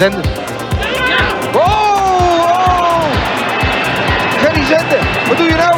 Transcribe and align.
Zenden. 0.00 0.22
Oh, 1.54 1.62
oh! 1.62 3.02
Gerry 4.38 4.64
Zenden, 4.64 4.98
wat 5.28 5.36
doe 5.36 5.46
je 5.46 5.54
nou? 5.54 5.74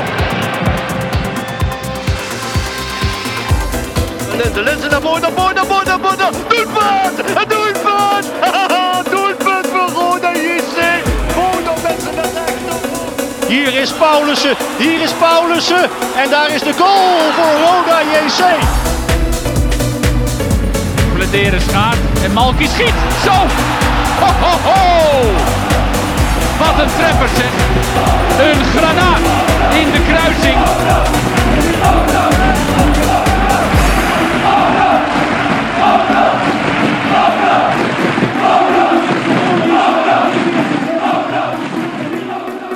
De 4.55 4.63
lenzen 4.63 4.91
naar 4.91 5.01
voren, 5.01 5.21
naar 5.21 5.31
voren, 5.37 5.55
naar 5.55 5.65
voren, 5.65 5.87
naar 5.87 5.99
voren. 6.01 6.33
Doelpunt! 6.49 7.19
Een 7.19 7.49
doelpunt! 7.49 8.27
doelpunt 9.11 9.67
voor 9.67 10.03
Roda 10.03 10.33
JC. 10.33 10.79
Roda 11.35 11.73
mensen 11.83 12.15
naar 12.15 12.25
rechts. 12.25 13.47
Hier 13.49 13.75
is 13.75 13.93
Paulussen, 13.93 14.57
hier 14.79 15.01
is 15.01 15.13
Paulussen. 15.13 15.91
En 16.17 16.31
daar 16.31 16.51
is 16.51 16.63
de 16.63 16.73
goal 16.73 17.33
voor 17.37 17.53
Roda 17.67 18.01
JC. 18.03 18.43
Bladeren 21.15 21.61
schaart 21.61 21.99
en 22.25 22.33
Malky 22.33 22.67
schiet. 22.67 22.95
Zo! 23.25 23.72
Ho! 24.23 25.23
Wat 26.59 26.83
een 26.83 26.91
treffer 26.97 27.29
zeg. 27.29 27.53
Een 28.39 28.65
granaat 28.65 29.21
in 29.75 29.91
de 29.91 30.03
kruising. 30.09 30.59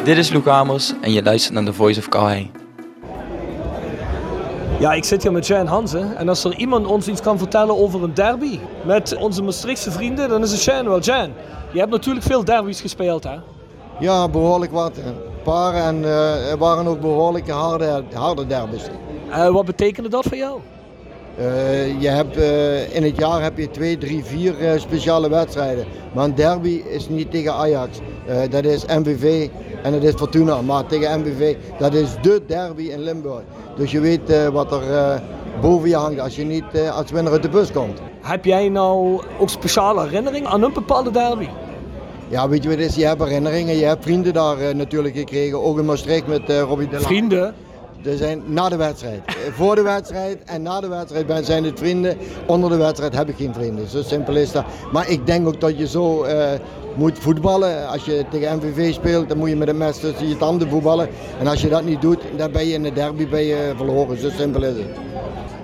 Dit 0.05 0.17
is 0.17 0.31
Luc 0.31 0.47
Amers 0.47 0.93
en 1.01 1.13
je 1.13 1.23
luistert 1.23 1.55
naar 1.55 1.65
The 1.65 1.73
Voice 1.73 1.99
of 1.99 2.09
Calais. 2.09 2.47
Ja, 4.79 4.93
ik 4.93 5.05
zit 5.05 5.23
hier 5.23 5.33
met 5.33 5.47
Jan 5.47 5.67
Hansen. 5.67 6.17
En 6.17 6.29
als 6.29 6.45
er 6.45 6.57
iemand 6.57 6.87
ons 6.87 7.09
iets 7.09 7.21
kan 7.21 7.39
vertellen 7.39 7.79
over 7.79 8.03
een 8.03 8.15
derby 8.15 8.59
met 8.85 9.17
onze 9.17 9.43
Maastrichtse 9.43 9.91
vrienden, 9.91 10.29
dan 10.29 10.43
is 10.43 10.53
het 10.53 10.63
Jan 10.63 10.89
wel. 10.89 11.01
Jan, 11.01 11.33
je 11.73 11.79
hebt 11.79 11.91
natuurlijk 11.91 12.27
veel 12.27 12.45
derbies 12.45 12.81
gespeeld, 12.81 13.25
hè? 13.25 13.37
Ja, 13.99 14.29
behoorlijk 14.29 14.73
wat. 14.73 14.97
Een 14.97 15.15
paar 15.45 15.75
en 15.75 16.05
eh, 16.05 16.51
er 16.51 16.59
waren 16.59 16.87
ook 16.87 17.01
behoorlijk 17.01 17.51
harde, 17.51 18.05
harde 18.15 18.47
derbies. 18.47 18.83
Uh, 19.29 19.49
wat 19.49 19.65
betekende 19.65 20.09
dat 20.09 20.25
voor 20.25 20.37
jou? 20.37 20.61
Uh, 21.39 22.01
je 22.01 22.09
hebt, 22.09 22.37
uh, 22.39 22.95
in 22.95 23.03
het 23.03 23.17
jaar 23.17 23.43
heb 23.43 23.59
je 23.59 23.71
twee, 23.71 23.99
drie, 23.99 24.25
vier 24.25 24.61
uh, 24.61 24.79
speciale 24.79 25.29
wedstrijden. 25.29 25.85
Maar 26.15 26.25
een 26.25 26.35
derby 26.35 26.83
is 26.89 27.09
niet 27.09 27.31
tegen 27.31 27.53
Ajax. 27.53 27.99
dat 28.51 28.65
is 28.65 28.85
MVV 28.87 29.49
en 29.83 29.93
dat 29.93 30.03
is 30.03 30.15
Fortuna. 30.15 30.63
Maar 30.63 30.87
tegen 30.87 31.21
MVV, 31.21 31.57
dat 31.79 31.95
is 31.95 32.09
de 32.23 32.43
derby 32.47 32.83
in 32.83 33.03
Limburg. 33.03 33.43
Dus 33.77 33.91
je 33.91 34.01
weet 34.01 34.51
wat 34.53 34.73
er 34.73 35.21
boven 35.61 35.89
je 35.89 35.97
hangt 35.97 36.21
als 36.21 36.37
je 36.37 36.45
niet 36.45 36.65
als 36.93 37.11
winnaar 37.11 37.33
uit 37.33 37.43
de 37.43 37.49
bus 37.49 37.73
komt. 37.73 38.01
Heb 38.21 38.45
jij 38.45 38.69
nou 38.69 39.21
ook 39.39 39.49
speciale 39.49 40.03
herinneringen 40.03 40.51
aan 40.51 40.63
een 40.63 40.73
bepaalde 40.73 41.11
derby? 41.11 41.49
Ja, 42.29 42.49
weet 42.49 42.63
je 42.63 42.69
wat 42.69 42.79
is? 42.79 42.95
Je 42.95 43.07
hebt 43.07 43.23
herinneringen, 43.23 43.77
je 43.77 43.85
hebt 43.85 44.03
vrienden 44.03 44.33
daar 44.33 44.77
natuurlijk 44.77 45.17
gekregen. 45.17 45.63
Ook 45.63 45.79
in 45.79 45.85
Maastricht 45.85 46.27
met 46.27 46.61
Robbie 46.61 46.89
de 46.89 47.01
Vrienden? 47.01 47.55
Er 48.07 48.17
zijn 48.17 48.43
na 48.47 48.69
de 48.69 48.77
wedstrijd. 48.77 49.21
Voor 49.53 49.75
de 49.75 49.83
wedstrijd 49.83 50.39
en 50.45 50.63
na 50.63 50.81
de 50.81 50.89
wedstrijd 50.89 51.47
zijn 51.47 51.65
het 51.65 51.79
vrienden. 51.79 52.17
Onder 52.47 52.71
de 52.71 52.77
wedstrijd 52.77 53.17
heb 53.17 53.29
ik 53.29 53.37
geen 53.37 53.55
vrienden. 53.55 53.89
Zo 53.89 54.03
simpel 54.03 54.37
is 54.37 54.53
dat. 54.53 54.65
Maar 54.93 55.11
ik 55.11 55.27
denk 55.27 55.47
ook 55.47 55.61
dat 55.61 55.79
je 55.79 55.87
zo 55.87 56.25
uh, 56.25 56.49
moet 56.95 57.19
voetballen. 57.19 57.89
Als 57.89 58.05
je 58.05 58.25
tegen 58.31 58.57
MVV 58.57 58.95
speelt, 58.95 59.29
dan 59.29 59.39
moet 59.39 59.49
je 59.49 59.57
met 59.57 59.69
een 59.69 59.77
mes 59.77 59.99
tussen 59.99 60.29
je 60.29 60.37
tanden 60.37 60.69
voetballen. 60.69 61.09
En 61.39 61.47
als 61.47 61.61
je 61.61 61.69
dat 61.69 61.85
niet 61.85 62.01
doet, 62.01 62.19
dan 62.37 62.53
ben 62.53 62.67
je 62.67 62.75
in 62.75 62.83
de 62.83 62.93
derby 62.93 63.29
ben 63.29 63.45
je 63.45 63.73
verloren. 63.77 64.19
Zo 64.19 64.31
simpel 64.31 64.63
is 64.63 64.77
het. 64.77 64.87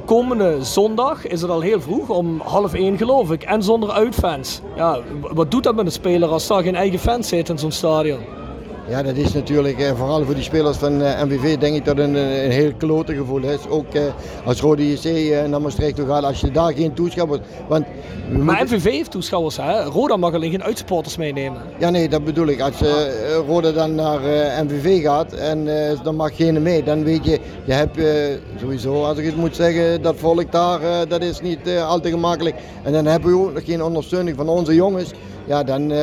Komende 0.04 0.64
zondag 0.64 1.26
is 1.26 1.40
het 1.40 1.50
al 1.50 1.60
heel 1.60 1.80
vroeg, 1.80 2.08
om 2.08 2.40
half 2.44 2.74
één 2.74 2.96
geloof 2.96 3.30
ik. 3.30 3.42
En 3.42 3.62
zonder 3.62 3.90
uitfans. 3.90 4.60
Ja, 4.76 4.98
wat 5.20 5.50
doet 5.50 5.62
dat 5.62 5.74
met 5.74 5.86
een 5.86 5.92
speler 5.92 6.28
als 6.28 6.46
daar 6.46 6.62
geen 6.62 6.76
eigen 6.76 6.98
fans 6.98 7.28
zit 7.28 7.48
in 7.48 7.58
zo'n 7.58 7.72
stadion? 7.72 8.41
Ja, 8.88 9.02
dat 9.02 9.16
is 9.16 9.32
natuurlijk, 9.32 9.78
eh, 9.78 9.92
vooral 9.96 10.24
voor 10.24 10.34
die 10.34 10.42
spelers 10.42 10.76
van 10.76 11.02
eh, 11.02 11.22
MVV, 11.24 11.58
denk 11.58 11.74
ik 11.74 11.84
dat 11.84 11.98
een, 11.98 12.14
een 12.14 12.50
heel 12.50 12.72
klote 12.78 13.14
gevoel 13.14 13.42
is. 13.42 13.68
Ook 13.68 13.94
eh, 13.94 14.02
als 14.44 14.60
Rode 14.60 14.92
JC 14.92 15.04
eh, 15.04 15.44
naar 15.44 15.60
Maastricht 15.60 15.96
toe 15.96 16.06
gaat, 16.06 16.24
als 16.24 16.40
je 16.40 16.50
daar 16.50 16.72
geen 16.72 16.92
toeschouwers... 16.92 17.40
Want 17.68 17.86
maar 18.38 18.64
MVV 18.64 18.84
heeft 18.84 19.10
toeschouwers, 19.10 19.56
hè? 19.56 19.84
Roda 19.84 20.16
mag 20.16 20.34
alleen 20.34 20.50
geen 20.50 20.62
uitsporters 20.62 21.16
meenemen. 21.16 21.60
Ja, 21.78 21.90
nee, 21.90 22.08
dat 22.08 22.24
bedoel 22.24 22.46
ik. 22.46 22.60
Als 22.60 22.74
Roda 23.46 23.72
dan 23.72 23.94
naar 23.94 24.20
MVV 24.64 25.02
gaat 25.02 25.32
en 25.32 25.68
dan 26.02 26.16
mag 26.16 26.36
geen 26.36 26.62
mee, 26.62 26.82
dan 26.82 27.04
weet 27.04 27.24
je, 27.24 27.38
je 27.64 27.72
hebt 27.72 27.98
sowieso, 28.60 29.04
als 29.04 29.18
ik 29.18 29.24
het 29.24 29.36
moet 29.36 29.56
zeggen, 29.56 30.02
dat 30.02 30.16
volk 30.16 30.52
daar, 30.52 31.08
dat 31.08 31.22
is 31.22 31.40
niet 31.40 31.58
altijd 31.86 32.14
gemakkelijk. 32.14 32.56
En 32.82 32.92
dan 32.92 33.06
hebben 33.06 33.30
we 33.30 33.38
ook 33.38 33.52
nog 33.52 33.64
geen 33.64 33.82
ondersteuning 33.82 34.36
van 34.36 34.48
onze 34.48 34.74
jongens. 34.74 35.12
Ja, 35.44 35.62
dan 35.62 35.82
uh, 35.82 35.96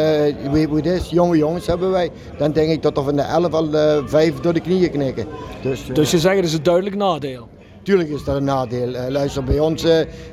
weet 0.51 0.67
hoe 0.67 0.75
het 0.75 0.85
is. 0.85 1.09
Jonge 1.09 1.38
jongens 1.38 1.67
hebben 1.67 1.91
wij. 1.91 2.09
Dan 2.38 2.51
denk 2.51 2.69
ik 2.69 2.81
dat 2.81 2.97
er 2.97 3.03
van 3.03 3.16
de 3.16 3.22
11 3.22 3.53
al 3.53 3.73
uh, 3.73 3.97
vijf 4.05 4.39
door 4.39 4.53
de 4.53 4.59
knieën 4.59 4.91
knikken. 4.91 5.25
Dus, 5.61 5.89
uh, 5.89 5.95
dus 5.95 6.11
je 6.11 6.19
zegt 6.19 6.35
dat 6.35 6.45
is 6.45 6.53
een 6.53 6.63
duidelijk 6.63 6.95
nadeel? 6.95 7.47
Tuurlijk 7.83 8.09
is 8.09 8.23
dat 8.23 8.35
een 8.35 8.44
nadeel. 8.44 8.88
luister, 9.09 9.44
bij 9.44 9.59
ons, 9.59 9.85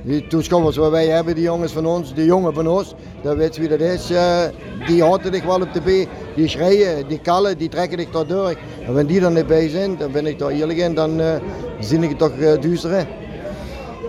die 0.03 0.27
toeschouwers 0.27 0.77
waar 0.77 0.91
wij 0.91 1.07
hebben, 1.07 1.35
die 1.35 1.45
jongens 1.45 1.73
van 1.73 1.87
ons, 1.87 2.15
die 2.15 2.25
jongen 2.25 2.55
van 2.55 2.69
ons, 2.69 2.95
dat 3.23 3.37
weet 3.37 3.57
wie 3.57 3.69
dat 3.69 3.81
is, 3.81 4.07
die 4.87 5.03
houden 5.03 5.35
zich 5.35 5.45
wel 5.45 5.61
op 5.61 5.73
de 5.73 5.81
B. 5.81 6.09
Die 6.37 6.49
schreeuwen, 6.49 7.09
die 7.09 7.21
kallen, 7.21 7.59
die 7.59 7.69
trekken 7.69 7.99
zich 7.99 8.11
toch 8.11 8.27
door. 8.27 8.49
En 8.87 8.95
wanneer 8.95 9.07
die 9.07 9.21
er 9.21 9.31
niet 9.31 9.47
bij 9.47 9.69
zijn, 9.69 9.97
dan 9.99 10.13
ben 10.13 10.27
ik 10.27 10.39
toch 10.39 10.51
eerlijk 10.51 10.79
in, 10.79 10.95
dan 10.95 11.21
zie 11.81 11.99
ik 11.99 12.09
het 12.09 12.19
toch 12.19 12.39
duister 12.61 13.07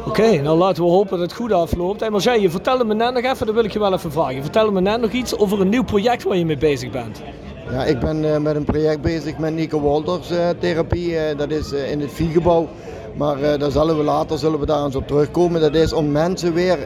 Oké, 0.08 0.22
okay, 0.22 0.38
nou 0.38 0.58
laten 0.58 0.84
we 0.84 0.90
hopen 0.90 1.10
dat 1.10 1.20
het 1.20 1.34
goed 1.34 1.52
afloopt. 1.52 2.00
Hey, 2.00 2.10
Marjane, 2.10 2.42
je 2.42 2.50
vertelde 2.50 2.84
me 2.84 2.94
net 2.94 3.14
nog 3.14 3.24
even, 3.24 3.46
dat 3.46 3.56
wil 3.56 3.64
ik 3.64 3.72
je 3.72 3.80
wel 3.80 3.94
even 3.94 4.12
vragen. 4.12 4.42
Vertel 4.42 4.72
me 4.72 4.82
net 4.82 5.02
nog 5.02 5.12
iets 5.12 5.38
over 5.38 5.62
een 5.62 5.70
nieuw 5.70 5.84
project 5.84 6.24
waar 6.24 6.38
je 6.38 6.46
mee 6.46 6.58
bezig 6.58 6.92
bent. 6.92 7.22
Ja, 7.72 7.84
ik 7.84 8.00
ben 8.00 8.24
uh, 8.24 8.38
met 8.38 8.56
een 8.56 8.64
project 8.64 9.02
bezig 9.02 9.38
met 9.38 9.54
Nico 9.54 9.82
Walters 9.82 10.32
uh, 10.32 10.50
therapie. 10.60 11.10
Uh, 11.10 11.20
dat 11.38 11.52
is 11.52 11.72
in 11.72 12.02
het 12.02 12.14
Viegebouw. 12.14 12.68
Maar 13.16 13.60
daar 13.60 13.72
zullen 13.72 13.98
we 13.98 14.04
later 14.04 14.38
zullen 14.38 14.60
we 14.60 14.66
daar 14.66 14.84
eens 14.84 14.96
op 14.96 15.08
terugkomen. 15.08 15.62
Dat 15.62 15.76
is 15.76 15.94
om 15.94 16.12
mensen 16.12 16.54
weer 16.54 16.78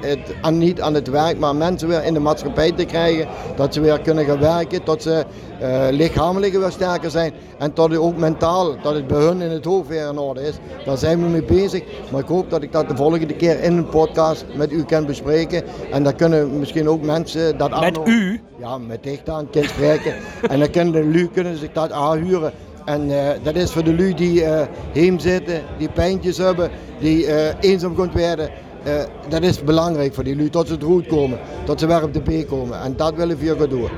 het, 0.00 0.34
aan, 0.40 0.58
niet 0.58 0.80
aan 0.80 0.94
het 0.94 1.08
werk, 1.08 1.38
maar 1.38 1.56
mensen 1.56 1.88
weer 1.88 2.04
in 2.04 2.14
de 2.14 2.20
maatschappij 2.20 2.72
te 2.72 2.84
krijgen. 2.84 3.28
Dat 3.56 3.74
ze 3.74 3.80
weer 3.80 4.00
kunnen 4.00 4.24
gaan 4.24 4.38
werken, 4.38 4.82
tot 4.82 5.02
ze 5.02 5.24
uh, 5.62 5.86
lichamelijk 5.90 6.52
weer 6.52 6.70
sterker 6.70 7.10
zijn. 7.10 7.32
En 7.58 7.72
tot 7.72 7.90
het 7.90 7.98
ook 7.98 8.16
mentaal, 8.16 8.76
dat 8.82 8.94
het 8.94 9.06
bij 9.06 9.18
hun 9.20 9.40
in 9.40 9.50
het 9.50 9.64
hoofd 9.64 9.88
weer 9.88 10.08
in 10.08 10.18
orde 10.18 10.40
is. 10.40 10.58
Daar 10.84 10.98
zijn 10.98 11.22
we 11.22 11.28
mee 11.28 11.42
bezig. 11.42 11.82
Maar 12.12 12.20
ik 12.20 12.28
hoop 12.28 12.50
dat 12.50 12.62
ik 12.62 12.72
dat 12.72 12.88
de 12.88 12.96
volgende 12.96 13.34
keer 13.34 13.62
in 13.62 13.76
een 13.76 13.88
podcast 13.88 14.44
met 14.54 14.72
u 14.72 14.84
kan 14.84 15.06
bespreken. 15.06 15.62
En 15.90 16.02
dan 16.02 16.16
kunnen 16.16 16.58
misschien 16.58 16.88
ook 16.88 17.02
mensen 17.02 17.58
dat 17.58 17.80
Met 17.80 17.98
u? 18.04 18.40
Ja, 18.58 18.78
met 18.78 19.02
dich 19.02 19.22
dan 19.22 19.50
kan 19.50 19.64
spreken. 19.64 20.14
en 20.50 20.58
dan 20.58 20.70
kunnen 20.70 20.92
de 20.92 21.04
lu 21.04 21.28
kunnen 21.28 21.56
zich 21.58 21.72
dat 21.72 21.92
aanhuren. 21.92 22.52
En 22.84 23.08
uh, 23.10 23.28
dat 23.42 23.54
is 23.54 23.70
voor 23.70 23.84
de 23.84 23.94
lui 23.94 24.14
die 24.14 24.42
uh, 24.42 24.60
heem 24.92 25.18
zitten, 25.18 25.62
die 25.78 25.88
pijntjes 25.88 26.36
hebben, 26.36 26.70
die 27.00 27.26
eenzaam 27.60 27.94
kunt 27.94 28.12
werden. 28.12 28.50
Uh, 28.88 29.02
dat 29.28 29.42
is 29.42 29.64
belangrijk 29.64 30.14
voor 30.14 30.24
die 30.24 30.36
lui, 30.36 30.50
tot 30.50 30.66
ze 30.66 30.72
het 30.72 30.82
goed 30.82 31.06
komen, 31.06 31.38
tot 31.64 31.80
ze 31.80 31.86
weer 31.86 32.02
op 32.02 32.12
de 32.12 32.20
B 32.20 32.48
komen. 32.48 32.80
En 32.80 32.96
dat 32.96 33.14
willen 33.14 33.38
we 33.38 33.56
gaan 33.58 33.68
doen. 33.68 33.88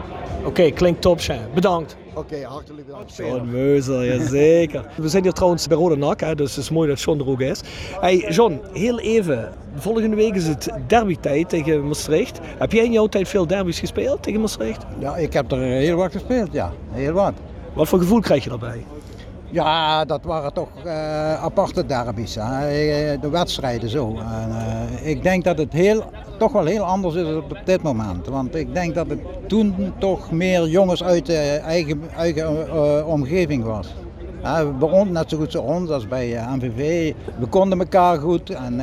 Oké, 0.45 0.71
klinkt 0.71 1.01
top, 1.01 1.21
Shane. 1.21 1.47
Bedankt. 1.55 1.97
Oké, 2.15 2.45
hartelijk 2.45 2.87
bedankt. 2.87 3.17
John 3.17 3.49
Meuser, 3.51 4.05
jazeker. 4.05 4.85
We 4.97 5.09
zijn 5.09 5.23
hier 5.23 5.33
trouwens 5.33 5.67
bij 5.67 5.77
Rode 5.77 5.97
Nak, 5.97 6.21
hè, 6.21 6.35
dus 6.35 6.55
het 6.55 6.65
is 6.65 6.71
mooi 6.71 6.89
dat 6.89 7.01
John 7.01 7.21
er 7.21 7.29
ook 7.29 7.41
is. 7.41 7.61
Hey 8.01 8.17
John, 8.29 8.61
heel 8.73 9.01
even. 9.01 9.53
Volgende 9.75 10.17
week 10.17 10.35
is 10.35 10.47
het 10.47 10.71
derbytijd 10.87 11.49
tegen 11.49 11.87
Maastricht. 11.87 12.39
Heb 12.43 12.73
jij 12.73 12.85
in 12.85 12.93
jouw 12.93 13.07
tijd 13.07 13.29
veel 13.29 13.47
derbies 13.47 13.79
gespeeld 13.79 14.23
tegen 14.23 14.41
Maastricht? 14.41 14.85
Ja, 14.99 15.17
ik 15.17 15.33
heb 15.33 15.53
er 15.53 15.59
heel 15.59 15.97
wat 15.97 16.13
gespeeld, 16.13 16.53
ja. 16.53 16.73
Heel 16.91 17.13
wat. 17.13 17.35
Wat 17.73 17.89
voor 17.89 17.99
gevoel 17.99 18.21
krijg 18.21 18.45
je 18.45 18.49
daarbij? 18.49 18.85
Ja, 19.51 20.05
dat 20.05 20.25
waren 20.25 20.53
toch 20.53 20.69
uh, 20.85 21.43
aparte 21.43 21.87
derbies. 21.87 22.35
Hè. 22.41 23.19
De 23.19 23.31
wedstrijden 23.31 23.89
zo. 23.89 24.17
En, 24.17 24.51
uh, 24.51 25.11
ik 25.11 25.23
denk 25.23 25.45
dat 25.45 25.59
het 25.59 25.73
heel, 25.73 26.05
toch 26.39 26.53
wel 26.53 26.65
heel 26.65 26.83
anders 26.83 27.15
is 27.15 27.35
op 27.35 27.61
dit 27.65 27.83
moment. 27.83 28.27
Want 28.27 28.55
ik 28.55 28.75
denk 28.75 28.95
dat 28.95 29.09
het 29.09 29.21
toen 29.47 29.93
toch 29.99 30.31
meer 30.31 30.69
jongens 30.69 31.05
uit 31.05 31.27
de 31.27 31.61
eigen, 31.65 32.01
eigen 32.17 33.07
omgeving 33.07 33.65
was. 33.65 33.95
Bij 34.79 34.91
ons 34.91 35.11
net 35.11 35.31
zo 35.31 35.37
goed 35.37 35.57
als 35.57 35.65
ons 35.65 35.91
als 35.91 36.09
bij 36.09 36.39
MVV. 36.57 37.15
We 37.39 37.47
konden 37.47 37.79
elkaar 37.79 38.19
goed 38.19 38.51
en 38.51 38.81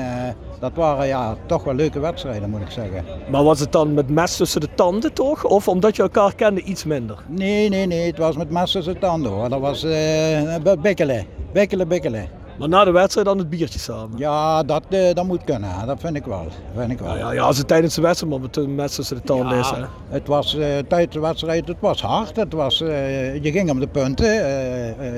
dat 0.59 0.71
waren 0.75 1.07
ja, 1.07 1.35
toch 1.45 1.63
wel 1.63 1.73
leuke 1.73 1.99
wedstrijden 1.99 2.49
moet 2.49 2.61
ik 2.61 2.69
zeggen. 2.69 3.05
Maar 3.31 3.43
was 3.43 3.59
het 3.59 3.71
dan 3.71 3.93
met 3.93 4.09
mes 4.09 4.35
tussen 4.37 4.61
de 4.61 4.69
tanden 4.75 5.13
toch? 5.13 5.43
Of 5.43 5.67
omdat 5.67 5.95
je 5.95 6.01
elkaar 6.01 6.35
kende 6.35 6.61
iets 6.61 6.83
minder? 6.83 7.17
Nee, 7.27 7.69
nee, 7.69 7.85
nee. 7.85 8.07
Het 8.07 8.17
was 8.17 8.37
met 8.37 8.49
mes 8.49 8.71
tussen 8.71 8.93
de 8.93 8.99
tanden 8.99 9.31
hoor. 9.31 9.49
Dat 9.49 9.59
was 9.59 9.83
uh, 9.83 10.71
bikkelen. 10.81 11.25
Bikkelen, 11.53 11.87
bikkelen. 11.87 12.29
Maar 12.59 12.69
na 12.69 12.83
de 12.83 12.91
wedstrijd 12.91 13.27
dan 13.27 13.37
het 13.37 13.49
biertje 13.49 13.79
samen? 13.79 14.17
Ja, 14.17 14.63
dat, 14.63 14.83
uh, 14.89 15.13
dat 15.13 15.25
moet 15.25 15.43
kunnen. 15.43 15.69
Dat 15.85 15.99
vind 15.99 16.15
ik 16.15 16.25
wel. 16.25 16.47
Vind 16.75 16.91
ik 16.91 16.99
wel. 16.99 17.13
Ja, 17.13 17.17
ja, 17.17 17.31
ja, 17.31 17.41
als 17.41 17.57
het 17.57 17.67
tijdens 17.67 17.95
de 17.95 18.01
wedstrijd 18.01 18.31
maar 18.31 18.49
met 18.53 18.67
mes 18.67 18.95
tussen 18.95 19.15
de 19.15 19.21
tanden 19.21 19.55
ja, 19.55 19.59
is. 19.59 19.69
Hè? 19.69 19.83
Het 20.09 20.27
was 20.27 20.55
uh, 20.55 20.65
tijdens 20.87 21.13
de 21.13 21.19
wedstrijd, 21.19 21.67
het 21.67 21.77
was 21.79 22.01
hard. 22.01 22.35
Het 22.35 22.53
was, 22.53 22.77
je 22.77 23.39
ging 23.41 23.69
om 23.69 23.79
de 23.79 23.87
punten. 23.87 24.43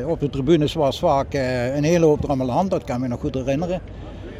op 0.07 0.19
de 0.19 0.29
tribunes 0.29 0.73
was 0.73 0.99
vaak 0.99 1.33
een 1.33 1.83
hele 1.83 2.05
hoop 2.05 2.23
rammeland. 2.23 2.71
Dat 2.71 2.83
kan 2.83 2.99
me 2.99 3.07
nog 3.07 3.19
goed 3.19 3.35
herinneren. 3.35 3.81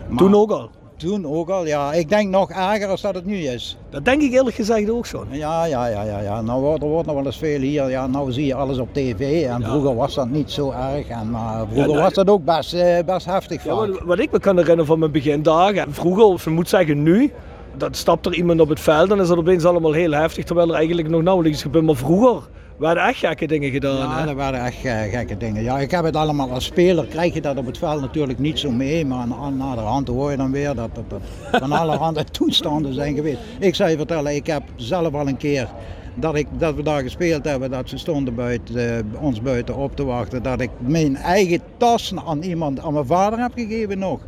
Maar, 0.07 0.17
Toen 0.17 0.35
ook 0.35 0.51
al? 0.51 0.69
Toen 0.99 1.25
ook 1.25 1.49
al, 1.49 1.65
ja. 1.65 1.93
Ik 1.93 2.09
denk 2.09 2.29
nog 2.29 2.49
erger 2.49 2.87
als 2.87 3.01
dat 3.01 3.15
het 3.15 3.25
nu 3.25 3.35
is. 3.35 3.77
Dat 3.89 4.05
denk 4.05 4.21
ik 4.21 4.31
eerlijk 4.31 4.55
gezegd 4.55 4.89
ook 4.89 5.05
zo. 5.05 5.25
Ja, 5.29 5.65
ja, 5.65 5.87
ja, 5.87 6.03
ja. 6.03 6.21
ja. 6.21 6.41
Nou, 6.41 6.61
wordt, 6.61 6.83
er 6.83 6.89
wordt 6.89 7.07
nog 7.07 7.15
wel 7.15 7.25
eens 7.25 7.37
veel 7.37 7.59
hier. 7.59 7.89
Ja, 7.89 8.07
nou 8.07 8.31
zie 8.31 8.45
je 8.45 8.53
alles 8.53 8.77
op 8.77 8.93
tv. 8.93 9.19
En 9.45 9.59
ja. 9.59 9.69
vroeger 9.69 9.95
was 9.95 10.15
dat 10.15 10.29
niet 10.29 10.51
zo 10.51 10.71
erg. 10.71 11.07
En, 11.07 11.29
maar 11.29 11.67
vroeger 11.71 11.93
ja, 11.93 12.01
was 12.01 12.13
dat 12.13 12.29
ook 12.29 12.45
best, 12.45 12.75
best 13.05 13.25
heftig 13.25 13.63
ja, 13.63 13.75
wat, 13.75 13.99
wat, 14.03 14.19
ik 14.19 14.31
me 14.31 14.39
kan 14.39 14.55
herinneren 14.55 14.85
van 14.85 14.99
mijn 14.99 15.11
begindagen. 15.11 15.93
Vroeger, 15.93 16.23
of 16.23 16.43
je 16.43 16.49
moet 16.49 16.69
zeggen 16.69 17.03
nu. 17.03 17.31
Dan 17.77 17.93
stapt 17.93 18.25
er 18.25 18.33
iemand 18.33 18.59
op 18.59 18.69
het 18.69 18.79
veld 18.79 19.11
en 19.11 19.19
is 19.19 19.27
dat 19.27 19.37
opeens 19.37 19.65
allemaal 19.65 19.91
heel 19.91 20.11
heftig. 20.11 20.45
Terwijl 20.45 20.69
er 20.69 20.75
eigenlijk 20.75 21.09
nog 21.09 21.21
nauwelijks 21.21 21.61
gebeurt. 21.61 21.85
Maar 21.85 21.95
vroeger 21.95 22.41
werden 22.79 23.03
echt 23.03 23.17
gekke 23.17 23.47
dingen 23.47 23.71
gedaan. 23.71 24.09
Ja, 24.09 24.21
hè? 24.21 24.27
er 24.29 24.35
werden 24.35 24.65
echt 24.65 24.85
uh, 24.85 25.01
gekke 25.01 25.37
dingen. 25.37 25.63
Ja, 25.63 25.79
ik 25.79 25.91
heb 25.91 26.03
het 26.03 26.15
allemaal 26.15 26.51
als 26.51 26.65
speler, 26.65 27.05
krijg 27.05 27.33
je 27.33 27.41
dat 27.41 27.57
op 27.57 27.65
het 27.65 27.77
veld 27.77 28.01
natuurlijk 28.01 28.39
niet 28.39 28.59
zo 28.59 28.71
mee. 28.71 29.05
Maar 29.05 29.27
aan, 29.41 29.57
na 29.57 29.75
de 29.75 29.81
hand 29.81 30.07
hoor 30.07 30.31
je 30.31 30.37
dan 30.37 30.51
weer 30.51 30.75
dat 30.75 30.89
er 30.97 31.21
van 31.59 31.71
allerhande 31.71 32.23
toestanden 32.39 32.93
zijn 32.93 33.15
geweest. 33.15 33.39
Ik 33.59 33.75
zou 33.75 33.89
je 33.89 33.97
vertellen, 33.97 34.35
ik 34.35 34.47
heb 34.47 34.63
zelf 34.75 35.13
al 35.13 35.27
een 35.27 35.37
keer 35.37 35.67
dat, 36.15 36.35
ik, 36.35 36.47
dat 36.57 36.75
we 36.75 36.83
daar 36.83 37.01
gespeeld 37.01 37.45
hebben, 37.45 37.71
dat 37.71 37.89
ze 37.89 37.97
stonden 37.97 38.35
buiten, 38.35 38.75
uh, 38.75 39.21
ons 39.23 39.41
buiten 39.41 39.75
op 39.75 39.95
te 39.95 40.03
wachten. 40.03 40.43
Dat 40.43 40.61
ik 40.61 40.69
mijn 40.77 41.15
eigen 41.15 41.61
tas 41.77 42.13
aan 42.25 42.41
iemand, 42.41 42.79
aan 42.79 42.93
mijn 42.93 43.05
vader 43.05 43.39
heb 43.39 43.51
gegeven 43.55 43.99
nog. 43.99 44.19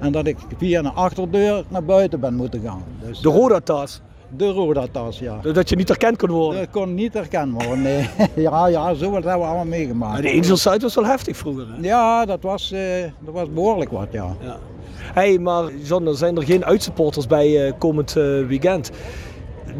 En 0.00 0.12
dat 0.12 0.26
ik 0.26 0.36
via 0.58 0.78
een 0.78 0.94
achterdeur 0.94 1.64
naar 1.68 1.84
buiten 1.84 2.20
ben 2.20 2.34
moeten 2.34 2.60
gaan. 2.60 2.84
Dus, 3.06 3.20
de 3.20 3.28
rode 3.28 3.62
tas? 3.62 4.00
De 4.36 4.48
Roda-tas, 4.48 5.18
ja. 5.18 5.38
Dat 5.52 5.68
je 5.68 5.76
niet 5.76 5.88
herkend 5.88 6.16
kon 6.16 6.30
worden? 6.30 6.60
Dat 6.60 6.70
kon 6.70 6.94
niet 6.94 7.14
herkend 7.14 7.52
worden, 7.52 7.82
nee. 7.82 8.08
ja, 8.46 8.66
ja, 8.66 8.94
zo 8.94 9.12
hebben 9.12 9.22
we 9.22 9.30
allemaal 9.30 9.64
meegemaakt. 9.64 10.12
Maar 10.12 10.22
de 10.22 10.32
Angel 10.32 10.80
was 10.80 10.94
wel 10.94 11.06
heftig 11.06 11.36
vroeger, 11.36 11.66
hè? 11.68 11.88
Ja, 11.88 12.24
dat 12.24 12.42
was, 12.42 12.72
uh, 12.72 12.80
dat 13.18 13.34
was 13.34 13.52
behoorlijk 13.52 13.90
wat, 13.90 14.08
ja. 14.10 14.36
ja. 14.40 14.58
hey, 14.96 15.38
maar 15.38 15.74
John, 15.82 16.06
er 16.06 16.16
zijn 16.16 16.36
er 16.36 16.42
geen 16.42 16.64
uitsupporters 16.64 17.26
bij 17.26 17.66
uh, 17.66 17.72
komend 17.78 18.16
uh, 18.16 18.46
weekend. 18.46 18.90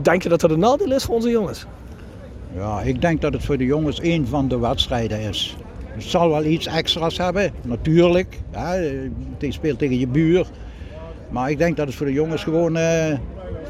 Denk 0.03 0.23
je 0.23 0.29
dat 0.29 0.41
dat 0.41 0.51
een 0.51 0.59
nadeel 0.59 0.93
is 0.93 1.05
voor 1.05 1.15
onze 1.15 1.31
jongens? 1.31 1.67
Ja, 2.55 2.81
ik 2.81 3.01
denk 3.01 3.21
dat 3.21 3.33
het 3.33 3.45
voor 3.45 3.57
de 3.57 3.65
jongens 3.65 4.03
een 4.03 4.27
van 4.27 4.49
de 4.49 4.59
wedstrijden 4.59 5.21
is. 5.21 5.57
Het 5.87 6.03
zal 6.03 6.29
wel 6.31 6.45
iets 6.45 6.67
extra's 6.67 7.19
hebben, 7.19 7.53
natuurlijk. 7.63 8.39
Ja, 8.53 8.75
je 8.75 9.53
speelt 9.53 9.79
tegen 9.79 9.99
je 9.99 10.07
buur. 10.07 10.47
Maar 11.29 11.51
ik 11.51 11.59
denk 11.59 11.77
dat 11.77 11.87
het 11.87 11.97
voor 11.97 12.07
de 12.07 12.13
jongens 12.13 12.43
gewoon 12.43 12.77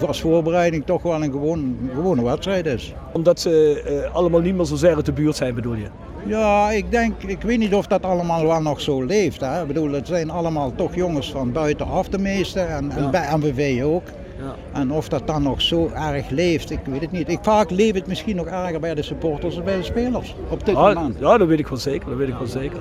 als 0.06 0.20
voorbereiding 0.20 0.86
toch 0.86 1.02
wel 1.02 1.22
een 1.22 1.30
gewoon, 1.30 1.90
gewone 1.94 2.24
wedstrijd 2.24 2.66
is. 2.66 2.94
Omdat 3.12 3.40
ze 3.40 3.82
uh, 4.06 4.14
allemaal 4.14 4.40
niet 4.40 4.54
meer 4.54 4.64
zo 4.64 4.76
zeer 4.76 4.94
uit 4.94 5.06
de 5.06 5.12
buurt 5.12 5.36
zijn, 5.36 5.54
bedoel 5.54 5.74
je? 5.74 5.86
Ja, 6.26 6.70
ik 6.70 6.90
denk, 6.90 7.22
ik 7.22 7.42
weet 7.42 7.58
niet 7.58 7.74
of 7.74 7.86
dat 7.86 8.02
allemaal 8.02 8.46
wel 8.46 8.62
nog 8.62 8.80
zo 8.80 9.02
leeft. 9.02 9.40
Hè. 9.40 9.60
Ik 9.60 9.66
bedoel, 9.66 9.92
het 9.92 10.06
zijn 10.06 10.30
allemaal 10.30 10.72
toch 10.74 10.94
jongens 10.94 11.30
van 11.30 11.52
buitenaf 11.52 12.08
de 12.08 12.18
meeste 12.18 12.60
en, 12.60 12.90
en 12.90 13.02
ja. 13.02 13.10
bij 13.10 13.36
MVV 13.36 13.82
ook. 13.82 14.02
Ja. 14.38 14.54
En 14.72 14.92
of 14.92 15.08
dat 15.08 15.26
dan 15.26 15.42
nog 15.42 15.62
zo 15.62 15.90
erg 15.94 16.30
leeft, 16.30 16.70
ik 16.70 16.78
weet 16.84 17.00
het 17.00 17.12
niet. 17.12 17.28
Ik, 17.28 17.38
vaak 17.42 17.70
leeft 17.70 17.94
het 17.94 18.06
misschien 18.06 18.36
nog 18.36 18.46
erger 18.46 18.80
bij 18.80 18.94
de 18.94 19.02
supporters 19.02 19.54
dan 19.54 19.64
bij 19.64 19.76
de 19.76 19.82
spelers 19.82 20.34
op 20.48 20.64
dit 20.66 20.74
ja, 20.74 20.92
moment. 20.92 21.16
Ja, 21.18 21.38
dat 21.38 21.48
weet 21.48 21.58
ik 21.58 21.68
wel 21.68 21.78
zeker. 21.78 22.08
Dat 22.08 22.18
weet 22.18 22.28
ik 22.28 22.34
wel 22.34 22.46
zeker. 22.46 22.78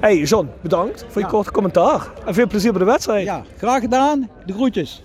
Hey 0.00 0.18
John, 0.18 0.48
bedankt 0.60 1.04
voor 1.08 1.22
je 1.22 1.28
korte 1.28 1.50
commentaar. 1.50 2.08
En 2.26 2.34
veel 2.34 2.46
plezier 2.46 2.70
bij 2.70 2.80
de 2.80 2.86
wedstrijd. 2.86 3.24
Ja, 3.24 3.42
graag 3.56 3.80
gedaan. 3.80 4.28
De 4.46 4.52
groetjes. 4.52 5.04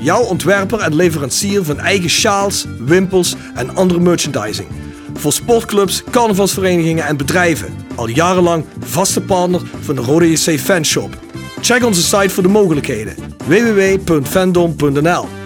Jouw 0.00 0.22
ontwerper 0.22 0.78
en 0.78 0.94
leverancier 0.94 1.64
van 1.64 1.78
eigen 1.78 2.10
sjaals, 2.10 2.66
wimpels 2.78 3.34
en 3.54 3.76
andere 3.76 4.00
merchandising. 4.00 4.68
Voor 5.14 5.32
sportclubs, 5.32 6.02
carnavalsverenigingen 6.10 7.06
en 7.06 7.16
bedrijven. 7.16 7.74
Al 7.94 8.08
jarenlang 8.08 8.64
vaste 8.84 9.20
partner 9.20 9.60
van 9.80 9.94
de 9.94 10.00
Rode 10.00 10.30
JC 10.30 10.60
Fanshop. 10.60 11.18
Check 11.60 11.84
onze 11.84 12.02
site 12.02 12.28
voor 12.28 12.42
de 12.42 12.48
mogelijkheden. 12.48 13.14
www.fandom.nl 13.46 15.39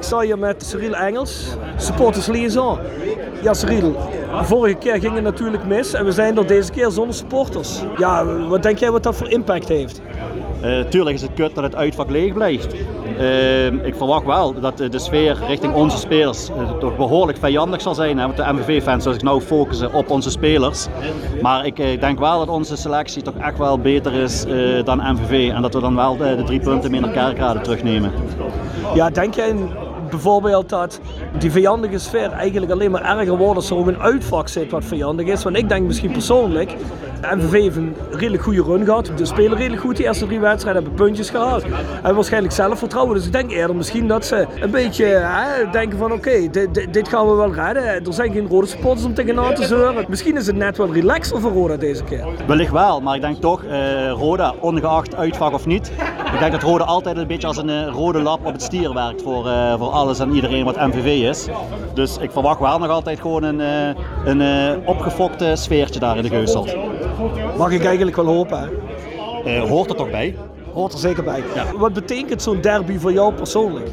Ik 0.00 0.06
sta 0.06 0.20
hier 0.20 0.38
met 0.38 0.64
Cyril 0.64 0.94
Engels, 0.94 1.46
supporters 1.76 2.26
liaison. 2.26 2.78
Ja 3.42 3.54
Cyril, 3.54 3.96
vorige 4.42 4.74
keer 4.74 5.00
ging 5.00 5.14
het 5.14 5.22
natuurlijk 5.22 5.64
mis 5.64 5.92
en 5.92 6.04
we 6.04 6.12
zijn 6.12 6.38
er 6.38 6.46
deze 6.46 6.70
keer 6.70 6.90
zonder 6.90 7.14
supporters. 7.14 7.82
Ja, 7.96 8.24
wat 8.48 8.62
denk 8.62 8.78
jij 8.78 8.90
wat 8.90 9.02
dat 9.02 9.16
voor 9.16 9.28
impact 9.28 9.68
heeft? 9.68 10.00
Uh, 10.64 10.80
tuurlijk 10.80 11.16
is 11.16 11.22
het 11.22 11.34
kut 11.34 11.54
dat 11.54 11.64
het 11.64 11.74
uitvak 11.74 12.10
leeg 12.10 12.32
blijft. 12.32 12.74
Uh, 13.18 13.66
ik 13.66 13.94
verwacht 13.94 14.26
wel 14.26 14.60
dat 14.60 14.76
de 14.76 14.98
sfeer 14.98 15.38
richting 15.46 15.74
onze 15.74 15.96
spelers 15.98 16.50
uh, 16.50 16.70
toch 16.70 16.96
behoorlijk 16.96 17.38
vijandig 17.38 17.80
zal 17.80 17.94
zijn. 17.94 18.18
Hè, 18.18 18.24
want 18.24 18.36
de 18.36 18.52
MVV-fans 18.52 19.02
zullen 19.02 19.18
zich 19.18 19.28
nou 19.28 19.40
focussen 19.40 19.92
op 19.92 20.10
onze 20.10 20.30
spelers. 20.30 20.86
Maar 21.42 21.66
ik 21.66 22.00
denk 22.00 22.18
wel 22.18 22.38
dat 22.38 22.48
onze 22.48 22.76
selectie 22.76 23.22
toch 23.22 23.36
echt 23.36 23.58
wel 23.58 23.78
beter 23.78 24.12
is 24.12 24.44
dan 24.84 25.12
MVV. 25.12 25.50
En 25.54 25.62
dat 25.62 25.74
we 25.74 25.80
dan 25.80 25.96
wel 25.96 26.16
de, 26.16 26.36
de 26.36 26.42
drie 26.42 26.60
punten 26.60 26.90
mee 26.90 27.00
naar 27.00 27.10
Kerkrade 27.10 27.60
terugnemen. 27.60 28.12
Ja, 28.94 29.10
denk 29.10 29.34
jij 29.34 29.54
bijvoorbeeld 30.10 30.68
dat 30.68 31.00
die 31.38 31.50
vijandige 31.50 31.98
sfeer 31.98 32.32
eigenlijk 32.32 32.72
alleen 32.72 32.90
maar 32.90 33.18
erger 33.18 33.36
wordt 33.36 33.56
als 33.56 33.70
er 33.70 33.76
ook 33.76 33.86
een 33.86 34.00
uitvak 34.00 34.48
zit 34.48 34.70
wat 34.70 34.84
vijandig 34.84 35.26
is. 35.26 35.42
Want 35.42 35.56
ik 35.56 35.68
denk 35.68 35.86
misschien 35.86 36.12
persoonlijk, 36.12 36.74
MVV 37.20 37.52
heeft 37.52 37.76
een 37.76 37.96
redelijk 38.10 38.42
goede 38.42 38.62
run 38.62 38.84
gehad. 38.84 39.10
De 39.16 39.24
spelen 39.24 39.58
redelijk 39.58 39.82
goed. 39.82 39.96
De 39.96 40.04
eerste 40.04 40.26
drie 40.26 40.40
wedstrijden 40.40 40.82
hebben 40.82 41.04
puntjes 41.04 41.30
gehaald. 41.30 41.64
En 42.02 42.14
waarschijnlijk 42.14 42.54
zelfvertrouwen. 42.54 43.14
Dus 43.14 43.26
ik 43.26 43.32
denk 43.32 43.50
eerder 43.50 43.76
misschien 43.76 44.06
dat 44.06 44.24
ze 44.24 44.46
een 44.60 44.70
beetje 44.70 45.04
hè, 45.04 45.70
denken 45.70 45.98
van 45.98 46.12
oké, 46.12 46.50
dit, 46.50 46.92
dit, 46.92 47.08
gaan 47.08 47.26
we 47.28 47.34
wel 47.34 47.54
redden. 47.54 47.84
Er 47.84 48.12
zijn 48.12 48.32
geen 48.32 48.48
rode 48.48 48.66
supporters 48.66 49.04
om 49.04 49.14
tegenaan 49.14 49.54
te 49.54 49.64
zeuren. 49.64 50.04
Misschien 50.08 50.36
is 50.36 50.46
het 50.46 50.56
net 50.56 50.76
wel 50.76 50.92
relaxer 50.92 51.40
voor 51.40 51.52
Roda 51.52 51.76
deze 51.76 52.04
keer. 52.04 52.26
Wellicht 52.46 52.72
wel, 52.72 53.00
maar 53.00 53.14
ik 53.14 53.20
denk 53.20 53.36
toch, 53.36 53.64
uh, 53.64 54.10
Roda, 54.10 54.54
ongeacht 54.60 55.14
uitvak 55.14 55.52
of 55.52 55.66
niet. 55.66 55.92
Ik 56.32 56.38
denk 56.38 56.52
dat 56.52 56.62
Roda 56.62 56.84
altijd 56.84 57.16
een 57.16 57.26
beetje 57.26 57.46
als 57.46 57.56
een 57.56 57.68
uh, 57.68 57.86
rode 57.86 58.20
lap 58.20 58.46
op 58.46 58.52
het 58.52 58.62
stier 58.62 58.94
werkt 58.94 59.22
voor, 59.22 59.46
uh, 59.46 59.74
voor 59.78 59.88
alles 59.88 60.18
en 60.18 60.34
iedereen 60.34 60.64
wat 60.64 60.76
MVV 60.76 61.28
is. 61.28 61.48
Dus 61.94 62.18
ik 62.18 62.30
verwacht 62.30 62.60
wel 62.60 62.78
nog 62.78 62.88
altijd 62.88 63.20
gewoon 63.20 63.42
een, 63.42 63.60
een 64.24 64.42
opgefokte 64.86 65.52
sfeertje 65.56 66.00
daar 66.00 66.16
in 66.16 66.22
de 66.22 66.28
Geuselt. 66.28 66.76
Mag 67.56 67.70
ik 67.72 67.84
eigenlijk 67.84 68.16
wel 68.16 68.26
hopen, 68.26 68.58
hè? 68.58 68.68
Uh, 69.46 69.68
hoort 69.68 69.90
er 69.90 69.96
toch 69.96 70.10
bij? 70.10 70.36
Hoort 70.72 70.92
er 70.92 70.98
zeker 70.98 71.24
bij. 71.24 71.42
Ja. 71.54 71.64
Wat 71.76 71.92
betekent 71.92 72.42
zo'n 72.42 72.60
derby 72.60 72.98
voor 72.98 73.12
jou 73.12 73.32
persoonlijk? 73.34 73.88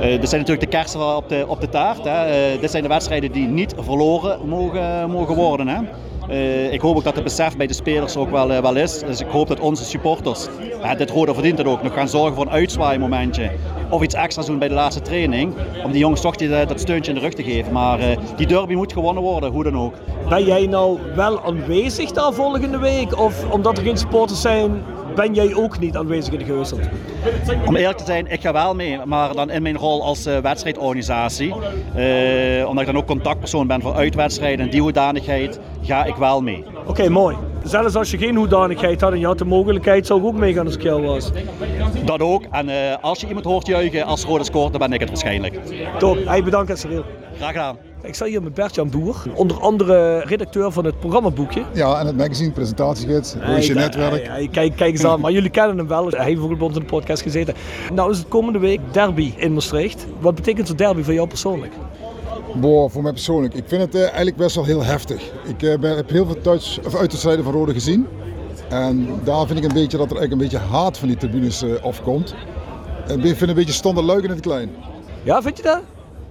Eh, 0.00 0.20
dit 0.20 0.28
zijn 0.28 0.40
natuurlijk 0.40 0.70
de 0.70 0.76
kersen 0.76 1.16
op 1.16 1.28
de, 1.28 1.44
op 1.48 1.60
de 1.60 1.68
taart. 1.68 2.04
Hè. 2.04 2.24
Eh, 2.24 2.60
dit 2.60 2.70
zijn 2.70 2.82
de 2.82 2.88
wedstrijden 2.88 3.32
die 3.32 3.46
niet 3.46 3.74
verloren 3.78 4.48
mogen, 4.48 5.10
mogen 5.10 5.34
worden. 5.34 5.68
Hè. 5.68 5.80
Eh, 6.28 6.72
ik 6.72 6.80
hoop 6.80 6.96
ook 6.96 7.04
dat 7.04 7.14
het 7.14 7.24
besef 7.24 7.56
bij 7.56 7.66
de 7.66 7.72
spelers 7.72 8.16
ook 8.16 8.30
wel, 8.30 8.52
eh, 8.52 8.60
wel 8.60 8.76
is. 8.76 8.98
Dus 8.98 9.20
ik 9.20 9.26
hoop 9.26 9.48
dat 9.48 9.60
onze 9.60 9.84
supporters, 9.84 10.46
uh, 10.82 10.94
dit 10.96 11.10
Roda 11.10 11.34
verdient 11.34 11.58
het 11.58 11.66
ook, 11.66 11.82
nog 11.82 11.94
gaan 11.94 12.08
zorgen 12.08 12.34
voor 12.34 12.46
een 12.46 12.52
uitzwaaimomentje. 12.52 13.50
Of 13.90 14.02
iets 14.02 14.14
extra's 14.14 14.46
doen 14.46 14.58
bij 14.58 14.68
de 14.68 14.74
laatste 14.74 15.02
training. 15.02 15.54
Om 15.84 15.90
die 15.90 16.00
jongens 16.00 16.20
toch 16.20 16.36
die, 16.36 16.48
dat 16.48 16.80
steuntje 16.80 17.12
in 17.12 17.18
de 17.18 17.24
rug 17.24 17.34
te 17.34 17.42
geven. 17.42 17.72
Maar 17.72 17.98
eh, 17.98 18.18
die 18.36 18.46
derby 18.46 18.74
moet 18.74 18.92
gewonnen 18.92 19.22
worden, 19.22 19.50
hoe 19.50 19.64
dan 19.64 19.78
ook. 19.78 19.94
Ben 20.28 20.44
jij 20.44 20.66
nou 20.66 20.98
wel 21.14 21.42
aanwezig 21.42 22.10
daar 22.10 22.32
volgende 22.32 22.78
week? 22.78 23.18
Of 23.18 23.50
omdat 23.50 23.78
er 23.78 23.84
geen 23.84 23.98
supporters 23.98 24.40
zijn, 24.40 24.82
ben 25.18 25.34
jij 25.34 25.54
ook 25.54 25.78
niet 25.78 25.96
aanwezig 25.96 26.32
in 26.32 26.38
de 26.38 26.44
Geusselt? 26.44 26.88
Om 27.66 27.76
eerlijk 27.76 27.98
te 27.98 28.04
zijn, 28.04 28.26
ik 28.30 28.40
ga 28.40 28.52
wel 28.52 28.74
mee, 28.74 28.98
maar 29.04 29.34
dan 29.34 29.50
in 29.50 29.62
mijn 29.62 29.76
rol 29.76 30.04
als 30.04 30.26
uh, 30.26 30.38
wedstrijdorganisatie. 30.38 31.48
Uh, 31.48 32.68
omdat 32.68 32.80
ik 32.80 32.86
dan 32.86 32.96
ook 32.96 33.06
contactpersoon 33.06 33.66
ben 33.66 33.80
voor 33.80 33.94
uitwedstrijden 33.94 34.64
en 34.64 34.70
die 34.70 34.80
hoedanigheid, 34.80 35.60
ga 35.82 36.04
ik 36.04 36.14
wel 36.14 36.42
mee. 36.42 36.64
Oké, 36.80 36.90
okay, 36.90 37.08
mooi. 37.08 37.36
Zelfs 37.64 37.94
als 37.94 38.10
je 38.10 38.18
geen 38.18 38.36
hoedanigheid 38.36 39.00
had 39.00 39.12
en 39.12 39.18
je 39.18 39.26
had 39.26 39.38
de 39.38 39.44
mogelijkheid, 39.44 40.06
zou 40.06 40.20
ik 40.20 40.26
ook 40.26 40.36
meegaan 40.36 40.66
als 40.66 40.74
ik 40.74 40.82
jou 40.82 41.02
was. 41.02 41.30
Dat 42.04 42.20
ook. 42.20 42.44
En 42.50 42.68
uh, 42.68 42.74
als 43.00 43.20
je 43.20 43.26
iemand 43.26 43.44
hoort 43.44 43.66
juichen 43.66 44.04
als 44.04 44.24
Rode 44.24 44.44
scoort, 44.44 44.70
dan 44.70 44.80
ben 44.80 44.92
ik 44.92 45.00
het 45.00 45.08
waarschijnlijk. 45.08 45.58
Top. 45.98 46.24
Hey, 46.24 46.42
bedankt, 46.42 46.78
Cyril. 46.78 47.04
Graag 47.36 47.52
gedaan. 47.52 47.87
Ik 48.02 48.14
sta 48.14 48.24
hier 48.24 48.42
met 48.42 48.54
Bert-Jan 48.54 48.90
Boer, 48.90 49.22
onder 49.34 49.60
andere 49.60 50.18
redacteur 50.18 50.72
van 50.72 50.84
het 50.84 50.98
programmaboekje. 50.98 51.62
Ja, 51.72 52.00
en 52.00 52.06
het 52.06 52.16
magazine, 52.16 52.50
presentatiegids, 52.50 53.34
Roosje 53.34 53.72
hey, 53.72 53.82
Netwerk. 53.82 54.26
Hey, 54.26 54.34
hey, 54.34 54.48
kijk, 54.48 54.76
kijk 54.76 54.92
eens 54.92 55.04
aan, 55.04 55.20
maar 55.20 55.32
jullie 55.32 55.50
kennen 55.50 55.78
hem 55.78 55.88
wel. 55.88 56.08
Hij 56.08 56.24
heeft 56.24 56.38
bijvoorbeeld 56.38 56.58
bij 56.58 56.68
ons 56.68 56.76
in 56.76 56.82
de 56.82 56.88
podcast 56.88 57.22
gezeten. 57.22 57.54
Nou 57.92 58.10
is 58.10 58.18
het 58.18 58.28
komende 58.28 58.58
week 58.58 58.80
derby 58.92 59.32
in 59.36 59.52
Maastricht. 59.52 60.06
Wat 60.20 60.34
betekent 60.34 60.68
het 60.68 60.78
derby 60.78 61.02
voor 61.02 61.14
jou 61.14 61.28
persoonlijk? 61.28 61.72
Boah, 62.54 62.90
voor 62.90 63.02
mij 63.02 63.12
persoonlijk. 63.12 63.54
Ik 63.54 63.64
vind 63.66 63.82
het 63.82 63.94
uh, 63.94 64.00
eigenlijk 64.00 64.36
best 64.36 64.54
wel 64.54 64.64
heel 64.64 64.84
heftig. 64.84 65.22
Ik 65.46 65.62
uh, 65.62 65.78
ben, 65.78 65.96
heb 65.96 66.10
heel 66.10 66.26
veel 66.26 66.40
thuis, 66.40 66.78
of 66.86 66.94
uitwedstrijden 66.94 67.44
van 67.44 67.52
Rode 67.52 67.72
gezien. 67.72 68.06
En 68.68 69.08
daar 69.24 69.46
vind 69.46 69.58
ik 69.58 69.64
een 69.64 69.74
beetje 69.74 69.98
dat 69.98 70.10
er 70.10 70.16
eigenlijk 70.16 70.32
een 70.32 70.58
beetje 70.58 70.76
haat 70.76 70.98
van 70.98 71.08
die 71.08 71.16
tribunes 71.16 71.62
uh, 71.62 71.74
afkomt. 71.82 72.34
Ik 73.08 73.20
vind 73.20 73.40
het 73.40 73.48
een 73.48 73.54
beetje 73.54 73.72
standaard 73.72 74.06
luik 74.06 74.24
in 74.24 74.30
het 74.30 74.40
klein. 74.40 74.70
Ja, 75.22 75.42
vind 75.42 75.56
je 75.56 75.62
dat? 75.62 75.80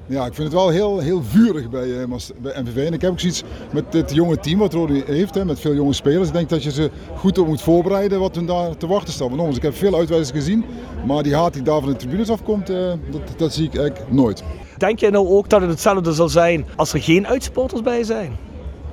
Ja, 0.07 0.25
ik 0.25 0.33
vind 0.33 0.47
het 0.47 0.57
wel 0.57 0.69
heel, 0.69 0.99
heel 0.99 1.23
vurig 1.23 1.69
bij, 1.69 1.87
uh, 1.87 2.03
bij 2.41 2.61
MVV. 2.61 2.85
En 2.85 2.93
ik 2.93 3.01
heb 3.01 3.11
ook 3.11 3.19
zoiets 3.19 3.43
met 3.73 3.91
dit 3.91 4.13
jonge 4.13 4.37
team 4.37 4.59
wat 4.59 4.73
Rode 4.73 5.03
heeft, 5.05 5.35
hè, 5.35 5.45
met 5.45 5.59
veel 5.59 5.73
jonge 5.73 5.93
spelers. 5.93 6.27
Ik 6.27 6.33
denk 6.33 6.49
dat 6.49 6.63
je 6.63 6.71
ze 6.71 6.91
goed 7.15 7.37
op 7.37 7.47
moet 7.47 7.61
voorbereiden 7.61 8.19
wat 8.19 8.35
hun 8.35 8.45
daar 8.45 8.77
te 8.77 8.87
wachten 8.87 9.13
staat. 9.13 9.35
Want 9.35 9.55
ik 9.55 9.61
heb 9.61 9.75
veel 9.75 9.95
uitwijzers 9.95 10.31
gezien, 10.31 10.65
maar 11.05 11.23
die 11.23 11.35
haat 11.35 11.53
die 11.53 11.61
daar 11.61 11.79
van 11.79 11.89
de 11.89 11.95
tribunes 11.95 12.29
afkomt, 12.29 12.69
uh, 12.69 12.77
dat, 13.11 13.21
dat 13.37 13.53
zie 13.53 13.65
ik 13.65 13.75
eigenlijk 13.77 14.11
nooit. 14.11 14.43
Denk 14.77 14.99
jij 14.99 15.09
nou 15.09 15.27
ook 15.27 15.49
dat 15.49 15.61
het 15.61 15.69
hetzelfde 15.69 16.13
zal 16.13 16.29
zijn 16.29 16.65
als 16.75 16.93
er 16.93 17.01
geen 17.01 17.27
uitsupporters 17.27 17.81
bij 17.81 18.03
zijn? 18.03 18.37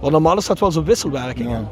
Want 0.01 0.13
normaal 0.13 0.37
is 0.37 0.47
dat 0.47 0.59
wel 0.59 0.73
zo'n 0.73 0.85
wisselwerking. 0.85 1.51
Ja. 1.51 1.71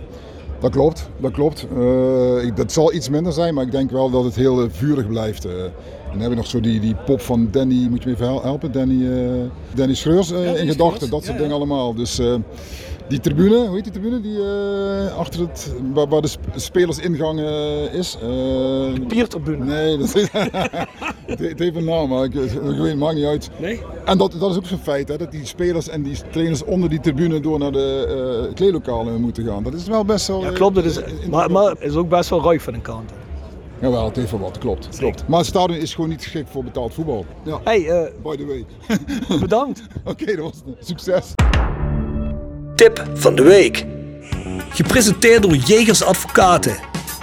Dat 0.62 0.70
klopt, 0.70 1.08
dat 1.16 1.32
klopt. 1.32 1.66
Uh, 1.76 2.44
ik, 2.44 2.56
dat 2.56 2.72
zal 2.72 2.92
iets 2.92 3.08
minder 3.08 3.32
zijn, 3.32 3.54
maar 3.54 3.64
ik 3.64 3.70
denk 3.70 3.90
wel 3.90 4.10
dat 4.10 4.24
het 4.24 4.34
heel 4.34 4.62
uh, 4.62 4.68
vurig 4.70 5.06
blijft. 5.06 5.46
Uh, 5.46 5.52
en 5.52 5.70
dan 6.10 6.20
hebben 6.20 6.28
we 6.28 6.34
nog 6.34 6.46
zo 6.46 6.60
die, 6.60 6.80
die 6.80 6.94
pop 6.94 7.20
van 7.20 7.48
Danny, 7.50 7.86
moet 7.90 8.02
je 8.02 8.08
me 8.08 8.14
even 8.14 8.26
helpen, 8.26 8.72
Danny, 8.72 9.06
Danny 9.74 9.94
Schreurs 9.94 10.30
in 10.30 10.68
gedachten, 10.68 11.10
dat 11.10 11.24
soort 11.24 11.36
ja, 11.36 11.42
dingen 11.42 11.56
allemaal. 11.56 11.94
Dus 11.94 12.20
die 13.12 13.20
tribune, 13.20 13.66
hoe 13.66 13.74
heet 13.74 13.84
die 13.84 13.92
tribune? 13.92 14.20
Die 14.20 14.38
achter 15.18 15.40
het, 15.40 15.74
waar, 15.92 16.08
waar 16.08 16.20
de 16.20 16.30
spelersingang 16.54 17.40
is. 17.92 18.16
de 18.20 19.04
piertribune. 19.08 19.64
Nee, 19.64 19.98
dat 19.98 20.14
is, 20.14 20.28
het, 20.32 21.38
het 21.38 21.58
heeft 21.58 21.76
een 21.76 21.84
naam, 21.84 22.08
maar 22.08 22.24
ik, 22.24 22.34
ik 22.34 22.78
weet 22.78 22.96
maakt 22.96 23.14
niet 23.14 23.24
uit. 23.24 23.50
Nee? 23.60 23.80
En 24.04 24.18
dat, 24.18 24.32
dat 24.38 24.50
is 24.50 24.56
ook 24.56 24.66
zo'n 24.66 24.78
feit, 24.78 25.08
hè, 25.08 25.16
dat 25.16 25.30
die 25.30 25.46
spelers 25.46 25.88
en 25.88 26.02
die 26.02 26.16
trainers 26.30 26.64
onder 26.64 26.88
die 26.88 27.00
tribune 27.00 27.40
door 27.40 27.58
naar 27.58 27.72
de 27.72 28.44
uh, 28.48 28.54
kleedlokalen 28.54 29.20
moeten 29.20 29.44
gaan. 29.44 29.62
Dat 29.62 29.74
is 29.74 29.86
wel 29.86 30.04
best 30.04 30.26
wel... 30.26 30.42
Ja, 30.42 30.50
klopt. 30.50 30.74
Dat 30.74 30.84
is, 30.84 30.98
maar, 31.30 31.50
maar 31.50 31.70
het 31.70 31.80
is 31.80 31.94
ook 31.94 32.08
best 32.08 32.30
wel 32.30 32.42
ruig 32.42 32.62
van 32.62 32.74
een 32.74 32.82
kant. 32.82 33.10
Jawel, 33.80 34.04
het 34.04 34.16
heeft 34.16 34.30
wel 34.30 34.40
wat, 34.40 34.58
klopt. 34.58 34.88
klopt. 34.98 35.28
Maar 35.28 35.38
het 35.38 35.48
stadion 35.48 35.78
is 35.78 35.94
gewoon 35.94 36.10
niet 36.10 36.22
geschikt 36.22 36.50
voor 36.50 36.64
betaald 36.64 36.94
voetbal. 36.94 37.26
Ja. 37.44 37.60
Hey, 37.64 37.80
uh, 37.80 38.02
By 38.22 38.36
the 38.36 38.46
way. 38.46 38.66
bedankt. 39.40 39.82
Oké, 40.04 40.22
okay, 40.22 40.36
dat 40.36 40.44
was 40.44 40.62
het. 40.66 40.86
Succes. 40.86 41.34
Tip 42.82 43.04
van 43.14 43.34
de 43.34 43.42
week. 43.42 43.84
Gepresenteerd 44.68 45.42
door 45.42 45.54
Jegers 45.54 46.02
Advocaten. 46.02 46.76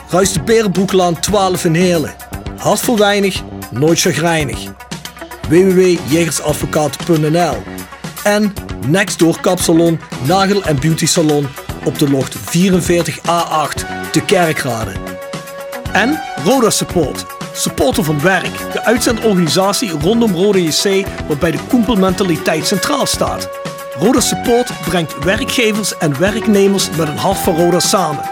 Ruist 0.10 0.34
de 0.34 0.42
Berenbroeklaan 0.42 1.20
12 1.20 1.66
in 1.66 1.74
Heerlen. 1.74 2.16
Hart 2.58 2.80
voor 2.80 2.98
weinig, 2.98 3.42
nooit 3.72 4.00
chagrijnig. 4.00 4.60
www.jegersadvocaten.nl 5.50 7.56
En 8.24 8.54
Nextdoor 8.88 9.40
Kapsalon, 9.40 10.00
Nagel 10.28 10.64
en 10.64 10.80
Beauty 10.80 11.06
Salon 11.06 11.48
op 11.86 12.00
de 12.00 12.10
locht 12.10 12.36
44A8 12.36 12.42
te 14.12 14.22
Kerkrade. 14.26 14.92
En 15.92 16.22
Roda 16.46 16.70
Support, 16.70 17.26
supporter 17.54 18.04
van 18.04 18.22
werk, 18.22 18.58
de 18.74 18.84
uitzendorganisatie 18.84 19.90
rondom 19.90 20.36
Roda 20.36 20.60
JC 20.60 21.06
wat 21.28 21.40
bij 21.40 21.52
de 21.52 21.60
koempelmentaliteit 21.70 22.68
centraal 22.68 23.06
staat. 23.06 23.59
Roda 24.00 24.20
Support 24.20 24.72
brengt 24.86 25.24
werkgevers 25.24 25.98
en 25.98 26.20
werknemers 26.20 26.90
met 26.90 27.08
een 27.08 27.18
hart 27.18 27.38
voor 27.38 27.54
Roda 27.54 27.80
samen. 27.80 28.24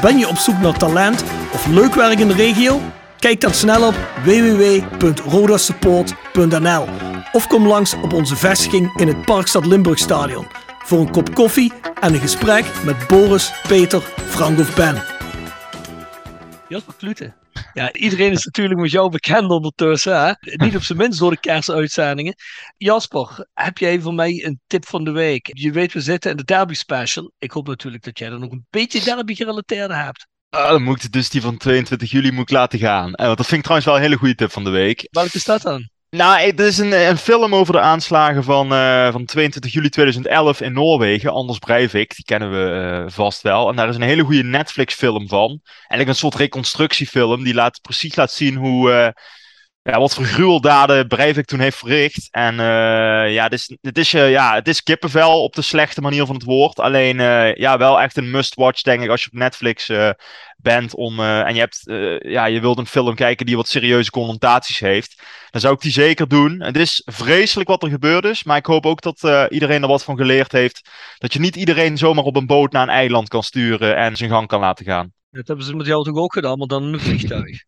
Ben 0.00 0.18
je 0.18 0.28
op 0.28 0.36
zoek 0.36 0.60
naar 0.60 0.78
talent 0.78 1.24
of 1.52 1.66
leuk 1.66 1.94
werk 1.94 2.18
in 2.18 2.28
de 2.28 2.34
regio? 2.34 2.80
Kijk 3.18 3.40
dan 3.40 3.54
snel 3.54 3.86
op 3.86 3.94
www.rodasupport.nl 4.24 6.88
of 7.32 7.46
kom 7.46 7.66
langs 7.66 7.94
op 7.94 8.12
onze 8.12 8.36
vestiging 8.36 9.00
in 9.00 9.08
het 9.08 9.24
Parkstad 9.24 9.66
Limburgstadion 9.66 10.46
voor 10.84 10.98
een 10.98 11.10
kop 11.10 11.34
koffie 11.34 11.72
en 12.00 12.14
een 12.14 12.20
gesprek 12.20 12.64
met 12.84 13.06
Boris, 13.06 13.52
Peter, 13.68 14.02
Frank 14.26 14.58
of 14.58 14.74
Ben. 14.74 15.02
Jasper 16.68 16.94
Klute. 16.98 17.39
Ja, 17.72 17.92
iedereen 17.92 18.32
is 18.32 18.44
natuurlijk 18.44 18.80
met 18.80 18.90
jou 18.90 19.10
bekend 19.10 19.50
ondertussen. 19.50 20.20
Hè? 20.20 20.32
Niet 20.40 20.76
op 20.76 20.82
zijn 20.82 20.98
minst 20.98 21.18
door 21.18 21.30
de 21.30 21.40
kerstuitzendingen. 21.40 22.34
Jasper, 22.76 23.46
heb 23.54 23.78
jij 23.78 24.00
voor 24.00 24.14
mij 24.14 24.44
een 24.44 24.60
tip 24.66 24.86
van 24.86 25.04
de 25.04 25.10
week? 25.10 25.50
Je 25.52 25.72
weet, 25.72 25.92
we 25.92 26.00
zitten 26.00 26.30
in 26.30 26.36
de 26.36 26.44
derby 26.44 26.74
special. 26.74 27.32
Ik 27.38 27.50
hoop 27.50 27.66
natuurlijk 27.66 28.04
dat 28.04 28.18
jij 28.18 28.30
er 28.30 28.38
nog 28.38 28.52
een 28.52 28.66
beetje 28.70 29.04
derby 29.04 29.34
gerelateerde 29.34 29.94
hebt. 29.94 30.26
Ah, 30.50 30.70
dan 30.70 30.82
moet 30.82 31.02
ik 31.02 31.12
dus 31.12 31.30
die 31.30 31.40
van 31.40 31.56
22 31.56 32.10
juli 32.10 32.32
moet 32.32 32.50
ik 32.50 32.56
laten 32.56 32.78
gaan. 32.78 33.14
En, 33.14 33.26
want 33.26 33.36
dat 33.36 33.46
vind 33.46 33.58
ik 33.58 33.62
trouwens 33.62 33.90
wel 33.90 33.96
een 33.96 34.02
hele 34.02 34.16
goede 34.16 34.34
tip 34.34 34.50
van 34.50 34.64
de 34.64 34.70
week. 34.70 35.08
Welke 35.10 35.36
is 35.36 35.44
dat 35.44 35.62
dan? 35.62 35.88
Nou, 36.10 36.40
het 36.40 36.60
is 36.60 36.78
een, 36.78 36.92
een 36.92 37.16
film 37.16 37.54
over 37.54 37.72
de 37.72 37.80
aanslagen 37.80 38.44
van, 38.44 38.72
uh, 38.72 39.12
van 39.12 39.24
22 39.24 39.72
juli 39.72 39.88
2011 39.88 40.60
in 40.60 40.72
Noorwegen. 40.72 41.32
Anders 41.32 41.58
Breivik, 41.58 42.14
die 42.14 42.24
kennen 42.24 42.50
we 42.50 43.00
uh, 43.04 43.12
vast 43.12 43.42
wel. 43.42 43.68
En 43.68 43.76
daar 43.76 43.88
is 43.88 43.94
een 43.94 44.02
hele 44.02 44.22
goede 44.22 44.42
Netflix-film 44.42 45.28
van. 45.28 45.60
Eigenlijk 45.64 46.08
een 46.08 46.14
soort 46.14 46.34
reconstructiefilm 46.34 47.44
die 47.44 47.54
laat, 47.54 47.80
precies 47.80 48.16
laat 48.16 48.32
zien 48.32 48.56
hoe, 48.56 49.14
ja, 49.82 49.98
wat 49.98 50.14
voor 50.14 50.24
gruweldaden 50.24 51.06
Breivik 51.06 51.46
toen 51.46 51.60
heeft 51.60 51.76
verricht. 51.76 52.28
En 52.30 52.54
ja, 53.30 53.42
het 53.42 53.52
is, 53.52 53.76
het, 53.80 53.98
is, 53.98 54.10
ja, 54.10 54.54
het 54.54 54.68
is 54.68 54.82
kippenvel 54.82 55.42
op 55.42 55.54
de 55.54 55.62
slechte 55.62 56.00
manier 56.00 56.26
van 56.26 56.34
het 56.34 56.44
woord. 56.44 56.80
Alleen 56.80 57.18
ja, 57.56 57.78
wel 57.78 58.00
echt 58.00 58.16
een 58.16 58.30
must-watch, 58.30 58.82
denk 58.82 59.02
ik, 59.02 59.10
als 59.10 59.22
je 59.22 59.30
op 59.32 59.38
Netflix 59.38 59.90
bent 60.56 60.94
om, 60.94 61.20
en 61.20 61.54
je, 61.54 61.60
hebt, 61.60 61.80
ja, 62.30 62.44
je 62.44 62.60
wilt 62.60 62.78
een 62.78 62.86
film 62.86 63.14
kijken 63.14 63.46
die 63.46 63.56
wat 63.56 63.68
serieuze 63.68 64.10
connotaties 64.10 64.78
heeft, 64.78 65.22
dan 65.50 65.60
zou 65.60 65.74
ik 65.74 65.80
die 65.80 65.92
zeker 65.92 66.28
doen. 66.28 66.62
Het 66.62 66.76
is 66.76 67.02
vreselijk 67.04 67.68
wat 67.68 67.82
er 67.82 67.90
gebeurd 67.90 68.24
is, 68.24 68.44
maar 68.44 68.56
ik 68.56 68.66
hoop 68.66 68.86
ook 68.86 69.02
dat 69.02 69.48
iedereen 69.50 69.82
er 69.82 69.88
wat 69.88 70.04
van 70.04 70.16
geleerd 70.16 70.52
heeft. 70.52 70.88
Dat 71.18 71.32
je 71.32 71.40
niet 71.40 71.56
iedereen 71.56 71.98
zomaar 71.98 72.24
op 72.24 72.36
een 72.36 72.46
boot 72.46 72.72
naar 72.72 72.82
een 72.82 72.88
eiland 72.88 73.28
kan 73.28 73.42
sturen 73.42 73.96
en 73.96 74.16
zijn 74.16 74.30
gang 74.30 74.46
kan 74.46 74.60
laten 74.60 74.84
gaan. 74.84 75.12
Dat 75.30 75.46
hebben 75.46 75.64
ze 75.64 75.76
met 75.76 75.86
jou 75.86 76.04
toch 76.04 76.16
ook 76.16 76.32
gedaan, 76.32 76.58
maar 76.58 76.66
dan 76.66 76.82
in 76.82 76.92
een 76.92 77.00
vliegtuig. 77.00 77.62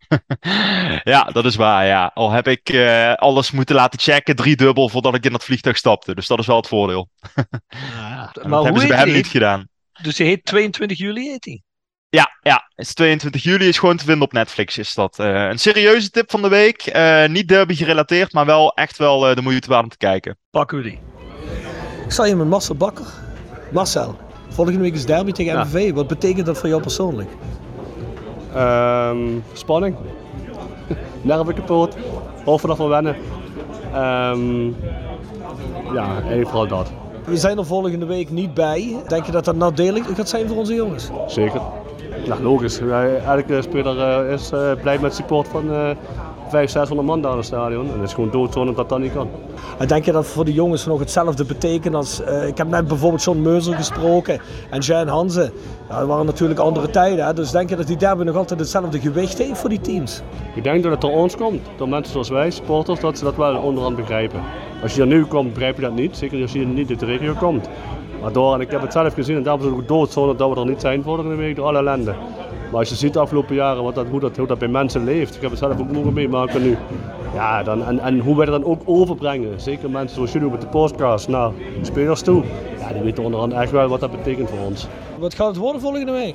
ja, 1.15 1.25
dat 1.25 1.45
is 1.45 1.57
waar, 1.57 1.87
ja. 1.87 2.11
Al 2.15 2.31
heb 2.31 2.49
ik 2.49 2.77
alles 3.17 3.51
moeten 3.51 3.75
laten 3.75 4.01
checken, 4.01 4.37
driedubbel, 4.37 4.89
voordat 4.89 5.15
ik 5.15 5.25
in 5.25 5.33
dat 5.33 5.45
vliegtuig 5.45 5.77
stapte. 5.77 6.15
Dus 6.15 6.27
dat 6.27 6.39
is 6.39 6.47
wel 6.47 6.57
het 6.57 6.69
voordeel. 6.69 7.09
ja, 7.35 8.33
maar 8.35 8.51
dat 8.51 8.65
hebben 8.65 8.83
ze 8.83 8.89
bij 8.89 8.97
hem 8.97 9.13
niet 9.13 9.27
gedaan. 9.27 9.69
Dus 10.03 10.19
hij 10.19 10.27
heet 10.27 10.45
22 10.45 10.99
juli, 10.99 11.29
heet 11.29 11.45
hij? 11.45 11.63
Ja, 12.09 12.37
ja, 12.41 12.69
het 12.75 12.87
is 12.87 12.95
22 12.95 13.43
juli, 13.43 13.69
is 13.69 13.79
gewoon 13.79 13.97
te 13.97 14.05
vinden 14.05 14.23
op 14.23 14.33
Netflix. 14.33 14.79
Is 14.79 14.95
dat 14.95 15.19
uh, 15.19 15.49
een 15.49 15.59
serieuze 15.59 16.11
tip 16.11 16.31
van 16.31 16.43
de 16.43 16.49
week. 16.49 16.95
Uh, 16.97 17.27
niet 17.27 17.49
derby 17.49 17.75
gerelateerd, 17.75 18.33
maar 18.33 18.47
wel 18.47 18.75
echt 18.75 18.97
wel 18.97 19.29
uh, 19.29 19.35
de 19.37 19.43
moeite 19.43 19.69
waard 19.69 19.83
om 19.83 19.89
te 19.89 19.97
kijken. 19.97 20.39
Pakken 20.51 20.77
we 20.77 20.83
die. 20.83 20.99
Ik 22.05 22.11
sta 22.11 22.25
hier 22.25 22.37
met 22.37 22.47
Marcel 22.47 22.75
Bakker. 22.75 23.07
Marcel, 23.71 24.19
volgende 24.53 24.81
week 24.81 24.95
is 24.95 25.07
derby 25.07 25.33
tegen 25.33 25.53
ja. 25.53 25.65
MVV. 25.65 25.93
Wat 25.93 26.07
betekent 26.07 26.47
dat 26.47 26.59
voor 26.59 26.69
jou 26.69 26.83
persoonlijk? 26.83 27.31
Um, 28.57 29.45
spanning. 29.53 29.97
Nerven 31.23 31.55
kapot. 31.55 31.97
Dat 32.45 32.79
we 32.79 32.87
wennen. 32.87 33.17
Um, 33.95 34.77
ja, 35.95 36.23
even 36.29 36.47
vooral 36.47 36.67
dat. 36.67 36.91
We 37.25 37.37
zijn 37.37 37.59
er 37.59 37.67
volgende 37.67 38.07
week 38.07 38.31
niet 38.31 38.55
bij. 38.55 38.97
Denk 39.09 39.27
je 39.27 39.33
dat 39.33 39.45
dat 39.45 39.57
nadelig 39.57 40.07
gaat 40.15 40.29
zijn 40.29 40.49
voor 40.49 40.57
onze 40.57 40.75
jongens? 40.75 41.11
Zeker. 41.27 41.61
Ja, 42.25 42.37
logisch. 42.41 42.81
Elke 43.27 43.63
speler 43.63 44.27
is 44.27 44.51
blij 44.83 44.99
met 44.99 45.15
support 45.15 45.49
van, 45.49 45.97
500, 46.53 46.71
600 46.71 47.09
man 47.09 47.23
daar 47.23 47.31
in 47.31 47.37
het 47.37 47.47
stadion. 47.47 47.87
En 47.87 48.01
het 48.01 48.09
is 48.09 48.15
gewoon 48.15 48.31
doodzonde 48.31 48.75
dat 48.75 48.89
dat 48.89 48.99
niet 48.99 49.13
kan. 49.13 49.29
En 49.79 49.89
denk 49.89 50.05
je 50.05 50.13
dat 50.13 50.27
voor 50.27 50.45
de 50.45 50.53
jongens 50.53 50.87
nog 50.87 50.99
hetzelfde 50.99 51.45
betekent 51.45 51.95
als... 51.95 52.23
eh, 52.23 52.47
ik 52.47 52.59
heb 52.59 52.69
net 52.69 52.89
bijvoorbeeld 52.89 53.23
John 53.23 53.41
Meuser 53.41 53.75
gesproken 53.75 54.41
en 54.71 54.81
Jan 54.81 55.09
Hansen. 55.09 55.53
Ja, 55.89 55.99
dat 55.99 56.09
waren 56.09 56.27
natuurlijk 56.27 56.61
andere 56.61 56.91
tijden. 56.91 57.25
Hè? 57.25 57.35
Dus 57.35 57.51
denk 57.51 57.69
je 57.69 57.77
dat 57.77 57.87
die 57.87 57.97
derby 57.97 58.23
nog 58.23 58.37
altijd 58.37 58.61
hetzelfde 58.61 59.01
gewicht 59.01 59.39
heeft 59.39 59.59
voor 59.59 59.69
die 59.69 59.81
teams? 59.81 60.23
Ik 60.55 60.65
denk 60.65 60.83
dat 60.83 60.93
het 60.93 61.01
door 61.01 61.11
ons 61.13 61.37
komt, 61.37 61.61
door 61.77 61.89
mensen 61.89 62.13
zoals 62.13 62.29
wij, 62.29 62.51
supporters, 62.51 63.01
dat 63.01 63.19
ze 63.19 63.25
dat 63.25 63.37
wel 63.37 63.57
onderhand 63.57 63.97
begrijpen. 63.97 64.41
Als 64.83 64.95
je 64.95 65.01
er 65.01 65.07
nu 65.07 65.25
komt, 65.25 65.53
begrijp 65.53 65.77
je 65.77 65.83
dat 65.83 65.95
niet. 65.95 66.17
Zeker 66.17 66.43
als 66.43 66.53
je 66.53 66.67
niet 66.67 66.91
uit 66.91 67.01
de 67.01 67.07
regio 67.07 67.35
komt. 67.39 67.69
Maar 68.23 68.33
door, 68.33 68.55
en 68.55 68.61
ik 68.61 68.71
heb 68.71 68.81
het 68.81 68.93
zelf 68.93 69.15
gezien, 69.15 69.37
en 69.37 69.43
daarom 69.43 69.63
is 69.63 69.71
het 69.71 69.77
ook 69.81 69.89
doodzonde 69.89 70.37
dat 70.37 70.55
we 70.55 70.61
er 70.61 70.67
niet 70.67 70.81
zijn 70.81 71.03
volgende 71.03 71.35
week 71.35 71.57
door 71.57 71.67
alle 71.67 71.79
ellende. 71.79 72.15
Maar 72.73 72.81
als 72.81 72.91
je 72.91 72.97
ziet 72.97 73.13
de 73.13 73.19
afgelopen 73.19 73.55
jaren 73.55 73.83
wat 73.83 73.95
dat, 73.95 74.07
hoe, 74.07 74.21
dat, 74.21 74.37
hoe 74.37 74.47
dat 74.47 74.59
bij 74.59 74.69
mensen 74.69 75.05
leeft, 75.05 75.35
ik 75.35 75.41
heb 75.41 75.51
het 75.51 75.59
zelf 75.59 75.81
ook 75.81 75.93
mogen 75.93 76.13
meemaken 76.13 76.63
nu. 76.63 76.77
Ja, 77.35 77.63
dan, 77.63 77.85
en, 77.85 77.99
en 77.99 78.19
hoe 78.19 78.37
wij 78.37 78.47
dat 78.47 78.63
dan 78.63 78.71
ook 78.71 78.83
overbrengen, 78.85 79.61
zeker 79.61 79.91
mensen 79.91 80.15
zoals 80.15 80.33
jullie 80.33 80.51
met 80.51 80.61
de 80.61 80.67
podcast 80.67 81.29
naar 81.29 81.51
de 81.79 81.85
spelers 81.85 82.23
toe. 82.23 82.43
Ja, 82.79 82.93
die 82.93 83.03
weten 83.03 83.25
onderhand 83.25 83.53
echt 83.53 83.71
wel 83.71 83.89
wat 83.89 84.01
dat 84.01 84.11
betekent 84.11 84.51
voor 84.51 84.59
ons. 84.59 84.87
Wat 85.19 85.35
gaat 85.35 85.47
het 85.47 85.57
worden 85.57 85.81
volgende 85.81 86.13
week? 86.13 86.35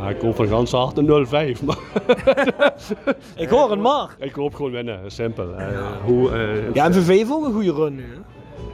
Ja, 0.00 0.08
ik 0.08 0.20
hoop 0.20 0.34
van 0.36 0.46
gans 0.46 0.72
harte 0.72 1.26
0-5. 1.60 1.64
Maar 1.64 1.78
Ik 3.36 3.48
hoor 3.48 3.70
een 3.72 3.80
maar. 3.80 4.16
ik 4.18 4.34
hoop 4.34 4.54
gewoon 4.54 4.70
winnen, 4.70 5.00
simpel. 5.06 5.54
Eh, 5.54 5.66
hoe, 6.04 6.30
eh, 6.30 6.74
Ja, 6.74 6.88
MVV 6.88 7.06
heeft 7.08 7.32
ook 7.32 7.44
een 7.44 7.52
goede 7.52 7.72
run 7.72 7.94
nu. 7.94 8.04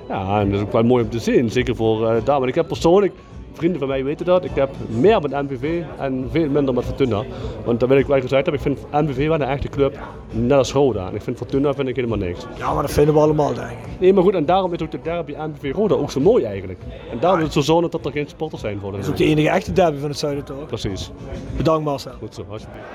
Ja, 0.08 0.40
en 0.40 0.50
dat 0.50 0.60
is 0.60 0.66
ook 0.66 0.72
wel 0.72 0.82
mooi 0.82 1.04
om 1.04 1.10
te 1.10 1.18
zien. 1.18 1.50
Zeker 1.50 1.76
voor 1.76 2.08
eh 2.08 2.24
daar. 2.24 2.38
Maar 2.38 2.48
ik 2.48 2.54
heb 2.54 2.66
persoonlijk, 2.66 3.12
vrienden 3.54 3.78
van 3.78 3.88
mij 3.88 4.04
weten 4.04 4.26
dat, 4.26 4.44
ik 4.44 4.54
heb 4.54 4.70
meer 4.88 5.20
met 5.20 5.30
NBV 5.30 5.82
en 5.98 6.28
veel 6.30 6.48
minder 6.48 6.74
met 6.74 6.84
Fortuna. 6.84 7.22
Want 7.64 7.80
dat 7.80 7.88
wil 7.88 7.98
ik 7.98 8.06
wel 8.06 8.20
gezegd 8.20 8.46
hebben, 8.46 8.54
ik 8.54 8.60
vind 8.60 9.06
NBV 9.06 9.26
wel 9.26 9.34
een 9.34 9.42
echte 9.42 9.68
club, 9.68 9.98
net 10.30 10.58
als 10.58 10.72
Roda. 10.72 11.08
En 11.08 11.14
ik 11.14 11.22
vind 11.22 11.36
Fortuna 11.36 11.74
vind 11.74 11.88
ik 11.88 11.96
helemaal 11.96 12.18
niks. 12.18 12.46
Ja, 12.56 12.72
maar 12.72 12.82
dat 12.82 12.92
vinden 12.92 13.14
we 13.14 13.20
allemaal, 13.20 13.54
denk 13.54 13.70
ik. 13.70 13.76
Nee, 13.98 14.12
maar 14.12 14.22
goed, 14.22 14.34
en 14.34 14.44
daarom 14.44 14.72
is 14.72 14.82
ook 14.82 14.90
de 14.90 15.00
derby 15.02 15.34
NBV 15.38 15.72
Roda 15.74 15.94
ook 15.94 16.10
zo 16.10 16.20
mooi 16.20 16.44
eigenlijk. 16.44 16.80
En 17.10 17.18
daarom 17.20 17.38
is 17.38 17.44
het 17.44 17.54
zo 17.54 17.60
zonde 17.60 17.88
dat 17.88 18.04
er 18.04 18.12
geen 18.12 18.28
sporters 18.28 18.60
zijn 18.60 18.80
voor 18.80 18.90
de 18.90 18.96
Dat 18.96 19.06
is 19.06 19.12
ook 19.12 19.18
de 19.18 19.24
enige 19.24 19.48
echte 19.48 19.72
derby 19.72 19.98
van 19.98 20.08
het 20.08 20.18
zuiden, 20.18 20.44
toch? 20.44 20.66
Precies. 20.66 21.10
Bedankt, 21.56 21.84
Marcel. 21.84 22.12
Goed 22.18 22.34
zo, 22.34 22.44
alsjeblieft. 22.50 22.86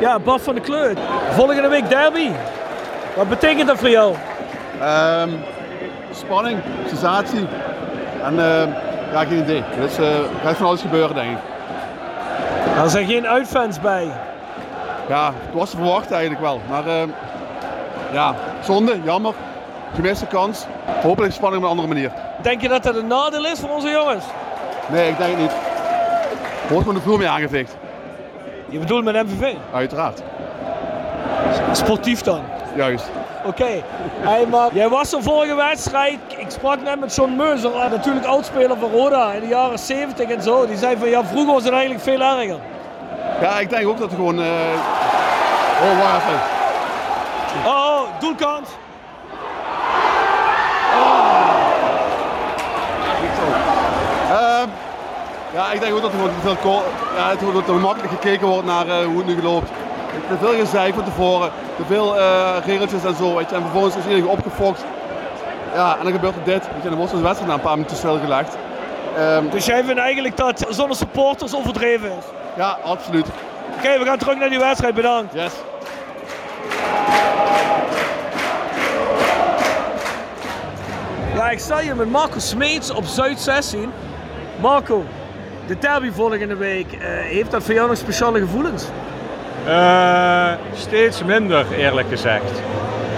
Ja, 0.00 0.18
Bas 0.18 0.42
van 0.42 0.54
de 0.54 0.60
Kleur. 0.60 0.96
Volgende 1.30 1.68
week 1.68 1.88
derby. 1.88 2.28
Wat 3.16 3.28
betekent 3.28 3.66
dat 3.66 3.78
voor 3.78 3.90
jou? 3.90 4.14
Ehm, 4.80 5.28
spanning, 6.12 6.58
sensatie. 6.86 7.46
En 8.22 8.38
ehm, 8.38 8.68
ja, 9.12 9.24
geen 9.24 9.38
idee. 9.38 9.62
Dus, 9.80 9.98
eh, 9.98 10.18
er 10.18 10.24
gaat 10.42 10.56
van 10.56 10.66
alles 10.66 10.80
gebeuren, 10.80 11.14
denk 11.14 11.30
ik. 11.30 11.38
Er 12.82 12.90
zijn 12.90 13.06
geen 13.06 13.26
uitfans 13.26 13.80
bij. 13.80 14.10
Ja, 15.08 15.26
het 15.26 15.54
was 15.54 15.70
te 15.70 15.76
verwachten 15.76 16.16
eigenlijk 16.16 16.40
wel. 16.40 16.60
Maar 16.68 16.86
ehm, 16.86 17.08
ja, 18.12 18.34
zonde, 18.64 19.00
jammer. 19.04 19.34
Gemiste 19.94 20.26
kans. 20.26 20.64
Hopelijk 21.02 21.32
spanning 21.32 21.62
op 21.62 21.70
een 21.70 21.76
andere 21.76 21.94
manier. 21.94 22.12
Denk 22.42 22.60
je 22.60 22.68
dat 22.68 22.82
dat 22.82 22.96
een 22.96 23.06
nadeel 23.06 23.46
is 23.46 23.60
voor 23.60 23.70
onze 23.70 23.88
jongens? 23.88 24.24
Nee, 24.88 25.08
ik 25.08 25.18
denk 25.18 25.30
het 25.30 25.40
niet. 25.40 25.52
Wordt 26.68 26.82
gewoon 26.82 26.94
de 26.94 27.00
vloer 27.00 27.18
mee 27.18 27.28
aangeveegd. 27.28 27.76
Je 28.68 28.78
bedoelt 28.78 29.04
met 29.04 29.14
MVV? 29.14 29.54
Uiteraard. 29.72 30.22
Sportief 31.72 32.20
dan? 32.20 32.40
Juist. 32.76 33.10
Oké. 33.44 33.82
Hey, 34.20 34.46
maar 34.46 34.68
jij 34.72 34.88
was 34.88 35.12
er 35.12 35.22
vorige 35.22 35.54
wedstrijd. 35.54 36.18
Ik 36.36 36.50
sprak 36.50 36.82
net 36.82 37.00
met 37.00 37.14
John 37.14 37.36
Meuser, 37.36 37.70
natuurlijk 37.90 38.26
oudspeler 38.26 38.76
van 38.80 38.90
Roda 38.90 39.32
in 39.32 39.40
de 39.40 39.46
jaren 39.46 39.78
70 39.78 40.28
en 40.30 40.42
zo. 40.42 40.66
Die 40.66 40.76
zei 40.76 40.96
van 40.96 41.08
ja, 41.08 41.24
vroeger 41.24 41.52
was 41.54 41.64
het 41.64 41.72
eigenlijk 41.72 42.02
veel 42.02 42.20
erger. 42.20 42.56
Ja, 43.40 43.58
ik 43.58 43.70
denk 43.70 43.86
ook 43.88 43.98
dat 43.98 44.06
het 44.10 44.14
gewoon... 44.18 44.38
eh 44.42 44.46
Oh, 45.82 45.98
waar 46.00 46.16
even. 46.16 46.40
Oh, 47.66 47.72
oh 47.74 48.20
doelkant. 48.20 48.68
Ehm, 54.30 54.68
ja, 55.54 55.70
ik 55.72 55.80
denk 55.80 55.94
ook 55.94 56.02
dat 56.02 56.12
er 56.12 56.18
gewoon 56.18 56.34
te 56.34 56.40
veel 56.42 56.56
ko- 56.56 56.84
ja, 57.16 57.28
het 57.30 57.40
wordt 57.52 57.66
te 57.66 57.72
makkelijk 57.72 58.12
gekeken 58.12 58.46
wordt 58.46 58.66
naar 58.66 58.88
eh, 58.88 59.04
hoe 59.04 59.16
het 59.16 59.26
nu 59.26 59.42
loopt. 59.42 59.70
Te 60.28 60.36
veel 60.40 60.54
gezeik 60.64 60.94
van 60.94 61.04
tevoren, 61.04 61.50
te 61.76 61.82
veel 61.86 62.18
eh, 62.18 62.56
regeltjes 62.66 63.04
en 63.04 63.14
zo. 63.16 63.36
Weet 63.36 63.50
je. 63.50 63.56
En 63.56 63.62
vervolgens 63.62 63.96
is 63.96 64.02
iedereen 64.02 64.28
opgefokt. 64.28 64.84
Ja, 65.74 65.96
en 65.98 66.02
dan 66.04 66.12
gebeurt 66.12 66.34
er 66.34 66.44
dit. 66.44 66.62
Weet 66.62 66.62
je. 66.76 66.82
En 66.82 66.88
dan 66.88 66.96
wordt 66.96 67.10
zo'n 67.12 67.22
wedstrijd 67.22 67.48
na 67.50 67.56
een 67.56 67.62
paar 67.64 67.76
minuten 67.76 67.96
stilgelegd. 67.96 68.56
Ehm, 69.16 69.48
Dus 69.50 69.66
jij 69.66 69.84
vindt 69.84 70.00
eigenlijk 70.00 70.36
dat 70.36 70.66
zonder 70.68 70.96
supporters 70.96 71.54
overdreven 71.54 72.08
is? 72.08 72.24
ja, 72.56 72.78
absoluut. 72.84 73.26
Oké, 73.76 73.98
we 73.98 74.04
gaan 74.04 74.18
terug 74.18 74.38
naar 74.38 74.48
die 74.48 74.58
wedstrijd. 74.58 74.94
Bedankt. 74.94 75.34
Yes. 75.34 75.52
Ja, 81.34 81.50
ik 81.50 81.58
sta 81.58 81.78
hier 81.78 81.96
met 81.96 82.10
Marco 82.10 82.38
Smeets 82.38 82.90
op 82.90 83.04
Zuid 83.04 83.38
16. 83.40 83.90
Marco, 84.60 85.04
de 85.66 85.78
derby 85.78 86.10
volgende 86.10 86.56
week, 86.56 86.92
eh, 86.92 86.98
heeft 87.08 87.50
dat 87.50 87.62
voor 87.62 87.74
jou 87.74 87.88
nog 87.88 87.96
speciale 87.96 88.38
gevoelens? 88.38 88.84
Eh, 89.66 90.48
steeds 90.74 91.24
minder, 91.24 91.64
eerlijk 91.78 92.06
gezegd. 92.10 92.62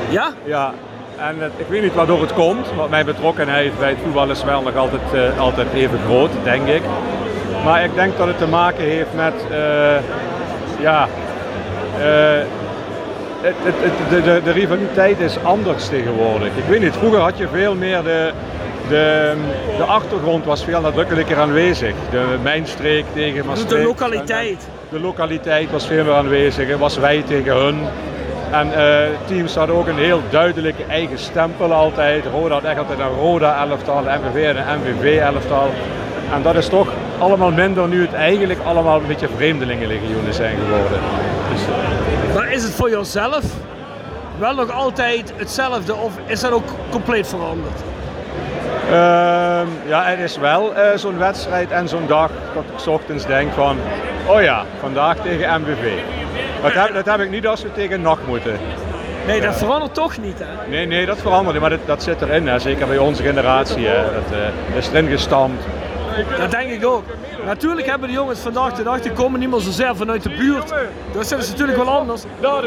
Ja? 0.08 0.28
Ja. 0.44 0.72
En 1.18 1.34
het- 1.38 1.52
ik 1.56 1.66
weet 1.68 1.82
niet 1.82 1.94
waardoor 1.94 2.20
het 2.20 2.32
komt, 2.32 2.66
want 2.76 2.90
mijn 2.90 3.04
betrokkenheid 3.06 3.78
bij 3.78 3.88
het 3.88 3.98
voetbal 4.02 4.30
is 4.30 4.44
wel 4.44 4.62
nog 4.62 4.76
altijd, 4.76 5.00
eh, 5.14 5.40
altijd 5.40 5.66
even 5.74 5.98
groot, 6.06 6.30
denk 6.42 6.66
ik. 6.68 6.82
Maar 7.64 7.84
ik 7.84 7.94
denk 7.94 8.16
dat 8.18 8.26
het 8.26 8.38
te 8.38 8.46
maken 8.46 8.84
heeft 8.84 9.14
met, 9.14 9.34
eh, 9.50 9.96
ja, 10.80 11.08
het, 13.40 13.54
de, 14.10 14.22
de, 14.22 14.40
de 14.44 14.50
rivaliteit 14.52 15.20
is 15.20 15.36
anders 15.42 15.88
tegenwoordig. 15.88 16.48
Ik 16.56 16.64
weet 16.68 16.80
niet, 16.80 16.94
vroeger 16.96 17.20
had 17.20 17.38
je 17.38 17.48
veel 17.52 17.74
meer 17.74 18.02
de, 18.02 18.30
de, 18.88 19.32
de 19.76 19.82
achtergrond 19.84 20.44
was 20.44 20.64
veel 20.64 20.80
nadrukkelijker 20.80 21.38
aanwezig. 21.40 21.94
De 22.10 22.24
mijnstreek 22.42 23.04
tegen 23.14 23.42
De 23.42 23.48
Maastricht. 23.48 23.84
lokaliteit. 23.84 24.68
De 24.90 25.00
lokaliteit 25.00 25.70
was 25.70 25.86
veel 25.86 26.04
meer 26.04 26.14
aanwezig. 26.14 26.68
Het 26.68 26.78
was 26.78 26.96
wij 26.96 27.22
tegen 27.22 27.56
hun. 27.56 27.78
En 28.50 28.74
eh, 28.74 29.08
teams 29.26 29.54
hadden 29.54 29.76
ook 29.76 29.86
een 29.86 29.98
heel 29.98 30.22
duidelijke 30.30 30.84
eigen 30.84 31.18
stempel 31.18 31.72
altijd. 31.72 32.24
Roda 32.24 32.54
had 32.54 32.64
echt 32.64 32.78
altijd 32.78 32.98
een 32.98 33.16
Roda-elftal, 33.18 34.02
MVV 34.02 34.44
en 34.44 34.56
een 34.56 34.80
MVV-elftal. 34.80 35.70
En 36.32 36.42
dat 36.42 36.54
is 36.54 36.68
toch 36.68 36.88
allemaal 37.18 37.50
minder 37.50 37.88
nu 37.88 38.00
het 38.00 38.12
eigenlijk 38.12 38.60
allemaal 38.64 39.00
een 39.00 39.06
beetje 39.06 39.28
vreemdelingenlegioenen 39.36 40.34
zijn 40.34 40.56
geworden. 40.56 41.00
Dus, 41.52 41.62
eh, 41.62 42.34
Maar 42.34 42.52
is 42.52 42.62
het 42.62 42.72
voor 42.72 42.90
jouzelf 42.90 43.44
wel 44.38 44.54
nog 44.54 44.72
altijd 44.72 45.32
hetzelfde 45.36 45.94
of 45.94 46.12
is 46.26 46.40
dat 46.40 46.52
ook 46.52 46.68
compleet 46.90 47.28
veranderd? 47.28 47.80
Ehm, 48.90 49.66
ja, 49.86 50.04
het 50.04 50.18
is 50.18 50.36
wel 50.36 50.74
eh, 50.74 50.96
zo'n 50.96 51.18
wedstrijd 51.18 51.70
en 51.70 51.88
zo'n 51.88 52.06
dag 52.06 52.30
dat 52.54 52.62
ik 52.62 52.78
's 52.78 52.86
ochtends 52.86 53.26
denk 53.26 53.52
van, 53.52 53.78
oh 54.26 54.42
ja, 54.42 54.64
vandaag 54.80 55.16
tegen 55.16 55.60
MVV. 55.60 55.98
Dat 56.62 56.72
heb, 56.72 56.94
dat 56.94 57.06
heb 57.06 57.20
ik 57.20 57.30
niet 57.30 57.46
als 57.46 57.62
we 57.62 57.72
tegen 57.72 58.00
NAC 58.00 58.18
moeten. 58.26 58.58
Nee, 59.26 59.40
dat 59.40 59.56
verandert 59.56 59.94
toch 59.94 60.18
niet 60.18 60.38
hè? 60.38 60.68
Nee, 60.68 60.86
nee, 60.86 61.06
dat 61.06 61.18
verandert, 61.18 61.60
maar 61.60 61.70
dat, 61.70 61.86
dat 61.86 62.02
zit 62.02 62.22
erin, 62.22 62.48
hè. 62.48 62.58
zeker 62.58 62.86
bij 62.86 62.98
onze 62.98 63.22
generatie. 63.22 63.86
Hè. 63.86 64.02
Dat 64.02 64.38
eh, 64.38 64.76
is 64.76 64.88
erin 64.88 65.08
gestampt. 65.08 65.64
Dat 66.38 66.50
denk 66.50 66.70
ik 66.70 66.86
ook. 66.86 67.04
Natuurlijk 67.44 67.86
hebben 67.86 68.08
de 68.08 68.14
jongens 68.14 68.40
vandaag 68.40 68.72
de 68.72 68.82
dag, 68.82 69.00
die 69.00 69.12
komen 69.12 69.40
niet 69.40 69.50
meer 69.50 69.60
zozeer 69.60 69.96
vanuit 69.96 70.22
de 70.22 70.28
buurt. 70.28 70.74
Dat 71.12 71.22
is 71.22 71.48
natuurlijk 71.48 71.78
wel 71.78 71.88
anders. 71.88 72.22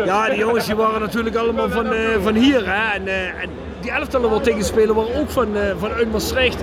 Ja, 0.06 0.30
die 0.30 0.38
jongens 0.38 0.66
die 0.66 0.76
waren 0.76 1.02
natuurlijk 1.02 1.36
allemaal 1.36 1.70
van, 1.70 1.94
eh, 1.94 2.00
van 2.22 2.36
hier. 2.36 2.64
Hè. 2.66 2.94
En, 2.94 3.08
eh, 3.08 3.26
en 3.26 3.50
die 3.80 3.92
elftallen 3.92 4.30
waar 4.30 4.42
tegen 4.42 4.64
spelen 4.64 4.96
waren 4.96 5.16
ook 5.16 5.30
van, 5.30 5.48
vanuit 5.80 6.12
Maastricht. 6.12 6.62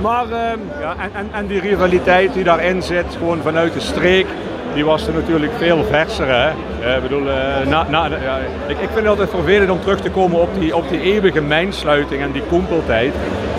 Maar 0.00 0.24
ehm, 0.24 0.58
Ja, 0.80 0.94
en, 0.98 1.10
en, 1.14 1.28
en 1.32 1.46
die 1.46 1.60
rivaliteit 1.60 2.32
die 2.32 2.44
daarin 2.44 2.82
zit, 2.82 3.06
gewoon 3.18 3.42
vanuit 3.42 3.72
de 3.72 3.80
streek, 3.80 4.26
die 4.74 4.84
was 4.84 5.06
er 5.06 5.14
natuurlijk 5.14 5.52
veel 5.58 5.84
verser. 5.84 6.26
Hè? 6.28 6.50
Ik 6.96 7.02
bedoel, 7.02 7.22
na, 7.66 7.86
na, 7.88 8.06
ja, 8.06 8.38
ik, 8.66 8.78
ik 8.78 8.78
vind 8.78 8.94
het 8.94 9.06
altijd 9.06 9.30
vervelend 9.30 9.70
om 9.70 9.80
terug 9.80 10.00
te 10.00 10.10
komen 10.10 10.40
op 10.40 10.48
die, 10.60 10.76
op 10.76 10.88
die 10.88 11.00
eeuwige 11.00 11.40
mijnsluiting 11.40 12.22
en 12.22 12.32
die 12.32 12.42
koempeltijd. 12.48 13.12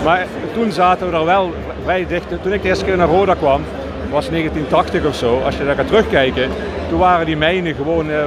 Maar 0.04 0.26
toen 0.54 0.72
zaten 0.72 1.10
we 1.10 1.16
er 1.16 1.24
wel 1.24 1.54
vrij 1.82 2.06
dicht. 2.06 2.42
Toen 2.42 2.52
ik 2.52 2.62
de 2.62 2.68
eerste 2.68 2.84
keer 2.84 2.96
naar 2.96 3.08
Roda 3.08 3.34
kwam, 3.34 3.62
was 4.10 4.28
1980 4.28 5.04
of 5.06 5.14
zo, 5.14 5.40
als 5.44 5.56
je 5.56 5.64
daar 5.64 5.74
gaat 5.74 5.86
terugkijken, 5.86 6.50
toen 6.88 6.98
waren 6.98 7.26
die 7.26 7.36
mijnen 7.36 7.74
gewoon 7.74 8.10
eh, 8.10 8.20
eh, 8.20 8.26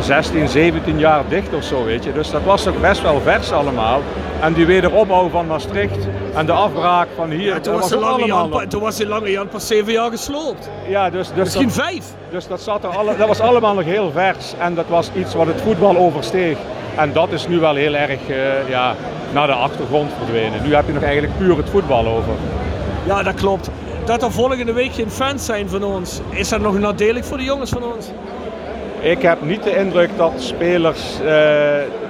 16, 0.00 0.48
17 0.48 0.98
jaar 0.98 1.22
dicht 1.28 1.54
of 1.54 1.64
zo, 1.64 1.84
weet 1.84 2.04
je. 2.04 2.12
Dus 2.12 2.30
dat 2.30 2.42
was 2.44 2.62
toch 2.62 2.80
best 2.80 3.02
wel 3.02 3.20
vers 3.24 3.52
allemaal. 3.52 4.00
En 4.40 4.52
die 4.52 4.66
wederopbouw 4.66 5.28
van 5.28 5.46
Maastricht 5.46 6.06
en 6.34 6.46
de 6.46 6.52
afbraak 6.52 7.08
van 7.16 7.30
hier, 7.30 7.54
ja, 7.54 7.60
toen, 7.60 7.74
was 7.74 7.94
ook 7.94 8.00
lange 8.00 8.06
allemaal 8.12 8.26
Jan, 8.26 8.48
nog- 8.48 8.60
pa- 8.60 8.66
toen 8.66 8.80
was 8.80 9.02
lange 9.04 9.30
Jan 9.30 9.48
pas 9.48 9.66
zeven 9.66 9.92
jaar 9.92 10.10
gesloopt. 10.10 10.70
ja, 10.88 11.10
dus, 11.10 11.28
dus 11.28 11.36
Misschien 11.36 11.66
dat, 11.66 11.74
vijf. 11.74 12.04
Dus 12.30 12.46
dat, 12.46 12.60
zat 12.60 12.84
er 12.84 12.90
alle, 12.96 13.16
dat 13.16 13.28
was 13.28 13.40
allemaal 13.40 13.74
nog 13.74 13.84
heel 13.84 14.10
vers 14.10 14.54
en 14.58 14.74
dat 14.74 14.84
was 14.88 15.10
iets 15.16 15.34
wat 15.34 15.46
het 15.46 15.60
voetbal 15.60 15.96
oversteeg. 15.96 16.56
En 16.96 17.12
dat 17.12 17.32
is 17.32 17.46
nu 17.48 17.58
wel 17.58 17.74
heel 17.74 17.94
erg 17.94 18.28
eh, 18.28 18.68
ja, 18.68 18.94
naar 19.32 19.46
de 19.46 19.52
achtergrond 19.52 20.10
verdwenen. 20.18 20.62
Nu 20.62 20.74
heb 20.74 20.86
je 20.86 20.92
nog 20.92 21.02
eigenlijk 21.02 21.38
puur 21.38 21.56
het 21.56 21.70
voetbal 21.70 22.06
over. 22.06 22.32
Ja, 23.06 23.22
dat 23.22 23.34
klopt. 23.34 23.70
Dat 24.04 24.22
er 24.22 24.32
volgende 24.32 24.72
week 24.72 24.92
geen 24.92 25.10
fans 25.10 25.44
zijn 25.44 25.68
van 25.68 25.84
ons, 25.84 26.20
is 26.30 26.48
dat 26.48 26.60
nog 26.60 26.78
nadelig 26.78 27.24
voor 27.24 27.36
de 27.36 27.44
jongens 27.44 27.70
van 27.70 27.82
ons? 27.82 28.06
Ik 29.00 29.22
heb 29.22 29.42
niet 29.42 29.62
de 29.62 29.76
indruk 29.76 30.10
dat 30.16 30.32
spelers 30.36 31.20
uh, 31.24 31.30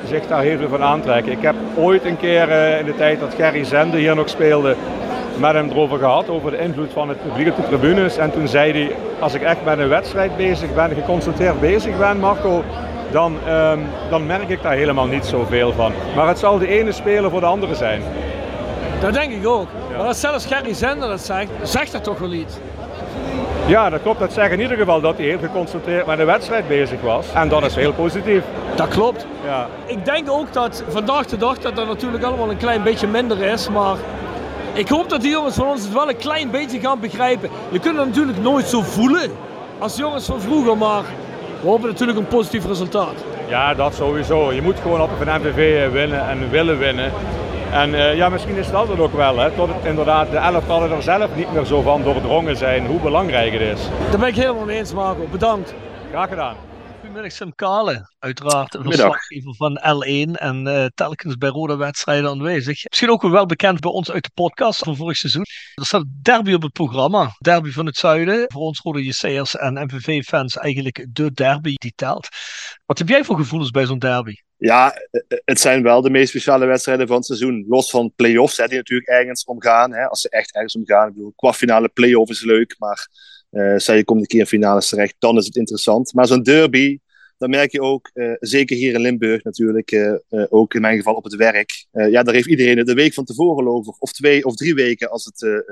zich 0.09 0.27
daar 0.27 0.43
heel 0.43 0.59
veel 0.59 0.69
van 0.69 0.83
aantrekken. 0.83 1.33
Ik 1.33 1.43
heb 1.43 1.55
ooit 1.77 2.05
een 2.05 2.17
keer 2.17 2.49
uh, 2.49 2.79
in 2.79 2.85
de 2.85 2.97
tijd 2.97 3.21
dat 3.21 3.35
Gerry 3.35 3.65
Zende 3.65 3.99
hier 3.99 4.15
nog 4.15 4.29
speelde 4.29 4.77
met 5.37 5.53
hem 5.53 5.71
erover 5.71 5.99
gehad, 5.99 6.29
over 6.29 6.51
de 6.51 6.59
invloed 6.59 6.93
van 6.93 7.09
het 7.09 7.23
publiek 7.23 7.49
op 7.49 7.57
de 7.57 7.63
tribunes. 7.63 8.17
En 8.17 8.33
toen 8.33 8.49
zei 8.49 8.73
hij, 8.73 8.97
als 9.19 9.35
ik 9.35 9.43
echt 9.43 9.65
met 9.65 9.79
een 9.79 9.89
wedstrijd 9.89 10.37
bezig 10.37 10.75
ben, 10.75 10.91
geconcentreerd 10.91 11.61
bezig 11.61 11.99
ben 11.99 12.19
Marco, 12.19 12.65
dan, 13.11 13.37
um, 13.49 13.87
dan 14.11 14.27
merk 14.27 14.49
ik 14.49 14.63
daar 14.63 14.73
helemaal 14.73 15.07
niet 15.07 15.25
zoveel 15.25 15.73
van. 15.73 15.93
Maar 16.17 16.29
het 16.29 16.39
zal 16.39 16.59
de 16.59 16.69
ene 16.69 16.93
speler 16.93 17.31
voor 17.31 17.41
de 17.41 17.47
andere 17.47 17.75
zijn. 17.75 18.03
Dat 19.01 19.13
denk 19.13 19.33
ik 19.33 19.47
ook. 19.47 19.69
Maar 19.97 20.07
als 20.07 20.21
zelfs 20.21 20.47
Gerry 20.47 20.75
Zender 20.75 21.09
dat 21.09 21.21
zegt, 21.21 21.49
zegt 21.63 21.93
dat 21.93 22.05
toch 22.05 22.19
wel 22.19 22.33
iets? 22.33 22.55
Ja, 23.67 23.91
dat 23.91 24.03
klopt. 24.03 24.19
Dat 24.21 24.33
zegt 24.33 24.53
in 24.53 24.61
ieder 24.61 24.77
geval 24.77 25.01
dat 25.01 25.17
hij 25.17 25.27
heel 25.27 25.39
geconcentreerd 25.39 26.07
met 26.07 26.19
de 26.19 26.25
wedstrijd 26.25 26.69
bezig 26.69 27.01
was. 27.01 27.27
En 27.35 27.49
dat 27.49 27.65
is 27.65 27.75
heel 27.75 27.93
positief. 27.93 28.43
Dat 28.75 28.89
klopt. 28.89 29.27
Ja. 29.45 29.67
Ik 29.87 30.05
denk 30.05 30.31
ook 30.31 30.53
dat 30.53 30.85
vandaag 30.89 31.27
de 31.27 31.37
dag 31.37 31.59
dat 31.59 31.77
dat 31.77 31.87
natuurlijk 31.87 32.25
allemaal 32.25 32.51
een 32.51 32.57
klein 32.57 32.83
beetje 32.83 33.07
minder 33.07 33.43
is. 33.43 33.69
Maar 33.69 33.97
ik 34.73 34.89
hoop 34.89 35.09
dat 35.09 35.21
die 35.21 35.31
jongens 35.31 35.55
van 35.55 35.67
ons 35.67 35.83
het 35.83 35.93
wel 35.93 36.09
een 36.09 36.17
klein 36.17 36.51
beetje 36.51 36.81
gaan 36.81 37.01
begrijpen. 37.01 37.51
Je 37.69 37.79
kunt 37.79 37.97
het 37.97 38.07
natuurlijk 38.07 38.39
nooit 38.39 38.67
zo 38.67 38.81
voelen 38.81 39.31
als 39.79 39.97
jongens 39.97 40.27
van 40.27 40.41
vroeger. 40.41 40.77
Maar 40.79 41.03
we 41.61 41.69
hopen 41.69 41.89
natuurlijk 41.89 42.19
een 42.19 42.27
positief 42.27 42.67
resultaat. 42.67 43.15
Ja, 43.49 43.75
dat 43.75 43.95
sowieso. 43.95 44.53
Je 44.53 44.63
moet 44.63 44.79
gewoon 44.83 45.01
op 45.01 45.11
een 45.21 45.41
MVV 45.41 45.91
winnen 45.93 46.29
en 46.29 46.51
willen 46.51 46.79
winnen. 46.79 47.13
En 47.73 47.91
uh, 47.91 48.17
ja, 48.17 48.29
misschien 48.29 48.57
is 48.57 48.71
dat 48.71 48.89
het 48.89 48.99
ook 48.99 49.13
wel, 49.13 49.39
hè, 49.39 49.51
tot 49.51 49.69
het, 49.69 49.85
inderdaad 49.85 50.31
de 50.31 50.37
elftallen 50.37 50.91
er 50.91 51.03
zelf 51.03 51.37
niet 51.37 51.53
meer 51.53 51.65
zo 51.65 51.83
van 51.83 52.03
doordrongen 52.03 52.57
zijn 52.57 52.87
hoe 52.87 53.01
belangrijk 53.01 53.53
het 53.53 53.61
is. 53.61 53.81
Daar 54.11 54.19
ben 54.19 54.29
ik 54.29 54.35
helemaal 54.35 54.65
mee 54.65 54.79
eens, 54.79 54.93
Marco. 54.93 55.27
Bedankt. 55.31 55.75
Graag 56.11 56.29
gedaan. 56.29 56.57
Goedemiddag 57.01 57.33
Sim 57.33 57.55
Kale, 57.55 58.11
uiteraard 58.19 58.75
een 58.75 58.83
verslaggever 58.83 59.55
van 59.55 59.79
L1 59.79 60.31
en 60.33 60.67
uh, 60.67 60.85
telkens 60.95 61.37
bij 61.37 61.49
rode 61.49 61.77
wedstrijden 61.77 62.31
aanwezig. 62.31 62.85
Misschien 62.89 63.11
ook 63.11 63.23
wel 63.23 63.47
bekend 63.47 63.81
bij 63.81 63.91
ons 63.91 64.11
uit 64.11 64.25
de 64.25 64.31
podcast 64.35 64.79
van 64.79 64.97
vorig 64.97 65.17
seizoen. 65.17 65.45
Er 65.75 65.87
staat 65.87 66.05
derby 66.23 66.53
op 66.53 66.63
het 66.63 66.73
programma, 66.73 67.31
derby 67.39 67.71
van 67.71 67.87
het 67.87 67.97
zuiden. 67.97 68.45
Voor 68.47 68.63
ons 68.63 68.81
rode 68.81 69.05
JC'ers 69.05 69.57
en 69.57 69.85
MVV-fans 69.85 70.57
eigenlijk 70.57 71.07
de 71.11 71.33
derby 71.33 71.75
die 71.75 71.93
telt. 71.95 72.29
Wat 72.87 72.99
heb 72.99 73.09
jij 73.09 73.25
voor 73.25 73.37
gevoelens 73.37 73.71
bij 73.71 73.87
zo'n 73.87 73.99
derby? 73.99 74.35
Ja, 74.63 74.95
het 75.45 75.61
zijn 75.61 75.83
wel 75.83 76.03
de 76.03 76.11
meest 76.11 76.29
speciale 76.29 76.67
wedstrijden 76.67 77.07
van 77.07 77.17
het 77.17 77.25
seizoen. 77.25 77.65
Los 77.69 77.91
van 77.91 78.13
play-offs, 78.17 78.57
hè, 78.57 78.67
die 78.67 78.77
natuurlijk 78.77 79.09
ergens 79.09 79.45
omgaan. 79.45 79.93
Hè, 79.93 80.05
als 80.05 80.21
ze 80.21 80.29
echt 80.29 80.55
ergens 80.55 80.77
omgaan. 80.77 81.09
Ik 81.09 81.15
bedoel, 81.15 81.33
kwartfinale 81.37 81.89
play-off 81.89 82.31
is 82.31 82.45
leuk, 82.45 82.75
maar 82.79 83.09
uh, 83.51 83.77
stel 83.77 83.95
je 83.95 84.05
komt 84.05 84.21
een 84.21 84.27
keer 84.27 84.41
in 84.41 84.47
finales 84.47 84.89
terecht, 84.89 85.15
dan 85.19 85.37
is 85.37 85.47
het 85.47 85.57
interessant. 85.57 86.13
Maar 86.15 86.27
zo'n 86.27 86.43
derby, 86.43 86.99
dan 87.39 87.51
merk 87.51 87.73
je 87.73 87.81
ook, 87.81 88.11
uh, 88.15 88.33
zeker 88.39 88.77
hier 88.77 88.95
in 88.95 89.01
Limburg 89.01 89.43
natuurlijk, 89.43 89.93
uh, 89.93 90.15
ook 90.49 90.75
in 90.75 90.81
mijn 90.81 90.97
geval 90.97 91.15
op 91.15 91.25
het 91.25 91.35
werk. 91.35 91.87
ja, 91.91 92.23
daar 92.23 92.35
heeft 92.35 92.49
iedereen 92.49 92.79
het 92.79 92.87
de 92.87 92.95
week 92.95 93.15
van 93.15 93.25
tevoren 93.25 93.69
over. 93.69 93.95
Of 93.99 94.13
twee 94.13 94.45
of 94.45 94.55
drie 94.55 94.75
weken 94.75 95.11
als 95.11 95.25
het, 95.25 95.65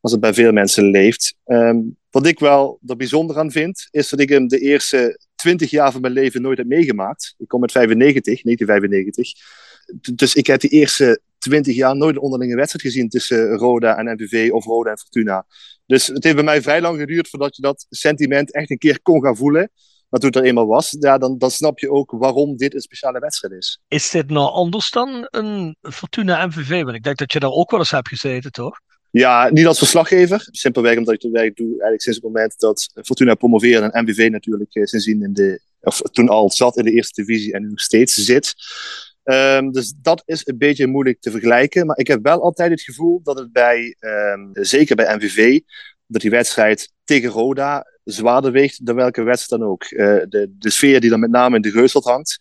als 0.00 0.12
het 0.12 0.20
bij 0.20 0.34
veel 0.34 0.52
mensen 0.52 0.90
leeft. 0.90 1.34
Um, 1.46 1.96
wat 2.10 2.26
ik 2.26 2.38
wel 2.38 2.78
er 2.86 2.96
bijzonder 2.96 3.38
aan 3.38 3.50
vind, 3.50 3.88
is 3.90 4.08
dat 4.08 4.20
ik 4.20 4.28
hem 4.28 4.48
de 4.48 4.58
eerste 4.58 5.18
20 5.42 5.70
jaar 5.70 5.92
van 5.92 6.00
mijn 6.00 6.12
leven 6.12 6.42
nooit 6.42 6.58
heb 6.58 6.66
meegemaakt. 6.66 7.34
Ik 7.38 7.48
kom 7.48 7.60
met 7.60 7.72
95, 7.72 8.42
1995. 8.42 9.32
Dus 10.14 10.34
ik 10.34 10.46
heb 10.46 10.60
die 10.60 10.70
eerste 10.70 11.20
20 11.38 11.74
jaar 11.74 11.96
nooit 11.96 12.16
een 12.16 12.22
onderlinge 12.22 12.56
wedstrijd 12.56 12.84
gezien 12.84 13.08
tussen 13.08 13.56
Roda 13.56 13.96
en 13.96 14.14
MVV 14.14 14.50
of 14.52 14.64
Roda 14.64 14.90
en 14.90 14.98
Fortuna. 14.98 15.46
Dus 15.86 16.06
het 16.06 16.24
heeft 16.24 16.36
bij 16.36 16.44
mij 16.44 16.62
vrij 16.62 16.80
lang 16.80 16.98
geduurd 16.98 17.28
voordat 17.28 17.56
je 17.56 17.62
dat 17.62 17.86
sentiment 17.88 18.52
echt 18.52 18.70
een 18.70 18.78
keer 18.78 19.02
kon 19.02 19.22
gaan 19.22 19.36
voelen. 19.36 19.70
Maar 20.08 20.20
toen 20.20 20.30
het 20.30 20.38
er 20.38 20.44
eenmaal 20.44 20.66
was, 20.66 20.96
ja, 20.98 21.18
dan, 21.18 21.38
dan 21.38 21.50
snap 21.50 21.78
je 21.78 21.90
ook 21.90 22.10
waarom 22.10 22.56
dit 22.56 22.74
een 22.74 22.80
speciale 22.80 23.18
wedstrijd 23.18 23.54
is. 23.54 23.80
Is 23.88 24.10
dit 24.10 24.30
nou 24.30 24.50
anders 24.50 24.90
dan 24.90 25.26
een 25.30 25.76
Fortuna 25.80 26.46
MVV? 26.46 26.82
Want 26.82 26.96
ik 26.96 27.02
denk 27.02 27.16
dat 27.16 27.32
je 27.32 27.40
daar 27.40 27.50
ook 27.50 27.70
wel 27.70 27.80
eens 27.80 27.90
hebt 27.90 28.08
gezeten, 28.08 28.50
toch? 28.50 28.80
Ja, 29.12 29.50
niet 29.50 29.66
als 29.66 29.78
verslaggever. 29.78 30.48
Simpelweg 30.50 30.96
omdat 30.96 31.14
ik 31.14 31.22
het 31.22 31.32
werk 31.32 31.56
doe 31.56 31.68
eigenlijk 31.68 32.02
sinds 32.02 32.18
het 32.18 32.26
moment 32.26 32.58
dat 32.58 32.90
Fortuna 33.04 33.34
promoveerde 33.34 33.90
en 33.90 34.04
MVV 34.04 34.28
natuurlijk 34.30 34.74
eh, 34.74 34.84
sindsdien 34.84 35.22
in 35.22 35.32
de, 35.32 35.60
of 35.80 36.00
toen 36.00 36.28
al 36.28 36.50
zat 36.50 36.76
in 36.76 36.84
de 36.84 36.90
eerste 36.92 37.24
divisie 37.24 37.52
en 37.52 37.68
nog 37.68 37.80
steeds 37.80 38.14
zit. 38.14 38.54
Um, 39.24 39.72
dus 39.72 39.94
dat 40.02 40.22
is 40.24 40.46
een 40.46 40.58
beetje 40.58 40.86
moeilijk 40.86 41.20
te 41.20 41.30
vergelijken. 41.30 41.86
Maar 41.86 41.98
ik 41.98 42.06
heb 42.06 42.22
wel 42.22 42.42
altijd 42.42 42.70
het 42.70 42.82
gevoel 42.82 43.20
dat 43.22 43.38
het 43.38 43.52
bij, 43.52 43.96
um, 44.00 44.50
zeker 44.52 44.96
bij 44.96 45.16
MVV, 45.16 45.60
dat 46.06 46.20
die 46.20 46.30
wedstrijd 46.30 46.92
tegen 47.04 47.30
Roda 47.30 47.86
zwaarder 48.04 48.52
weegt 48.52 48.86
dan 48.86 48.94
welke 48.94 49.22
wedstrijd 49.22 49.62
dan 49.62 49.70
ook. 49.70 49.90
Uh, 49.90 49.98
de, 50.28 50.54
de 50.58 50.70
sfeer 50.70 51.00
die 51.00 51.10
dan 51.10 51.20
met 51.20 51.30
name 51.30 51.56
in 51.56 51.62
de 51.62 51.70
Reusland 51.70 52.06
hangt, 52.06 52.38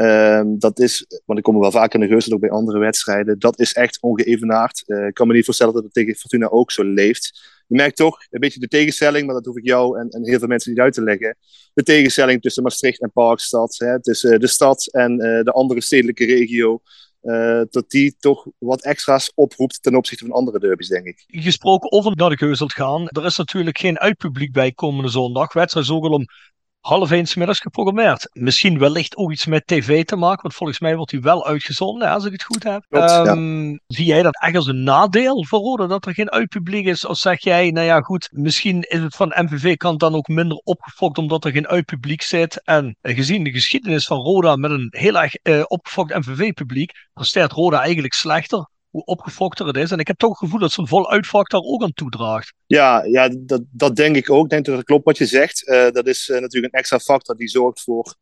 Um, 0.00 0.58
dat 0.58 0.78
is, 0.78 1.06
want 1.24 1.38
ik 1.38 1.44
kom 1.44 1.54
er 1.54 1.60
wel 1.60 1.70
vaak 1.70 1.94
in 1.94 2.00
de 2.00 2.06
Reusel 2.06 2.32
ook 2.32 2.40
bij 2.40 2.50
andere 2.50 2.78
wedstrijden, 2.78 3.38
dat 3.38 3.58
is 3.58 3.72
echt 3.72 3.98
ongeëvenaard. 4.00 4.82
Uh, 4.86 5.06
ik 5.06 5.14
kan 5.14 5.26
me 5.26 5.32
niet 5.34 5.44
voorstellen 5.44 5.74
dat 5.74 5.82
het 5.82 5.92
tegen 5.92 6.14
Fortuna 6.14 6.48
ook 6.48 6.70
zo 6.70 6.84
leeft. 6.84 7.40
Je 7.66 7.76
merkt 7.76 7.96
toch 7.96 8.16
een 8.30 8.40
beetje 8.40 8.60
de 8.60 8.68
tegenstelling, 8.68 9.26
maar 9.26 9.34
dat 9.34 9.44
hoef 9.44 9.56
ik 9.56 9.66
jou 9.66 9.98
en, 9.98 10.08
en 10.08 10.26
heel 10.26 10.38
veel 10.38 10.48
mensen 10.48 10.70
niet 10.70 10.80
uit 10.80 10.92
te 10.92 11.02
leggen. 11.02 11.36
De 11.74 11.82
tegenstelling 11.82 12.42
tussen 12.42 12.62
Maastricht 12.62 13.00
en 13.00 13.12
Parkstad, 13.12 13.74
hè, 13.78 14.02
tussen 14.02 14.40
de 14.40 14.46
stad 14.46 14.92
en 14.92 15.12
uh, 15.12 15.42
de 15.42 15.52
andere 15.52 15.80
stedelijke 15.80 16.24
regio. 16.24 16.80
Uh, 17.22 17.62
dat 17.70 17.90
die 17.90 18.16
toch 18.18 18.46
wat 18.58 18.82
extra's 18.82 19.32
oproept 19.34 19.82
ten 19.82 19.94
opzichte 19.94 20.24
van 20.24 20.34
andere 20.34 20.58
derbies, 20.58 20.88
denk 20.88 21.06
ik. 21.06 21.24
Gesproken 21.26 21.92
over 21.92 22.16
naar 22.16 22.30
de 22.30 22.36
Geuzelt 22.36 22.72
gaan. 22.72 23.08
Er 23.08 23.24
is 23.24 23.36
natuurlijk 23.36 23.78
geen 23.78 23.98
uitpubliek 23.98 24.52
bij 24.52 24.72
komende 24.72 25.10
zondag. 25.10 25.52
Wedstrijd 25.52 25.86
is 25.86 25.92
ook 25.92 26.04
al 26.04 26.10
om 26.10 26.26
half 26.88 27.34
middags 27.36 27.60
geprogrammeerd. 27.60 28.28
Misschien 28.32 28.78
wellicht 28.78 29.16
ook 29.16 29.32
iets 29.32 29.46
met 29.46 29.66
tv 29.66 30.04
te 30.04 30.16
maken, 30.16 30.42
want 30.42 30.54
volgens 30.54 30.80
mij 30.80 30.96
wordt 30.96 31.10
hij 31.10 31.20
wel 31.20 31.46
uitgezonden, 31.46 32.08
als 32.08 32.24
ik 32.24 32.32
het 32.32 32.42
goed 32.42 32.62
heb. 32.62 32.84
um, 33.26 33.80
Zie 33.86 34.04
jij 34.04 34.22
dat 34.22 34.40
echt 34.40 34.56
als 34.56 34.66
een 34.66 34.82
nadeel 34.82 35.44
voor 35.44 35.58
Roda, 35.58 35.86
dat 35.86 36.06
er 36.06 36.14
geen 36.14 36.30
uitpubliek 36.30 36.86
is? 36.86 37.06
Of 37.06 37.16
zeg 37.16 37.42
jij, 37.42 37.70
nou 37.70 37.86
ja 37.86 38.00
goed, 38.00 38.28
misschien 38.32 38.82
is 38.82 39.00
het 39.00 39.16
van 39.16 39.34
MVV-kant 39.36 40.00
dan 40.00 40.14
ook 40.14 40.28
minder 40.28 40.56
opgefokt 40.56 41.18
omdat 41.18 41.44
er 41.44 41.52
geen 41.52 41.68
uitpubliek 41.68 42.22
zit. 42.22 42.62
En 42.64 42.96
uh, 43.02 43.14
gezien 43.14 43.44
de 43.44 43.50
geschiedenis 43.50 44.06
van 44.06 44.18
Roda 44.18 44.56
met 44.56 44.70
een 44.70 44.88
heel 44.90 45.20
erg 45.20 45.32
uh, 45.42 45.62
opgefokt 45.66 46.14
MVV-publiek, 46.14 46.92
presteert 47.12 47.52
Roda 47.52 47.80
eigenlijk 47.80 48.14
slechter 48.14 48.68
hoe 48.90 49.04
opgefokter 49.04 49.66
het 49.66 49.76
is. 49.76 49.90
En 49.90 49.98
ik 49.98 50.06
heb 50.06 50.16
toch 50.16 50.30
het 50.30 50.38
gevoel 50.38 50.60
dat 50.60 50.72
zo'n 50.72 50.88
vol 50.88 51.10
uitvak 51.10 51.50
daar 51.50 51.60
ook 51.60 51.82
aan 51.82 51.92
toedraagt. 51.92 52.52
Ja, 52.66 53.04
ja 53.04 53.28
dat, 53.38 53.62
dat 53.70 53.96
denk 53.96 54.16
ik 54.16 54.30
ook. 54.30 54.44
Ik 54.44 54.50
denk 54.50 54.64
dat 54.64 54.76
het 54.76 54.86
klopt 54.86 55.04
wat 55.04 55.18
je 55.18 55.26
zegt. 55.26 55.68
Uh, 55.68 55.90
dat 55.90 56.06
is 56.06 56.28
uh, 56.28 56.40
natuurlijk 56.40 56.74
een 56.74 56.80
extra 56.80 56.98
factor 56.98 57.36
die 57.36 57.48
zorgt 57.48 57.80
voor, 57.80 58.14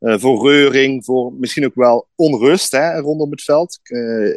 uh, 0.00 0.18
voor 0.18 0.50
reuring, 0.50 1.04
voor 1.04 1.32
misschien 1.32 1.64
ook 1.64 1.74
wel 1.74 2.08
onrust 2.14 2.72
hè, 2.72 2.98
rondom 2.98 3.30
het 3.30 3.42
veld. 3.42 3.78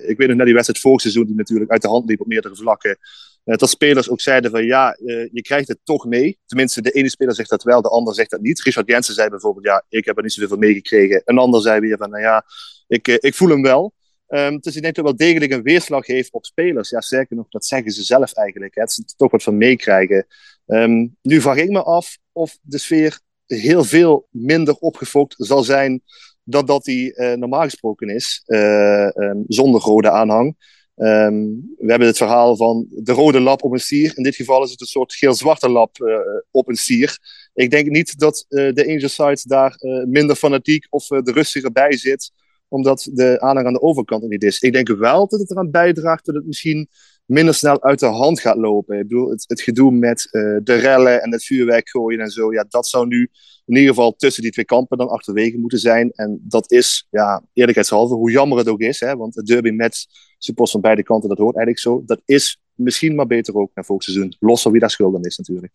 ik 0.07 0.17
weet 0.17 0.27
nog 0.27 0.37
net 0.37 0.45
die 0.45 0.53
wedstrijd 0.53 0.79
vorig 0.79 1.01
seizoen 1.01 1.25
die 1.25 1.35
natuurlijk 1.35 1.71
uit 1.71 1.81
de 1.81 1.87
hand 1.87 2.09
liep 2.09 2.21
op 2.21 2.27
meerdere 2.27 2.55
vlakken. 2.55 2.97
dat 3.43 3.69
spelers 3.69 4.09
ook 4.09 4.21
zeiden 4.21 4.51
van 4.51 4.65
ja, 4.65 4.97
je 5.31 5.41
krijgt 5.41 5.67
het 5.67 5.79
toch 5.83 6.05
mee. 6.05 6.39
Tenminste, 6.45 6.81
de 6.81 6.91
ene 6.91 7.09
speler 7.09 7.35
zegt 7.35 7.49
dat 7.49 7.63
wel, 7.63 7.81
de 7.81 7.89
ander 7.89 8.13
zegt 8.13 8.29
dat 8.29 8.41
niet. 8.41 8.61
Richard 8.61 8.87
Jensen 8.87 9.13
zei 9.13 9.29
bijvoorbeeld 9.29 9.65
ja, 9.65 9.85
ik 9.89 10.05
heb 10.05 10.17
er 10.17 10.23
niet 10.23 10.33
zoveel 10.33 10.49
van 10.49 10.59
meegekregen. 10.59 11.21
Een 11.25 11.37
ander 11.37 11.61
zei 11.61 11.79
weer 11.79 11.97
van 11.97 12.09
nou 12.09 12.23
ja, 12.23 12.45
ik, 12.87 13.07
ik 13.07 13.35
voel 13.35 13.49
hem 13.49 13.61
wel. 13.61 13.93
Um, 14.29 14.59
dus 14.59 14.75
ik 14.75 14.81
denk 14.81 14.95
dat 14.95 15.05
het 15.05 15.17
wel 15.17 15.27
degelijk 15.27 15.51
een 15.51 15.61
weerslag 15.61 16.05
heeft 16.05 16.31
op 16.31 16.45
spelers. 16.45 16.89
Ja, 16.89 17.01
zeker 17.01 17.35
nog, 17.35 17.49
dat 17.49 17.65
zeggen 17.65 17.91
ze 17.91 18.03
zelf 18.03 18.33
eigenlijk. 18.33 18.75
Hè. 18.75 18.81
Dat 18.81 18.91
ze 18.91 19.03
er 19.05 19.15
toch 19.15 19.31
wat 19.31 19.43
van 19.43 19.57
meekrijgen. 19.57 20.27
Um, 20.65 21.15
nu 21.21 21.41
vraag 21.41 21.57
ik 21.57 21.69
me 21.69 21.83
af 21.83 22.17
of 22.31 22.57
de 22.61 22.77
sfeer 22.77 23.19
heel 23.45 23.83
veel 23.83 24.27
minder 24.31 24.75
opgefokt 24.75 25.35
zal 25.37 25.63
zijn 25.63 26.01
dan 26.43 26.65
dat 26.65 26.83
die 26.83 27.13
uh, 27.15 27.33
normaal 27.33 27.63
gesproken 27.63 28.09
is, 28.09 28.43
uh, 28.45 29.09
um, 29.15 29.43
zonder 29.47 29.81
rode 29.81 30.09
aanhang. 30.09 30.75
We 30.95 31.85
hebben 31.85 32.07
het 32.07 32.17
verhaal 32.17 32.55
van 32.55 32.87
de 32.89 33.11
rode 33.11 33.39
lap 33.39 33.63
op 33.63 33.71
een 33.71 33.79
stier. 33.79 34.11
In 34.15 34.23
dit 34.23 34.35
geval 34.35 34.63
is 34.63 34.71
het 34.71 34.81
een 34.81 34.87
soort 34.87 35.13
geel-zwarte 35.13 35.69
lap 35.69 35.97
uh, 35.99 36.17
op 36.51 36.67
een 36.67 36.75
stier. 36.75 37.17
Ik 37.53 37.69
denk 37.69 37.89
niet 37.89 38.19
dat 38.19 38.45
de 38.47 38.85
Angel 38.87 39.09
Sides 39.09 39.43
daar 39.43 39.75
minder 40.07 40.35
fanatiek 40.35 40.87
of 40.89 41.07
de 41.07 41.31
rustiger 41.31 41.71
bij 41.71 41.97
zit 41.97 42.31
omdat 42.67 43.09
de 43.13 43.39
aanhang 43.39 43.67
aan 43.67 43.73
de 43.73 43.81
overkant 43.81 44.23
er 44.23 44.29
niet 44.29 44.43
is. 44.43 44.59
Ik 44.59 44.73
denk 44.73 44.87
wel 44.87 45.27
dat 45.27 45.39
het 45.39 45.51
eraan 45.51 45.71
bijdraagt 45.71 46.25
dat 46.25 46.35
het 46.35 46.45
misschien 46.45 46.89
minder 47.25 47.53
snel 47.53 47.83
uit 47.83 47.99
de 47.99 48.05
hand 48.05 48.39
gaat 48.39 48.57
lopen. 48.57 48.99
Ik 48.99 49.07
bedoel, 49.07 49.29
het, 49.29 49.43
het 49.47 49.61
gedoe 49.61 49.91
met 49.91 50.27
uh, 50.31 50.57
de 50.63 50.75
rellen 50.75 51.21
en 51.21 51.31
het 51.31 51.43
vuurwerk 51.43 51.89
gooien 51.89 52.19
en 52.19 52.29
zo, 52.29 52.53
ja, 52.53 52.65
dat 52.69 52.87
zou 52.87 53.07
nu 53.07 53.29
in 53.65 53.75
ieder 53.75 53.89
geval 53.89 54.15
tussen 54.15 54.43
die 54.43 54.51
twee 54.51 54.65
kampen 54.65 54.97
dan 54.97 55.09
achterwege 55.09 55.57
moeten 55.57 55.79
zijn. 55.79 56.11
En 56.11 56.39
dat 56.43 56.71
is, 56.71 57.07
ja, 57.09 57.43
eerlijkheidshalve, 57.53 58.13
hoe 58.13 58.31
jammer 58.31 58.57
het 58.57 58.67
ook 58.67 58.79
is, 58.79 58.99
hè, 58.99 59.15
want 59.15 59.35
het 59.35 59.45
derby 59.45 59.69
met 59.69 60.05
supports 60.37 60.71
van 60.71 60.81
beide 60.81 61.03
kanten, 61.03 61.29
dat 61.29 61.37
hoort 61.37 61.55
eigenlijk 61.55 61.85
zo. 61.85 62.03
Dat 62.05 62.21
is 62.25 62.61
misschien 62.73 63.15
maar 63.15 63.27
beter 63.27 63.55
ook 63.55 63.71
naar 63.73 63.85
volgend 63.85 64.09
seizoen. 64.09 64.35
Los 64.39 64.61
van 64.61 64.71
wie 64.71 64.81
daar 64.81 64.89
schuld 64.89 65.15
aan 65.15 65.23
is 65.23 65.37
natuurlijk. 65.37 65.73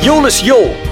Jonas 0.00 0.40
Jo 0.40 0.91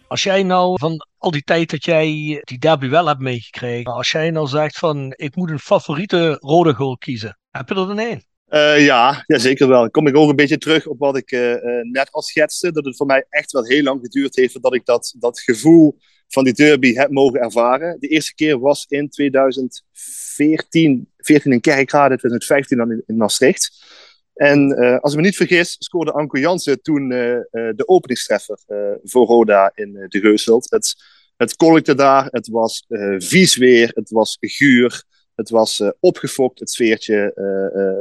als 0.11 0.23
jij 0.23 0.43
nou 0.43 0.79
van 0.79 1.07
al 1.17 1.31
die 1.31 1.43
tijd 1.43 1.69
dat 1.69 1.85
jij 1.85 2.07
die 2.43 2.59
derby 2.59 2.89
wel 2.89 3.07
hebt 3.07 3.19
meegekregen, 3.19 3.93
als 3.93 4.11
jij 4.11 4.31
nou 4.31 4.47
zegt 4.47 4.77
van 4.77 5.13
ik 5.15 5.35
moet 5.35 5.49
een 5.49 5.59
favoriete 5.59 6.37
rode 6.39 6.73
goal 6.73 6.97
kiezen, 6.97 7.39
heb 7.51 7.69
je 7.69 7.75
er 7.75 7.87
dan 7.87 7.99
één? 7.99 8.23
Uh, 8.49 8.85
ja, 8.85 9.23
ja, 9.27 9.37
zeker 9.37 9.67
wel. 9.67 9.89
Kom 9.89 10.07
ik 10.07 10.15
ook 10.15 10.29
een 10.29 10.35
beetje 10.35 10.57
terug 10.57 10.87
op 10.87 10.99
wat 10.99 11.17
ik 11.17 11.31
uh, 11.31 11.55
net 11.81 12.11
al 12.11 12.21
schetste. 12.21 12.71
Dat 12.71 12.85
het 12.85 12.97
voor 12.97 13.05
mij 13.05 13.25
echt 13.29 13.51
wel 13.51 13.65
heel 13.65 13.83
lang 13.83 13.99
geduurd 14.01 14.35
heeft 14.35 14.51
voordat 14.51 14.73
ik 14.73 14.85
dat, 14.85 15.15
dat 15.19 15.39
gevoel 15.39 15.97
van 16.27 16.43
die 16.43 16.53
derby 16.53 16.93
heb 16.93 17.09
mogen 17.09 17.39
ervaren. 17.39 17.99
De 17.99 18.07
eerste 18.07 18.35
keer 18.35 18.59
was 18.59 18.85
in 18.89 19.09
2014 19.09 21.09
14 21.17 21.51
in 21.51 21.61
Kerkrade, 21.61 22.17
2015 22.17 22.77
dan 22.77 22.91
in, 22.91 23.03
in 23.05 23.17
Maastricht. 23.17 23.85
En 24.33 24.75
uh, 24.79 24.99
als 24.99 25.11
ik 25.11 25.19
me 25.19 25.25
niet 25.25 25.35
vergis, 25.35 25.75
scoorde 25.79 26.11
Anko 26.11 26.39
Jansen 26.39 26.81
toen 26.81 27.09
de 27.09 27.83
openingstreffer 27.85 28.59
voor 29.03 29.25
Roda 29.27 29.71
in 29.75 30.05
de 30.07 30.19
Geuselt. 30.19 30.69
Het, 30.69 30.95
het 31.37 31.55
kolkte 31.55 31.95
daar, 31.95 32.27
het 32.29 32.47
was 32.47 32.85
vies 33.17 33.57
weer, 33.57 33.91
het 33.93 34.09
was 34.09 34.37
guur. 34.39 35.03
Het 35.35 35.49
was 35.49 35.83
opgefokt, 35.99 36.59
het 36.59 36.71
sfeertje. 36.71 37.33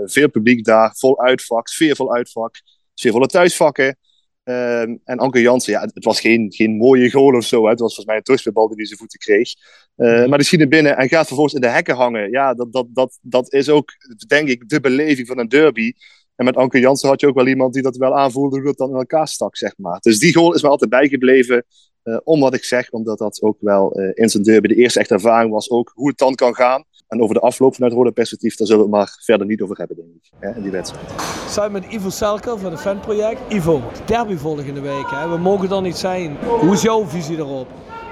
Veel 0.05 0.31
publiek 0.31 0.65
daar, 0.65 0.95
vol 0.97 1.21
uitvak, 1.21 1.69
sfeervol 1.69 2.15
uitvak, 2.15 2.61
sfeervolle 2.95 3.27
thuisvakken. 3.27 3.97
Ehm, 4.45 4.97
en 5.05 5.19
Anke 5.19 5.41
Jansen, 5.41 5.73
ja, 5.73 5.81
het 5.81 6.05
was 6.05 6.21
geen, 6.21 6.53
geen 6.53 6.77
mooie 6.77 7.11
goal 7.11 7.37
of 7.37 7.45
zo. 7.45 7.65
Hè. 7.65 7.71
Het 7.71 7.81
was 7.81 7.95
volgens 7.95 8.07
mij 8.07 8.17
een 8.17 8.23
terugspeelbal 8.23 8.69
die 8.69 8.77
hij 8.77 8.87
zijn 8.87 8.99
voeten 8.99 9.19
kreeg. 9.19 9.55
maar 10.29 10.39
die 10.39 10.47
schiet 10.47 10.61
er 10.61 10.69
binnen 10.69 10.97
en 10.97 11.09
gaat 11.09 11.27
vervolgens 11.27 11.55
in 11.55 11.61
de 11.61 11.69
hekken 11.69 11.95
hangen. 11.95 12.31
Ja, 12.31 12.55
dat, 12.55 12.73
dat, 12.73 12.87
dat, 12.91 13.19
dat 13.23 13.53
is 13.53 13.69
ook, 13.69 13.91
denk 14.27 14.49
ik, 14.49 14.69
de 14.69 14.81
beleving 14.81 15.27
van 15.27 15.39
een 15.39 15.49
derby. 15.49 15.93
En 16.41 16.47
met 16.47 16.57
Anke 16.57 16.81
Jansen 16.81 17.09
had 17.09 17.21
je 17.21 17.27
ook 17.27 17.35
wel 17.35 17.47
iemand 17.47 17.73
die 17.73 17.83
dat 17.83 17.97
wel 17.97 18.17
aanvoelde 18.17 18.59
hoe 18.59 18.69
het 18.69 18.77
dan 18.77 18.91
in 18.91 18.97
elkaar 18.97 19.29
stak, 19.29 19.57
zeg 19.57 19.73
maar. 19.77 19.99
Dus 20.01 20.19
die 20.19 20.35
goal 20.35 20.55
is 20.55 20.63
me 20.63 20.69
altijd 20.69 20.91
bijgebleven. 20.91 21.65
Uh, 22.05 22.17
om 22.25 22.41
wat 22.41 22.55
ik 22.55 22.65
zeg, 22.65 22.91
omdat 22.91 23.19
dat 23.19 23.43
ook 23.43 23.57
wel 23.61 24.01
uh, 24.01 24.11
in 24.15 24.29
zijn 24.29 24.43
derby 24.43 24.69
de 24.69 24.75
eerste 24.75 25.01
echte 25.01 25.15
ervaring 25.15 25.53
was. 25.53 25.71
Ook 25.71 25.93
hoe 25.95 26.09
het 26.09 26.19
dan 26.19 26.35
kan 26.35 26.55
gaan. 26.55 26.85
En 27.09 27.23
over 27.23 27.35
de 27.35 27.41
afloop 27.41 27.75
vanuit 27.75 27.93
rode 27.93 28.13
perspectief, 28.13 28.57
daar 28.57 28.67
zullen 28.67 28.83
we 28.83 28.89
het 28.89 28.99
maar 28.99 29.19
verder 29.25 29.47
niet 29.47 29.61
over 29.61 29.77
hebben, 29.77 29.97
denk 29.97 30.09
ik. 30.09 30.31
Hè, 30.39 30.57
in 30.57 30.63
die 30.63 30.71
wedstrijd. 30.71 31.05
Samen 31.49 31.73
met 31.73 31.93
Ivo 31.93 32.11
Selker 32.11 32.59
van 32.59 32.71
het 32.71 32.81
fanproject. 32.81 33.41
Ivo, 33.49 33.83
derby 34.07 34.37
volgende 34.37 34.81
week. 34.81 35.11
Hè? 35.11 35.29
We 35.29 35.39
mogen 35.39 35.71
er 35.71 35.83
niet 35.83 35.97
zijn. 35.97 36.37
Hoe 36.61 36.73
is 36.73 36.83
jouw 36.83 37.07
visie 37.07 37.37
daarop? 37.37 37.69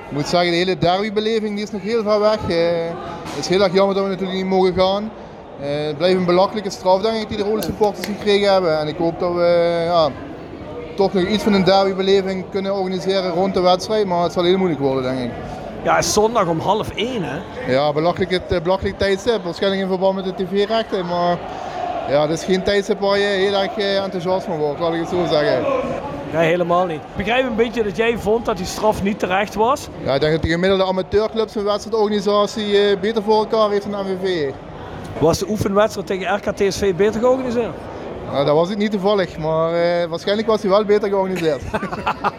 Ik 0.08 0.12
moet 0.12 0.26
zeggen, 0.26 0.50
de 0.50 0.56
hele 0.56 0.78
derbybeleving 0.78 1.54
die 1.54 1.64
is 1.64 1.70
nog 1.70 1.82
heel 1.82 2.02
ver 2.02 2.20
weg. 2.20 2.48
Uh, 2.48 2.90
het 3.24 3.38
is 3.38 3.48
heel 3.48 3.62
erg 3.62 3.74
jammer 3.74 3.94
dat 3.94 4.04
we 4.04 4.10
natuurlijk 4.10 4.38
niet 4.38 4.48
mogen 4.48 4.74
gaan. 4.74 5.10
Het 5.60 5.96
blijft 5.96 6.16
een 6.16 6.24
belachelijke 6.24 6.70
straf, 6.70 7.00
denk 7.00 7.22
ik, 7.22 7.28
die 7.28 7.36
de 7.36 7.42
rode 7.42 7.62
supporters 7.62 8.06
gekregen 8.06 8.52
hebben. 8.52 8.78
En 8.78 8.88
ik 8.88 8.96
hoop 8.96 9.20
dat 9.20 9.34
we 9.34 9.82
ja, 9.86 10.08
toch 10.96 11.12
nog 11.12 11.24
iets 11.24 11.42
van 11.42 11.52
een 11.52 11.64
derbybeleving 11.64 12.44
kunnen 12.50 12.74
organiseren 12.74 13.30
rond 13.30 13.54
de 13.54 13.60
wedstrijd. 13.60 14.06
Maar 14.06 14.22
het 14.22 14.32
zal 14.32 14.44
heel 14.44 14.58
moeilijk 14.58 14.80
worden, 14.80 15.02
denk 15.02 15.18
ik. 15.18 15.30
Ja, 15.82 15.94
het 15.94 16.04
is 16.04 16.12
zondag 16.12 16.46
om 16.46 16.58
half 16.58 16.90
één, 16.90 17.22
hè? 17.22 17.38
Ja, 17.72 17.92
belachelijk, 17.92 18.30
het, 18.30 18.62
belachelijk 18.62 18.98
tijdstip. 18.98 19.44
Waarschijnlijk 19.44 19.82
in 19.82 19.88
verband 19.88 20.14
met 20.14 20.24
de 20.24 20.44
tv-rechten. 20.44 21.06
Maar 21.06 21.38
ja, 22.08 22.22
het 22.22 22.30
is 22.30 22.44
geen 22.44 22.62
tijdstip 22.62 23.00
waar 23.00 23.18
je 23.18 23.24
heel 23.24 23.54
erg 23.54 23.76
uh, 23.78 24.02
enthousiast 24.02 24.46
van 24.46 24.58
wordt, 24.58 24.80
laat 24.80 24.92
ik 24.92 25.00
het 25.00 25.08
zo 25.08 25.26
zeggen. 25.30 25.62
Nee, 26.32 26.46
helemaal 26.46 26.86
niet. 26.86 26.96
Ik 26.96 27.16
begrijp 27.16 27.46
een 27.46 27.56
beetje 27.56 27.82
dat 27.82 27.96
jij 27.96 28.18
vond 28.18 28.44
dat 28.44 28.56
die 28.56 28.66
straf 28.66 29.02
niet 29.02 29.18
terecht 29.18 29.54
was. 29.54 29.88
Ja, 30.04 30.14
ik 30.14 30.20
denk 30.20 30.32
dat 30.32 30.42
de 30.42 30.48
gemiddelde 30.48 30.84
amateurclubs 30.84 31.54
een 31.54 31.64
wedstrijdorganisatie 31.64 32.98
beter 32.98 33.22
voor 33.22 33.38
elkaar 33.38 33.70
heeft 33.70 33.90
dan 33.90 34.06
MVV. 34.06 34.50
Was 35.20 35.38
de 35.38 35.48
oefenwedstrijd 35.48 36.06
tegen 36.06 36.36
RKTSV 36.36 36.94
beter 36.94 37.20
georganiseerd? 37.20 37.74
Nou, 38.30 38.44
dat 38.44 38.54
was 38.54 38.70
ik 38.70 38.76
niet 38.76 38.90
toevallig, 38.90 39.38
maar 39.38 39.72
uh, 39.72 40.04
waarschijnlijk 40.04 40.48
was 40.48 40.60
hij 40.62 40.70
wel 40.70 40.84
beter 40.84 41.08
georganiseerd. 41.08 41.62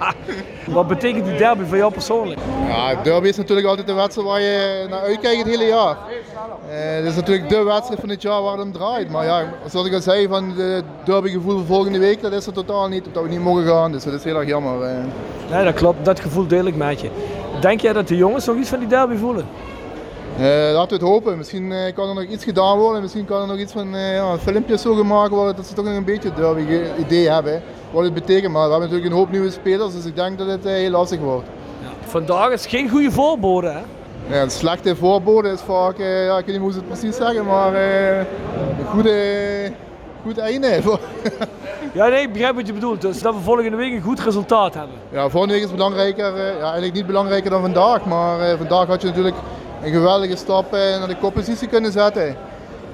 Wat 0.78 0.88
betekent 0.88 1.26
die 1.26 1.38
derby 1.38 1.64
voor 1.64 1.78
jou 1.78 1.92
persoonlijk? 1.92 2.40
Ja, 2.68 2.96
derby 3.04 3.28
is 3.28 3.38
natuurlijk 3.38 3.68
altijd 3.68 3.88
de 3.88 3.94
wedstrijd 3.94 4.28
waar 4.28 4.42
je 4.42 4.86
naar 4.90 5.00
uitkijkt 5.00 5.38
het 5.38 5.48
hele 5.48 5.66
jaar. 5.66 5.98
Uh, 6.70 6.96
het 6.96 7.06
is 7.06 7.16
natuurlijk 7.16 7.50
de 7.50 7.64
wedstrijd 7.64 8.00
van 8.00 8.10
het 8.10 8.22
jaar 8.22 8.42
waar 8.42 8.52
het 8.52 8.62
om 8.62 8.72
draait. 8.72 9.10
Maar 9.10 9.26
ja, 9.26 9.54
zoals 9.66 9.88
ik 9.88 9.94
al 9.94 10.02
zei, 10.02 10.28
van 10.28 10.54
de 10.56 10.84
derbygevoel 11.04 11.58
voor 11.58 11.66
volgende 11.66 12.00
week, 12.00 12.22
dat 12.22 12.32
is 12.32 12.46
er 12.46 12.54
totaal 12.54 12.88
niet. 12.88 13.06
Dat 13.12 13.24
we 13.24 13.30
niet 13.30 13.44
mogen 13.44 13.66
gaan, 13.66 13.92
dus 13.92 14.04
dat 14.04 14.14
is 14.14 14.24
heel 14.24 14.36
erg 14.36 14.48
jammer. 14.48 14.82
Uh. 14.82 14.98
Nee, 15.52 15.64
dat 15.64 15.74
klopt. 15.74 16.06
Dat 16.06 16.20
gevoel 16.20 16.48
deel 16.48 16.66
ik 16.66 16.76
met 16.76 17.02
je. 17.02 17.10
Denk 17.62 17.82
jij 17.82 17.94
dat 17.94 18.08
de 18.08 18.16
jongens 18.16 18.46
nog 18.46 18.56
iets 18.56 18.70
van 18.70 18.80
die 18.80 18.88
derby 18.88 19.16
voelen? 19.16 19.46
Uh, 20.40 20.46
laten 20.46 20.90
we 20.90 21.06
het 21.06 21.14
hopen. 21.14 21.38
Misschien 21.38 21.72
uh, 21.72 21.94
kan 21.94 22.10
er 22.10 22.16
nog 22.16 22.24
iets 22.24 22.44
gedaan 22.44 22.78
worden. 22.78 23.02
Misschien 23.02 23.26
kan 23.26 23.42
er 23.42 23.48
nog 23.48 23.58
iets 23.58 23.74
van 23.74 23.96
uh, 23.96 24.14
ja, 24.14 24.38
filmpjes 24.38 24.82
zo 24.82 24.94
gemaakt 24.94 25.30
worden 25.30 25.56
dat 25.56 25.66
ze 25.68 25.74
toch 25.74 25.86
nog 25.86 25.96
een 25.96 26.04
beetje 26.04 26.32
het 26.36 27.06
idee 27.06 27.30
hebben 27.30 27.62
wat 27.92 28.04
het 28.04 28.14
betekent. 28.14 28.54
Maar 28.54 28.66
we 28.66 28.70
hebben 28.72 28.90
natuurlijk 28.90 29.12
een 29.12 29.20
hoop 29.20 29.32
nieuwe 29.32 29.52
spelers, 29.52 29.94
dus 29.94 30.06
ik 30.06 30.16
denk 30.16 30.38
dat 30.38 30.48
het 30.48 30.64
heel 30.64 30.90
lastig 30.90 31.20
wordt. 31.20 31.48
Ja. 31.82 32.08
Vandaag 32.08 32.52
is 32.52 32.66
geen 32.66 32.90
goede 32.90 33.12
voorbode, 33.12 33.68
hè? 33.68 33.82
Ja, 34.36 34.42
een 34.42 34.52
slechte 34.52 34.96
voorbode 34.96 35.50
is 35.50 35.62
vaak, 35.62 35.98
ja, 35.98 36.38
ik 36.38 36.46
weet 36.46 36.56
niet 36.56 36.64
hoe 36.64 36.72
ze 36.72 36.78
het 36.78 36.88
precies 36.88 37.16
zeggen, 37.16 37.46
maar 37.46 37.74
een 37.74 38.26
goede, 38.86 39.72
goed 40.24 40.38
einde. 40.38 40.68
ja, 41.94 42.08
nee, 42.08 42.22
ik 42.22 42.32
begrijp 42.32 42.56
wat 42.56 42.68
je 42.68 42.74
bedoelt. 42.74 43.02
Dus 43.02 43.22
dat 43.22 43.34
we 43.34 43.40
volgende 43.42 43.78
week 43.78 43.94
een 43.94 44.02
goed 44.02 44.20
resultaat 44.20 44.74
hebben. 44.74 44.96
Ja, 45.12 45.30
volgende 45.30 45.56
week 45.56 45.64
is 45.64 45.72
belangrijker. 45.72 46.38
ja, 46.38 46.62
eigenlijk 46.62 46.94
niet 46.94 47.06
belangrijker 47.06 47.50
dan 47.50 47.62
vandaag, 47.62 48.06
maar 48.06 48.58
vandaag 48.58 48.88
had 48.88 49.02
je 49.02 49.08
natuurlijk 49.08 49.36
een 49.84 49.92
geweldige 49.92 50.36
stap 50.36 50.72
naar 50.72 51.08
de 51.08 51.18
koppositie 51.18 51.68
kunnen 51.68 51.92
zetten. 51.92 52.36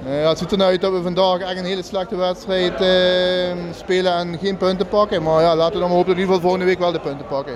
Uh, 0.08 0.28
het 0.28 0.38
ziet 0.38 0.50
er 0.50 0.58
nou 0.58 0.70
uit 0.70 0.80
dat 0.80 0.92
we 0.92 1.02
vandaag 1.02 1.38
echt 1.38 1.58
een 1.58 1.64
hele 1.64 1.82
slechte 1.82 2.16
wedstrijd 2.16 2.80
uh, 2.80 3.64
spelen 3.74 4.12
en 4.12 4.38
geen 4.38 4.56
punten 4.56 4.88
pakken. 4.88 5.22
Maar 5.22 5.42
ja, 5.42 5.56
laten 5.56 5.72
we 5.72 5.78
dan 5.78 5.88
maar 5.88 5.96
hopen 5.96 6.06
dat 6.06 6.16
we 6.16 6.22
in 6.22 6.28
ieder 6.28 6.34
geval 6.34 6.40
volgende 6.40 6.64
week 6.64 6.78
wel 6.78 6.92
de 6.92 7.00
punten 7.00 7.26
pakken. 7.26 7.54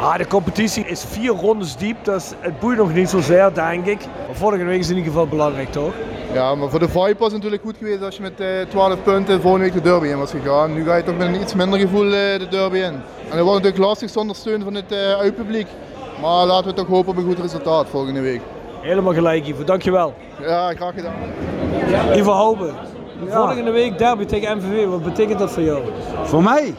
Ah, 0.00 0.16
de 0.16 0.26
competitie 0.26 0.86
is 0.86 1.04
vier 1.08 1.30
rondes 1.30 1.76
diep, 1.76 2.04
dus 2.04 2.32
het 2.38 2.60
boeit 2.60 2.78
nog 2.78 2.94
niet 2.94 3.08
zozeer, 3.08 3.54
denk 3.54 3.86
ik. 3.86 3.98
Maar 4.26 4.36
volgende 4.36 4.64
week 4.64 4.78
is 4.78 4.88
in 4.88 4.96
ieder 4.96 5.10
geval 5.10 5.26
belangrijk, 5.26 5.72
toch? 5.72 5.92
Ja, 6.32 6.54
maar 6.54 6.68
voor 6.68 6.78
de 6.78 6.88
vibe 6.88 7.14
was 7.18 7.32
het 7.32 7.32
natuurlijk 7.32 7.62
goed 7.62 7.76
geweest 7.78 8.02
als 8.02 8.16
je 8.16 8.22
met 8.22 8.40
uh, 8.40 8.48
12 8.68 9.02
punten 9.02 9.40
volgende 9.40 9.64
week 9.64 9.74
de 9.74 9.90
derby 9.90 10.06
in 10.06 10.18
was 10.18 10.30
gegaan. 10.30 10.74
Nu 10.74 10.84
ga 10.84 10.96
je 10.96 11.02
toch 11.02 11.16
met 11.16 11.26
een 11.26 11.40
iets 11.40 11.54
minder 11.54 11.78
gevoel 11.78 12.08
de 12.08 12.46
derby 12.50 12.76
in. 12.76 12.84
En 12.84 13.36
dat 13.36 13.40
wordt 13.40 13.62
natuurlijk 13.62 13.84
lastig 13.84 14.10
zonder 14.10 14.36
steun 14.36 14.62
van 14.62 14.74
het 14.74 14.92
uitpubliek. 14.92 15.66
Maar 16.20 16.46
laten 16.46 16.66
we 16.66 16.72
toch 16.72 16.86
hopen 16.86 17.10
op 17.10 17.16
een 17.16 17.24
goed 17.24 17.38
resultaat 17.38 17.88
volgende 17.88 18.20
week. 18.20 18.40
Helemaal 18.80 19.12
gelijk, 19.12 19.46
Ivo. 19.46 19.64
Dankjewel. 19.64 20.14
Ja, 20.40 20.74
graag 20.74 20.94
gedaan. 20.94 21.14
Ivo 22.14 22.30
Houben. 22.30 22.74
Ja. 23.26 23.46
Volgende 23.46 23.70
week 23.70 23.98
derby 23.98 24.24
tegen 24.24 24.56
MVV. 24.56 24.86
Wat 24.86 25.02
betekent 25.02 25.38
dat 25.38 25.50
voor 25.50 25.62
jou? 25.62 25.82
Voor 26.22 26.42
mij? 26.42 26.74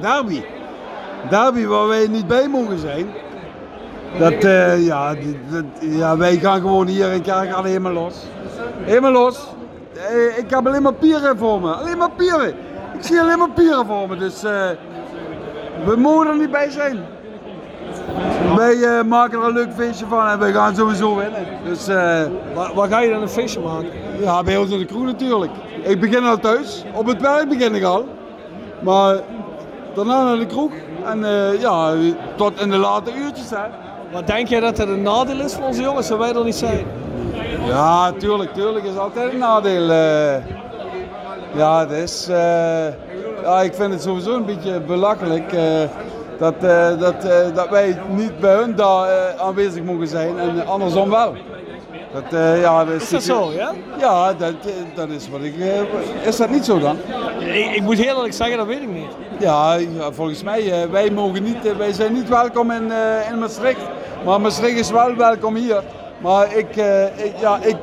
Derby. 0.00 0.42
Derby 1.30 1.66
waar 1.66 1.88
wij 1.88 2.06
niet 2.06 2.26
bij 2.26 2.48
mogen 2.48 2.78
zijn. 2.78 3.06
Dat, 4.18 4.44
uh, 4.44 4.86
ja, 4.86 5.14
dat, 5.50 5.64
ja, 5.80 6.16
wij 6.16 6.36
gaan 6.36 6.60
gewoon 6.60 6.86
hier 6.86 7.10
en 7.10 7.22
Kerk 7.22 7.50
gaan 7.50 7.64
helemaal 7.64 7.92
los. 7.92 8.14
Helemaal 8.82 9.12
los. 9.12 9.46
Uh, 9.96 10.38
ik 10.38 10.50
heb 10.50 10.66
alleen 10.66 10.82
maar 10.82 10.94
pieren 10.94 11.38
voor 11.38 11.60
me. 11.60 11.72
Alleen 11.72 11.98
maar 11.98 12.10
pieren. 12.10 12.48
Ik 12.94 13.00
zie 13.00 13.20
alleen 13.20 13.38
maar 13.38 13.50
pieren 13.50 13.86
voor 13.86 14.08
me. 14.08 14.16
Dus 14.16 14.44
uh, 14.44 14.50
we 15.84 15.96
mogen 15.96 16.26
er 16.26 16.36
niet 16.36 16.50
bij 16.50 16.70
zijn. 16.70 16.98
Wij 18.56 18.74
uh, 18.74 19.02
maken 19.02 19.40
er 19.40 19.46
een 19.46 19.52
leuk 19.52 19.72
feestje 19.76 20.06
van 20.06 20.26
en 20.26 20.38
wij 20.38 20.52
gaan 20.52 20.76
sowieso 20.76 21.16
winnen. 21.16 21.46
Dus, 21.64 21.88
uh, 21.88 21.94
waar, 22.54 22.74
waar, 22.74 22.88
ga 22.88 23.00
je 23.00 23.10
dan 23.10 23.22
een 23.22 23.28
feestje 23.28 23.60
maken? 23.60 23.88
Ja, 24.20 24.42
bij 24.42 24.56
ons 24.56 24.70
in 24.70 24.78
de 24.78 24.84
kroeg 24.84 25.04
natuurlijk. 25.04 25.52
Ik 25.82 26.00
begin 26.00 26.24
al 26.24 26.38
thuis. 26.38 26.84
Op 26.92 27.06
het 27.06 27.20
werk 27.20 27.48
begin 27.48 27.74
ik 27.74 27.82
al. 27.82 28.08
Maar 28.80 29.16
daarna 29.94 30.24
naar 30.24 30.36
de 30.36 30.46
kroeg. 30.46 30.72
En 31.04 31.18
uh, 31.18 31.60
ja, 31.60 31.94
tot 32.36 32.60
in 32.60 32.70
de 32.70 32.76
late 32.76 33.14
uurtjes. 33.14 33.50
Hè. 33.50 33.62
Wat 34.12 34.26
denk 34.26 34.48
jij 34.48 34.60
dat 34.60 34.78
het 34.78 34.88
een 34.88 35.02
nadeel 35.02 35.40
is 35.40 35.54
voor 35.54 35.64
onze 35.64 35.82
jongens, 35.82 36.08
dat 36.08 36.18
wij 36.18 36.34
er 36.34 36.44
niet 36.44 36.54
zijn? 36.54 36.86
Ja, 37.66 38.12
tuurlijk, 38.12 38.54
tuurlijk 38.54 38.84
is 38.84 38.96
altijd 38.96 39.32
een 39.32 39.38
nadeel. 39.38 39.92
ja, 41.54 41.80
het 41.80 41.90
is... 41.90 42.26
ja, 43.42 43.60
ik 43.60 43.74
vind 43.74 43.92
het 43.92 44.02
sowieso 44.02 44.34
een 44.34 44.44
beetje 44.44 44.80
belachelijk 44.80 45.52
uh, 45.52 45.60
dat, 46.52 47.24
uh, 47.24 47.54
dat 47.54 47.68
wij 47.68 47.96
niet 48.08 48.40
bij 48.40 48.54
hun 48.54 48.74
daar 48.74 49.08
uh, 49.08 49.40
aanwezig 49.40 49.82
mogen 49.82 50.08
zijn 50.08 50.38
en 50.38 50.66
andersom 50.66 51.10
wel. 51.10 51.34
Dat, 52.12 52.40
ja, 52.60 52.84
dat 52.84 52.94
is, 52.94 53.02
is 53.02 53.10
dat 53.10 53.22
zo, 53.22 53.52
ja? 53.52 53.72
Ja, 53.98 54.32
dat, 54.32 54.52
dat 54.94 55.08
is 55.08 55.28
wat 55.28 55.40
ik... 55.40 55.54
is 56.24 56.36
dat 56.36 56.50
niet 56.50 56.64
zo 56.64 56.78
dan? 56.78 56.96
Ik, 57.38 57.74
ik, 57.74 57.82
moet 57.82 57.98
heel 57.98 58.14
eerlijk 58.14 58.34
zeggen, 58.34 58.56
dat 58.56 58.66
weet 58.66 58.80
ik 58.80 58.88
niet. 58.88 59.10
Ja, 59.38 59.74
ja 59.74 60.12
volgens 60.12 60.42
mij, 60.42 60.88
wij, 60.90 61.10
mogen 61.10 61.42
niet, 61.42 61.76
wij 61.76 61.92
zijn 61.92 62.12
niet 62.12 62.28
welkom 62.28 62.70
in, 62.70 62.92
in 63.30 63.38
Maastricht. 63.38 63.80
Maar 64.24 64.40
Maastricht 64.40 64.78
is 64.78 64.90
wel 64.90 65.16
welkom 65.16 65.54
hier. 65.54 65.82
Maar 66.20 66.56
ik, 66.56 66.76
ik, 67.16 67.32
ja, 67.40 67.58
ik, 67.62 67.76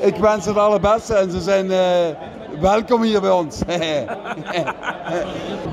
ik 0.00 0.16
wens 0.16 0.46
het 0.46 0.58
allerbeste 0.58 1.14
en 1.14 1.30
ze 1.30 1.40
zijn 1.40 1.70
welkom 2.60 3.02
hier 3.02 3.20
bij 3.20 3.30
ons. 3.30 3.58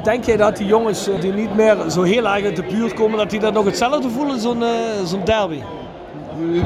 Denk 0.03 0.23
jij 0.23 0.37
dat 0.37 0.57
die 0.57 0.67
jongens 0.67 1.07
eh, 1.07 1.21
die 1.21 1.33
niet 1.33 1.55
meer 1.55 1.89
zo 1.89 2.01
heel 2.01 2.27
erg 2.27 2.45
uit 2.45 2.55
de 2.55 2.63
buurt 2.63 2.93
komen, 2.93 3.17
dat 3.17 3.29
die 3.29 3.39
dat 3.39 3.53
nog 3.53 3.65
hetzelfde 3.65 4.09
voelen, 4.09 4.39
zo'n 4.39 4.63
eh, 4.63 4.69
zo'n 5.05 5.23
derby? 5.23 5.61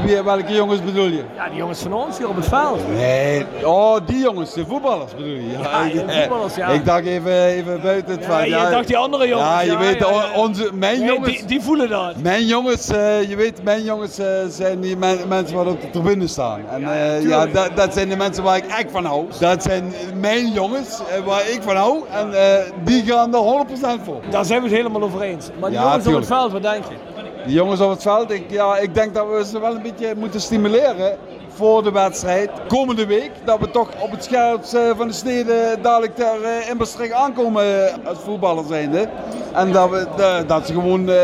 Wie- 0.04 0.22
Welke 0.22 0.52
jongens 0.52 0.84
bedoel 0.84 1.06
je? 1.06 1.22
Ja, 1.36 1.48
die 1.48 1.56
jongens 1.56 1.80
van 1.80 1.92
ons 1.92 2.18
hier 2.18 2.28
op 2.28 2.36
het 2.36 2.46
veld. 2.46 2.80
Nee, 2.94 3.44
oh 3.64 3.96
die 4.06 4.18
jongens, 4.18 4.52
de 4.52 4.66
voetballers 4.66 5.12
bedoel 5.12 5.26
je? 5.32 5.50
Ja, 5.62 5.82
ik, 5.82 5.92
de 5.92 6.12
voetballers, 6.20 6.54
ja. 6.54 6.68
Ik 6.68 6.84
dacht 6.84 7.04
even, 7.06 7.44
even 7.44 7.80
buiten 7.82 8.12
het 8.14 8.24
Ja, 8.24 8.36
veld. 8.36 8.44
je 8.48 8.70
dacht 8.70 8.86
die 8.86 8.96
andere 8.96 9.28
jongens, 9.28 9.48
Ja, 9.48 9.60
je 9.60 9.70
ja, 9.70 9.78
weet, 9.78 9.98
ja, 9.98 10.08
ja. 10.10 10.40
onze, 10.40 10.70
mijn 10.74 10.98
Nee, 10.98 11.08
jongens... 11.08 11.36
die- 11.36 11.44
die 11.46 11.60
voelen 11.62 11.88
dat. 11.88 12.16
Mijn 12.22 12.46
jongens, 12.46 12.88
eh, 12.88 13.28
je 13.28 13.36
weet, 13.36 13.62
mijn 13.62 13.82
jongens 13.82 14.18
eh, 14.18 14.26
zijn 14.48 14.80
die 14.80 14.96
men- 14.96 15.28
mensen 15.28 15.56
waar 15.56 15.66
op 15.66 15.80
de 15.80 15.90
tribune 15.90 16.26
staan. 16.26 16.60
En 16.72 16.92
eh, 16.92 17.22
ja, 17.28 17.46
dat, 17.46 17.70
dat 17.76 17.94
zijn 17.94 18.08
de 18.08 18.16
mensen 18.16 18.42
waar 18.42 18.56
ik 18.56 18.66
echt 18.66 18.90
van 18.90 19.04
hou. 19.04 19.24
Dat 19.40 19.62
zijn 19.62 19.92
mijn 20.20 20.48
jongens 20.52 21.00
eh, 21.10 21.24
waar 21.26 21.48
ik 21.50 21.62
van 21.62 21.76
hou. 21.76 21.98
En 22.12 22.32
eh, 22.34 22.64
die 22.84 23.02
gaan 23.04 23.34
er 23.34 23.40
100% 24.00 24.02
voor. 24.04 24.20
Daar 24.30 24.44
zijn 24.44 24.62
we 24.62 24.68
het 24.68 24.76
helemaal 24.76 25.02
over 25.02 25.20
eens. 25.22 25.48
Maar 25.60 25.70
die 25.70 25.78
Ja, 25.78 25.84
jongens 25.84 26.06
op 26.06 26.14
het 26.14 26.26
veld, 26.26 26.52
wat 26.52 26.62
denk 26.62 26.84
je? 26.84 26.94
Die 27.46 27.54
jongens 27.54 27.80
op 27.80 27.90
het 27.90 28.02
veld, 28.02 28.30
ik, 28.30 28.44
ja, 28.50 28.76
ik 28.76 28.94
denk 28.94 29.14
dat 29.14 29.26
we 29.30 29.44
ze 29.44 29.60
wel 29.60 29.74
een 29.74 29.82
beetje 29.82 30.14
moeten 30.16 30.40
stimuleren 30.40 31.16
voor 31.48 31.82
de 31.82 31.90
wedstrijd. 31.92 32.50
Komende 32.68 33.06
week, 33.06 33.30
dat 33.44 33.58
we 33.60 33.70
toch 33.70 33.88
op 34.02 34.10
het 34.10 34.24
scherpst 34.24 34.74
eh, 34.74 34.90
van 34.96 35.06
de 35.06 35.12
steden 35.12 35.82
dadelijk 35.82 36.14
ter 36.16 36.34
uh, 36.42 36.68
Inberstreek 36.70 37.12
aankomen 37.12 37.86
eh, 37.88 37.94
als 38.06 38.18
voetballer 38.18 38.64
zijnde. 38.68 39.08
En 39.54 39.72
dat, 39.72 39.90
we, 39.90 40.06
de- 40.16 40.44
dat 40.46 40.66
ze 40.66 40.72
gewoon 40.72 41.08
eh, 41.08 41.16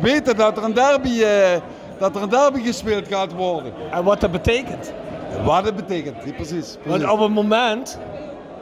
weten 0.00 0.36
dat 0.36 0.56
er, 0.56 0.64
een 0.64 0.74
derby, 0.74 1.22
eh, 1.22 1.60
dat 1.98 2.16
er 2.16 2.22
een 2.22 2.28
derby 2.28 2.62
gespeeld 2.62 3.08
gaat 3.08 3.32
worden. 3.32 3.72
En 3.90 4.04
wat 4.04 4.20
dat 4.20 4.30
betekent? 4.30 4.92
Wat 5.44 5.64
het 5.64 5.76
betekent, 5.76 6.16
ja, 6.24 6.32
precies. 6.32 6.76
Want 6.84 7.10
op 7.10 7.20
het 7.20 7.30
moment, 7.30 7.98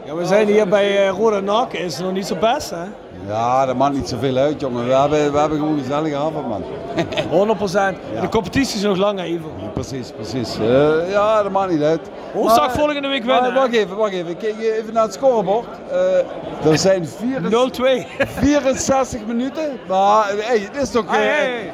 ja, 0.05 0.15
we 0.15 0.25
zijn 0.25 0.47
hier 0.47 0.69
bij 0.69 1.07
eh, 1.07 1.11
Rode 1.17 1.41
Nak, 1.41 1.73
is 1.73 1.97
het 1.97 2.05
nog 2.05 2.15
niet 2.15 2.27
zo 2.27 2.37
best 2.37 2.71
hè? 2.71 2.85
Ja, 3.29 3.67
dat 3.67 3.77
maakt 3.77 3.95
niet 3.95 4.09
zoveel 4.09 4.37
uit 4.37 4.61
jongen. 4.61 4.87
We 4.87 4.93
hebben, 4.95 5.33
we 5.33 5.39
hebben 5.39 5.59
gewoon 5.59 5.73
een 5.73 5.81
gezellige 5.81 6.17
avond 6.17 6.49
man. 6.49 6.63
100%. 7.97 8.21
De 8.21 8.29
competitie 8.31 8.77
is 8.77 8.83
nog 8.83 8.97
lang 8.97 9.25
Ivo. 9.25 9.51
Precies, 9.75 10.11
precies. 10.11 10.59
Eh, 10.59 11.11
ja, 11.11 11.43
dat 11.43 11.53
maakt 11.53 11.71
niet 11.71 11.83
uit. 11.83 12.01
Woensdag 12.35 12.67
Maar- 12.67 12.77
volgende 12.77 13.09
week 13.09 13.25
winnen, 13.25 13.45
hè? 13.45 13.53
wacht 13.61 13.73
even, 13.73 13.97
wacht 13.97 14.13
even. 14.13 14.37
Kijk 14.37 14.55
even 14.61 14.93
naar 14.93 15.03
het 15.03 15.13
scorebord. 15.13 15.67
Eh, 15.91 16.71
er 16.73 16.79
zijn 16.79 17.09
0-2. 17.51 18.07
64 18.19 19.21
minuten. 19.33 19.79
Maar 19.89 20.27
hey, 20.37 20.59
het 20.73 20.83
is 20.83 20.91
toch... 20.91 21.05
Hey, 21.09 21.29
eh, 21.29 21.37
hey. 21.37 21.73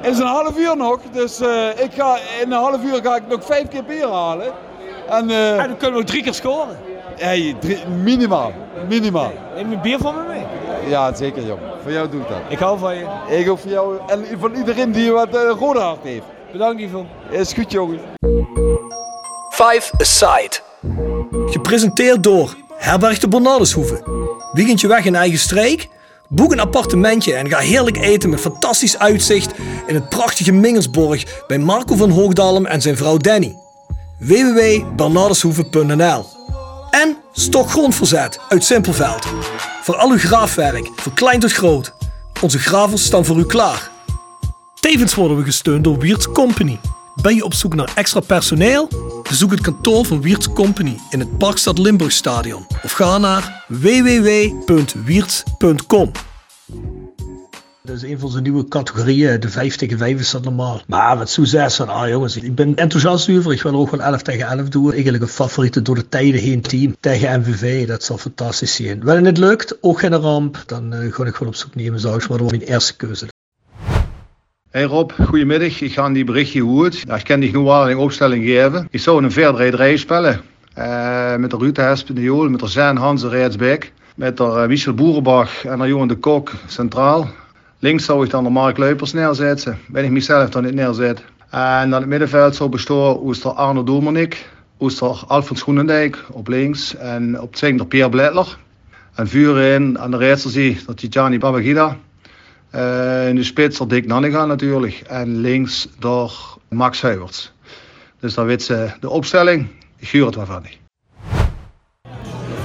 Het 0.00 0.10
is 0.14 0.18
een 0.18 0.26
half 0.26 0.58
uur 0.58 0.76
nog. 0.76 0.98
Dus 1.12 1.40
eh, 1.40 1.66
ik 1.76 1.90
ga, 1.94 2.16
in 2.42 2.52
een 2.52 2.58
half 2.58 2.82
uur 2.84 3.00
ga 3.02 3.16
ik 3.16 3.22
nog 3.28 3.44
vijf 3.44 3.68
keer 3.68 3.84
bier 3.84 4.08
halen. 4.08 4.52
En, 5.08 5.30
eh, 5.30 5.56
dan 5.56 5.76
kunnen 5.76 5.92
we 5.92 5.98
ook 6.00 6.06
drie 6.06 6.22
keer 6.22 6.34
scoren. 6.34 6.78
Hey, 7.16 7.56
drie, 7.60 7.78
minimaal. 8.02 8.52
Minimaal. 8.88 9.32
Neem 9.56 9.70
je 9.70 9.78
bier 9.78 9.98
van 9.98 10.14
me 10.14 10.22
mee? 10.28 10.44
Ja, 10.88 11.14
zeker 11.14 11.46
jong. 11.46 11.60
Voor 11.82 11.92
jou 11.92 12.08
doe 12.08 12.20
ik 12.20 12.28
dat. 12.28 12.38
Ik 12.48 12.58
hou 12.58 12.78
van 12.78 12.96
je. 12.96 13.06
Ik 13.28 13.50
ook 13.50 13.58
voor 13.58 13.70
jou 13.70 13.98
en 14.06 14.24
van 14.38 14.54
iedereen 14.54 14.92
die 14.92 15.12
wat 15.12 15.34
uh, 15.34 15.40
rode 15.58 15.78
hart 15.78 16.02
heeft. 16.02 16.24
Bedankt 16.52 16.82
Ivo. 16.82 17.06
Is 17.30 17.52
goed 17.52 17.72
jongen. 17.72 18.00
Five 19.50 19.92
Aside. 19.98 20.50
Gepresenteerd 21.46 22.22
door 22.22 22.54
Herberg 22.76 23.18
de 23.18 23.28
Bernardeshoeve. 23.28 24.02
Weekendje 24.52 24.88
weg 24.88 25.04
in 25.04 25.14
eigen 25.14 25.38
streek? 25.38 25.88
Boek 26.28 26.52
een 26.52 26.60
appartementje 26.60 27.34
en 27.34 27.48
ga 27.48 27.58
heerlijk 27.58 27.96
eten 27.96 28.30
met 28.30 28.40
fantastisch 28.40 28.98
uitzicht 28.98 29.52
in 29.86 29.94
het 29.94 30.08
prachtige 30.08 30.52
Mingelsborg 30.52 31.44
bij 31.46 31.58
Marco 31.58 31.94
van 31.94 32.10
Hoogdalem 32.10 32.66
en 32.66 32.80
zijn 32.80 32.96
vrouw 32.96 33.16
Danny. 33.16 33.56
www.bernardeshoeve.nl 34.18 36.31
En 36.92 37.16
Stokgrondverzet 37.32 38.40
uit 38.48 38.64
Simpelveld. 38.64 39.26
Voor 39.82 39.96
al 39.96 40.10
uw 40.10 40.18
graafwerk, 40.18 40.90
van 40.96 41.14
klein 41.14 41.40
tot 41.40 41.52
groot. 41.52 41.94
Onze 42.40 42.58
gravels 42.58 43.04
staan 43.04 43.24
voor 43.24 43.38
u 43.38 43.44
klaar. 43.44 43.90
Tevens 44.80 45.14
worden 45.14 45.36
we 45.36 45.44
gesteund 45.44 45.84
door 45.84 45.98
Wiert's 45.98 46.28
Company. 46.32 46.78
Ben 47.22 47.34
je 47.34 47.44
op 47.44 47.54
zoek 47.54 47.74
naar 47.74 47.92
extra 47.94 48.20
personeel? 48.20 48.88
Bezoek 49.28 49.50
het 49.50 49.60
kantoor 49.60 50.04
van 50.04 50.20
Wiert's 50.20 50.52
Company 50.52 50.98
in 51.10 51.20
het 51.20 51.38
Parkstad 51.38 51.78
Limburgstadion 51.78 52.66
of 52.82 52.92
ga 52.92 53.18
naar 53.18 53.64
www.wierts.com. 53.68 56.10
Dat 57.84 57.96
is 57.96 58.02
een 58.02 58.18
van 58.18 58.30
zijn 58.30 58.42
nieuwe 58.42 58.68
categorieën. 58.68 59.40
De 59.40 59.48
5 59.48 59.76
tegen 59.76 59.98
5 59.98 60.20
is 60.20 60.30
dat 60.30 60.44
normaal. 60.44 60.80
Maar 60.86 61.18
met 61.18 61.30
zo'n 61.30 61.46
6 61.46 61.76
van, 61.76 61.88
ah 61.88 62.08
jongens, 62.08 62.36
ik 62.36 62.54
ben 62.54 62.76
enthousiast 62.76 63.30
over. 63.30 63.52
Ik 63.52 63.62
wil 63.62 63.74
ook 63.74 63.90
wel 63.90 64.00
11 64.00 64.22
tegen 64.22 64.46
11 64.46 64.68
doen. 64.68 64.92
Eigenlijk 64.92 65.22
een 65.22 65.28
favoriete 65.28 65.82
door 65.82 65.94
de 65.94 66.08
tijden 66.08 66.40
heen 66.40 66.60
team 66.60 66.96
tegen 67.00 67.40
MVV. 67.40 67.86
Dat 67.86 68.02
zal 68.02 68.18
fantastisch 68.18 68.74
zijn. 68.74 69.04
Wanneer 69.04 69.26
het 69.26 69.38
lukt, 69.38 69.78
ook 69.80 70.00
geen 70.00 70.14
ramp, 70.14 70.62
dan 70.66 70.94
uh, 70.94 70.98
ga 71.12 71.24
ik 71.24 71.34
gewoon 71.34 71.48
op 71.48 71.54
zoek 71.54 71.74
naar 71.74 71.92
anders. 71.92 72.28
Maar 72.28 72.38
dat 72.38 72.50
mijn 72.50 72.62
eerste 72.62 72.96
keuze. 72.96 73.26
Hey 74.70 74.82
Rob, 74.82 75.10
goedemiddag. 75.24 75.80
Ik 75.80 75.92
ga 75.92 76.10
die 76.10 76.24
berichtje 76.24 76.60
goed. 76.60 76.98
Ja, 76.98 77.16
ik 77.16 77.24
kan 77.24 77.40
die 77.40 77.54
een 77.54 77.96
opstelling 77.96 78.44
geven. 78.44 78.86
Ik 78.90 79.00
zou 79.00 79.24
een 79.24 79.32
verderij 79.32 79.96
spelen. 79.96 80.40
Uh, 80.78 81.36
met 81.36 81.50
de 81.50 81.56
Ruud 81.56 81.74
de 81.74 82.48
met 82.50 82.60
de 82.60 82.68
Zijn 82.68 82.96
Hans 82.96 83.24
Rijdsbeek. 83.24 83.92
Met 84.16 84.36
de 84.36 84.44
uh, 84.44 84.66
Michel 84.66 84.94
Boerenbach 84.94 85.64
en 85.64 85.78
de 85.78 85.86
Johan 85.86 86.08
de 86.08 86.16
Kok 86.16 86.52
centraal. 86.66 87.30
Links 87.82 88.04
zou 88.04 88.24
ik 88.24 88.30
dan 88.30 88.44
de 88.44 88.50
Mark 88.50 88.78
Leupers 88.78 89.12
neerzetten. 89.12 89.78
Ben 89.88 90.04
ik 90.04 90.10
mezelf 90.10 90.48
dan 90.48 90.62
niet 90.64 90.74
neerzet. 90.74 91.24
En 91.50 91.90
dan 91.90 92.00
het 92.00 92.08
middenveld 92.08 92.56
zou 92.56 92.70
bestaan 92.70 93.18
Oester 93.18 93.50
Arno 93.50 93.84
Doelmanik. 93.84 94.50
Oester 94.80 95.22
Alfons 95.26 95.62
Groenendijk 95.62 96.24
op 96.30 96.48
links. 96.48 96.96
En 96.96 97.40
op 97.40 97.60
het 97.60 97.78
de 97.78 97.86
Pierre 97.86 98.10
Bledler. 98.10 98.58
En 99.14 99.28
vuur 99.28 99.60
in 99.60 99.98
aan 99.98 100.10
de 100.10 100.16
rechterzijde 100.16 100.84
dat 100.86 100.96
Tijani 100.96 101.38
Babagida. 101.38 101.98
Uh, 102.74 103.28
in 103.28 103.34
de 103.34 103.44
spits 103.44 103.78
door 103.78 103.88
Dick 103.88 104.06
Nanninga 104.06 104.44
natuurlijk. 104.44 105.02
En 105.06 105.40
links 105.40 105.88
door 105.98 106.58
Max 106.68 107.02
Huiberts. 107.02 107.52
Dus 108.20 108.34
dan 108.34 108.46
weet 108.46 108.62
ze 108.62 108.90
de 109.00 109.10
opstelling. 109.10 109.68
Ik 109.96 110.08
huur 110.08 110.26
het 110.26 110.34
waarvan 110.34 110.62
niet. 110.62 110.81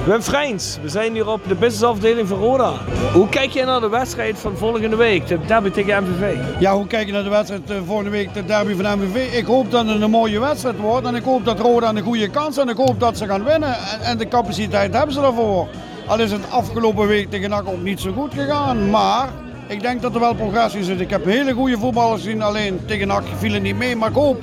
Wim 0.08 0.22
Freins, 0.22 0.78
we 0.82 0.88
zijn 0.88 1.12
hier 1.12 1.28
op 1.28 1.48
de 1.48 1.54
businessafdeling 1.54 2.28
van 2.28 2.38
Roda. 2.38 2.72
Hoe 3.12 3.28
kijk 3.28 3.50
jij 3.50 3.64
naar 3.64 3.80
de 3.80 3.88
wedstrijd 3.88 4.38
van 4.38 4.56
volgende 4.56 4.96
week, 4.96 5.26
de 5.26 5.38
derby 5.46 5.70
tegen 5.70 6.02
MVV? 6.02 6.36
Ja, 6.58 6.74
hoe 6.74 6.86
kijk 6.86 7.06
je 7.06 7.12
naar 7.12 7.22
de 7.22 7.30
wedstrijd 7.30 7.70
uh, 7.70 7.76
volgende 7.86 8.10
week, 8.10 8.34
de 8.34 8.44
derby 8.44 8.74
van 8.74 8.98
MVV? 8.98 9.34
Ik 9.34 9.44
hoop 9.44 9.70
dat 9.70 9.86
het 9.86 10.00
een 10.00 10.10
mooie 10.10 10.40
wedstrijd 10.40 10.78
wordt 10.78 11.06
en 11.06 11.14
ik 11.14 11.22
hoop 11.22 11.44
dat 11.44 11.60
Roda 11.60 11.88
een 11.88 12.00
goede 12.00 12.28
kans 12.28 12.56
heeft 12.56 12.68
en 12.68 12.74
ik 12.74 12.86
hoop 12.86 13.00
dat 13.00 13.18
ze 13.18 13.26
gaan 13.26 13.44
winnen. 13.44 13.74
En, 13.74 14.00
en 14.00 14.18
de 14.18 14.28
capaciteit 14.28 14.94
hebben 14.94 15.14
ze 15.14 15.20
daarvoor. 15.20 15.68
Al 16.06 16.20
is 16.20 16.32
het 16.32 16.50
afgelopen 16.50 17.06
week 17.06 17.30
tegen 17.30 17.50
NAC 17.50 17.68
ook 17.68 17.82
niet 17.82 18.00
zo 18.00 18.12
goed 18.12 18.34
gegaan, 18.34 18.90
maar 18.90 19.28
ik 19.66 19.80
denk 19.80 20.02
dat 20.02 20.14
er 20.14 20.20
wel 20.20 20.34
progressie 20.34 20.84
zit. 20.84 21.00
Ik 21.00 21.10
heb 21.10 21.24
hele 21.24 21.52
goede 21.52 21.78
voetballers 21.78 22.22
gezien, 22.22 22.42
alleen 22.42 22.80
tegen 22.86 23.08
NAC 23.08 23.24
viel 23.38 23.52
het 23.52 23.62
niet 23.62 23.76
mee. 23.76 23.96
Maar 23.96 24.08
ik 24.08 24.14
hoop 24.14 24.42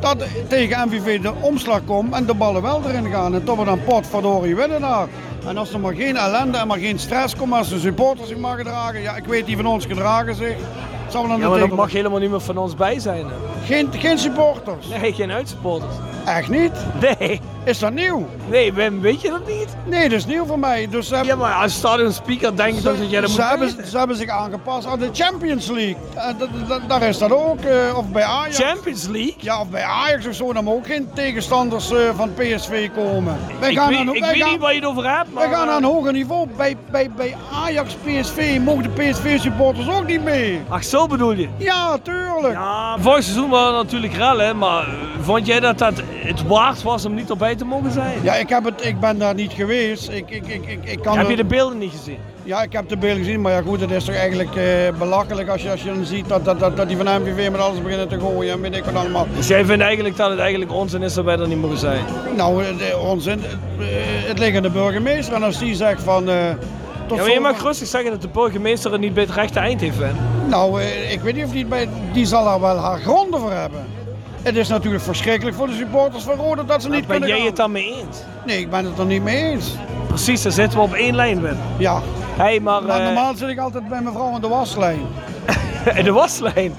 dat 0.00 0.24
tegen 0.48 0.88
MVV 0.88 1.20
de 1.20 1.32
omslag 1.40 1.84
komt 1.84 2.14
en 2.14 2.26
de 2.26 2.34
ballen 2.34 2.62
wel 2.62 2.82
erin 2.86 3.10
gaan. 3.10 3.34
En 3.34 3.44
dat 3.44 3.56
we 3.56 3.64
dan 3.64 3.84
pot 3.84 4.06
verdorie 4.06 4.56
winnen 4.56 4.80
daar. 4.80 5.08
En 5.46 5.56
als 5.56 5.72
er 5.72 5.80
maar 5.80 5.94
geen 5.94 6.16
ellende 6.16 6.58
en 6.58 6.66
maar 6.66 6.78
geen 6.78 6.98
stress 6.98 7.36
komt, 7.36 7.52
als 7.52 7.68
de 7.68 7.78
supporters 7.78 8.28
zich 8.28 8.38
maar 8.38 8.56
gedragen. 8.56 9.00
Ja, 9.00 9.16
ik 9.16 9.24
weet 9.24 9.46
die 9.46 9.56
van 9.56 9.66
ons 9.66 9.86
gedragen 9.86 10.34
zich. 10.34 10.56
Zal 11.08 11.22
we 11.22 11.28
dan 11.28 11.40
ja, 11.40 11.48
maar 11.48 11.58
dat 11.58 11.70
mag 11.70 11.92
helemaal 11.92 12.18
niet 12.18 12.30
meer 12.30 12.40
van 12.40 12.56
ons 12.56 12.74
bij 12.74 12.98
zijn. 12.98 13.26
Hè? 13.26 13.34
Geen, 13.64 13.88
geen 13.92 14.18
supporters? 14.18 14.86
Nee, 14.86 15.12
geen 15.12 15.30
uitsupporters. 15.30 15.94
Echt 16.26 16.48
niet? 16.48 16.72
Nee. 17.00 17.40
Is 17.66 17.78
dat 17.78 17.92
nieuw? 17.92 18.26
Nee, 18.48 18.72
Wim, 18.72 19.00
weet 19.00 19.20
je 19.20 19.30
dat 19.30 19.46
niet? 19.46 19.76
Nee, 19.84 20.08
dat 20.08 20.18
is 20.18 20.26
nieuw 20.26 20.44
voor 20.46 20.58
mij. 20.58 20.88
Dus. 20.90 21.08
Ja, 21.08 21.36
maar 21.36 21.54
als 21.54 21.74
stadion 21.74 22.12
speaker 22.12 22.56
denk 22.56 22.76
ik 22.76 22.82
dat 22.82 23.10
jij 23.10 23.20
dat 23.20 23.30
ze 23.30 23.36
moet 23.40 23.48
hebben, 23.48 23.68
weten. 23.68 23.86
ze 23.86 23.98
hebben 23.98 24.16
zich 24.16 24.28
aangepast 24.28 24.86
aan 24.86 24.98
de 24.98 25.08
Champions 25.12 25.66
League. 25.66 25.96
Uh, 26.14 26.88
daar 26.88 27.02
is 27.02 27.18
dat 27.18 27.32
ook. 27.32 27.58
Uh, 27.64 27.98
of 27.98 28.08
bij 28.10 28.22
Ajax. 28.22 28.58
Champions 28.58 29.06
League? 29.06 29.34
Ja, 29.38 29.60
of 29.60 29.68
bij 29.68 29.82
Ajax 29.82 30.26
of 30.26 30.34
zo. 30.34 30.52
Dan 30.52 30.64
mogen 30.64 30.78
ook 30.78 30.86
geen 30.86 31.08
tegenstanders 31.14 31.90
uh, 31.90 31.98
van 32.14 32.34
PSV 32.34 32.88
komen. 32.94 33.36
Wij 33.60 33.70
ik 33.70 33.78
gaan 33.78 33.88
weet, 33.88 33.98
aan, 33.98 34.14
ik 34.14 34.20
wij 34.20 34.32
weet 34.32 34.42
gaan, 34.42 34.50
niet 34.50 34.60
waar 34.60 34.74
je 34.74 34.80
het 34.80 34.88
over 34.88 35.16
hebt. 35.16 35.32
Maar... 35.32 35.48
Wij 35.48 35.58
gaan 35.58 35.68
aan 35.68 35.76
een 35.76 35.90
hoger 35.90 36.12
niveau. 36.12 36.48
Bij, 36.56 36.76
bij, 36.90 37.10
bij 37.16 37.36
Ajax, 37.52 37.94
PSV 37.94 38.58
mogen 38.64 38.82
de 38.82 38.88
PSV-supporters 38.88 39.88
ook 39.88 40.06
niet 40.06 40.24
mee. 40.24 40.60
Ach, 40.68 40.84
zo 40.84 41.06
bedoel 41.06 41.32
je? 41.32 41.48
Ja, 41.56 41.98
tuurlijk. 42.02 42.54
Ja, 42.54 42.96
vorig 42.98 43.22
seizoen 43.22 43.50
waren 43.50 43.74
natuurlijk 43.74 44.14
rellen. 44.14 44.58
Maar 44.58 44.86
vond 45.20 45.46
jij 45.46 45.60
dat 45.60 45.78
dat 45.78 46.02
het 46.18 46.46
waard 46.46 46.82
was 46.82 47.04
om 47.04 47.14
niet 47.14 47.30
erbij 47.30 47.56
te 47.56 47.64
mogen 47.64 47.92
zijn? 47.92 48.22
Ja, 48.22 48.34
ik, 48.34 48.48
heb 48.48 48.64
het, 48.64 48.84
ik 48.84 49.00
ben 49.00 49.18
daar 49.18 49.34
niet 49.34 49.52
geweest. 49.52 50.08
Ik, 50.08 50.30
ik, 50.30 50.46
ik, 50.46 50.66
ik, 50.66 50.78
ik 50.84 51.02
kan 51.02 51.16
heb 51.16 51.24
er... 51.24 51.30
je 51.30 51.36
de 51.36 51.44
beelden 51.44 51.78
niet 51.78 51.90
gezien? 51.90 52.18
Ja, 52.42 52.62
ik 52.62 52.72
heb 52.72 52.88
de 52.88 52.96
beelden 52.96 53.24
gezien, 53.24 53.40
maar 53.40 53.52
ja 53.52 53.62
goed, 53.62 53.80
het 53.80 53.90
is 53.90 54.04
toch 54.04 54.14
eigenlijk 54.14 54.56
uh, 54.56 54.64
belachelijk 54.98 55.48
als 55.48 55.62
je, 55.62 55.70
als 55.70 55.82
je 55.82 55.94
dan 55.94 56.04
ziet 56.04 56.28
dat, 56.28 56.44
dat, 56.44 56.60
dat, 56.60 56.76
dat 56.76 56.88
die 56.88 56.96
van 56.96 57.22
MVV 57.22 57.50
met 57.50 57.60
alles 57.60 57.82
beginnen 57.82 58.08
te 58.08 58.20
gooien 58.20 58.52
en 58.52 58.60
weet 58.60 58.76
ik 58.76 58.84
wat 58.84 58.94
allemaal. 58.94 59.26
Dus 59.36 59.48
jij 59.48 59.64
vindt 59.64 59.82
eigenlijk 59.82 60.16
dat 60.16 60.30
het 60.30 60.38
eigenlijk 60.38 60.72
onzin 60.72 61.02
is 61.02 61.14
dat 61.14 61.24
wij 61.24 61.38
er 61.38 61.48
niet 61.48 61.60
mogen 61.60 61.78
zijn? 61.78 62.04
Nou, 62.36 62.62
de, 62.62 62.98
onzin, 62.98 63.40
het, 63.42 64.28
het 64.28 64.38
ligt 64.38 64.56
aan 64.56 64.62
de 64.62 64.70
burgemeester 64.70 65.34
en 65.34 65.42
als 65.42 65.58
die 65.58 65.74
zegt 65.74 66.02
van... 66.02 66.28
Uh, 66.28 66.48
ja, 67.08 67.16
maar 67.16 67.30
je 67.30 67.40
mag 67.40 67.62
rustig 67.62 67.88
zeggen 67.88 68.10
dat 68.10 68.22
de 68.22 68.28
burgemeester 68.28 68.92
het 68.92 69.00
niet 69.00 69.14
bij 69.14 69.22
het 69.22 69.32
rechte 69.32 69.58
eind 69.58 69.80
heeft, 69.80 69.98
Wim. 69.98 70.16
Nou, 70.48 70.82
ik 70.82 71.20
weet 71.20 71.34
niet 71.34 71.44
of 71.44 71.50
die, 71.50 71.66
bij, 71.66 71.88
die 72.12 72.26
zal 72.26 72.44
daar 72.44 72.60
wel 72.60 72.76
haar 72.76 72.98
gronden 72.98 73.40
voor 73.40 73.52
hebben. 73.52 73.84
Het 74.46 74.56
is 74.56 74.68
natuurlijk 74.68 75.02
verschrikkelijk 75.02 75.56
voor 75.56 75.66
de 75.66 75.74
supporters 75.74 76.24
van 76.24 76.34
Roda 76.34 76.62
dat 76.62 76.82
ze 76.82 76.88
niet 76.88 77.06
Ben 77.06 77.08
kunnen 77.08 77.28
jij 77.28 77.38
gaan. 77.38 77.46
het 77.46 77.56
dan 77.56 77.72
mee 77.72 77.86
eens? 77.86 78.16
Nee, 78.44 78.58
ik 78.58 78.70
ben 78.70 78.84
het 78.84 78.98
er 78.98 79.06
niet 79.06 79.22
mee 79.22 79.42
eens. 79.44 79.74
Precies, 80.08 80.42
dan 80.42 80.52
zitten 80.52 80.78
we 80.78 80.84
op 80.84 80.92
één 80.92 81.14
lijn, 81.14 81.40
Wim. 81.40 81.56
Ja. 81.78 82.00
Hey, 82.36 82.60
maar... 82.60 82.82
Maar 82.82 82.98
eh, 83.00 83.04
normaal 83.04 83.34
zit 83.34 83.48
ik 83.48 83.58
altijd 83.58 83.88
bij 83.88 84.00
mevrouw 84.00 84.34
in 84.34 84.40
de 84.40 84.48
waslijn. 84.48 85.00
in 85.98 86.04
de 86.04 86.12
waslijn? 86.12 86.74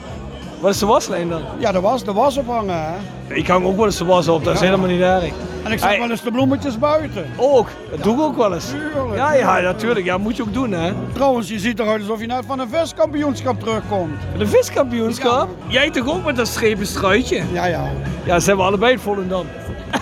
Wat 0.60 0.74
is 0.74 0.80
de 0.80 0.86
waslijn 0.86 1.30
dan? 1.30 1.42
Ja, 1.58 1.72
de 1.72 1.80
was, 1.80 2.04
de 2.04 2.14
was 2.14 2.38
ophangen, 2.38 2.84
hè. 2.84 2.94
Ik 3.36 3.48
hang 3.48 3.66
ook 3.66 3.76
wel 3.76 3.86
eens 3.86 3.98
de 3.98 4.06
was 4.06 4.28
op, 4.28 4.44
dat 4.44 4.54
is 4.54 4.60
helemaal 4.60 4.88
niet 4.88 5.02
erg. 5.02 5.32
En 5.64 5.72
ik 5.72 5.80
Hey, 5.80 6.00
wel 6.00 6.10
eens 6.10 6.22
de 6.22 6.32
bloemetjes 6.32 6.80
buiten. 6.80 7.26
Ook, 7.38 7.68
dat 7.90 8.04
doe 8.04 8.16
ik 8.16 8.22
ook 8.22 8.38
wel 8.38 8.54
eens. 8.54 8.70
Tuurlijk. 8.70 9.16
Ja, 9.16 9.34
ja, 9.34 9.60
natuurlijk. 9.60 10.06
Ja, 10.06 10.18
moet 10.18 10.36
je 10.36 10.42
ook 10.44 10.54
doen, 10.54 10.72
hè. 10.72 10.94
Trouwens, 11.14 11.50
je 11.50 11.60
ziet 11.60 11.80
eruit 11.80 12.02
alsof 12.02 12.20
je 12.20 12.28
net 12.28 12.44
van 12.48 12.60
een 12.60 12.70
viskampioenschap 12.70 13.60
terugkomt. 13.60 14.20
De 14.38 14.48
viskampioenschap? 14.48 15.50
Jij 15.68 15.90
toch 15.90 16.10
ook 16.10 16.26
met 16.26 16.36
dat 16.36 16.48
strepen 16.48 16.88
struitje? 16.88 17.44
Ja, 17.54 17.66
ja. 17.66 17.92
Ja, 18.24 18.40
zijn 18.40 18.58
we 18.58 18.64
allebei 18.64 18.94
het 18.94 19.02
Volendam. 19.02 19.46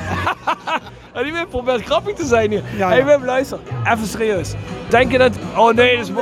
En 1.16 1.24
die 1.24 1.46
probeert 1.46 1.84
grappig 1.86 2.16
te 2.16 2.26
zijn 2.26 2.50
hier. 2.50 2.62
Ja, 2.78 2.88
hey 2.88 2.98
ja. 2.98 3.06
Wim, 3.06 3.26
luister. 3.26 3.60
Even 3.84 4.08
serieus. 4.08 4.54
Denk 4.90 5.12
je 5.12 5.18
dat... 5.18 5.32
Oh 5.56 5.74
nee, 5.74 5.98
dat 5.98 6.06
is, 6.06 6.14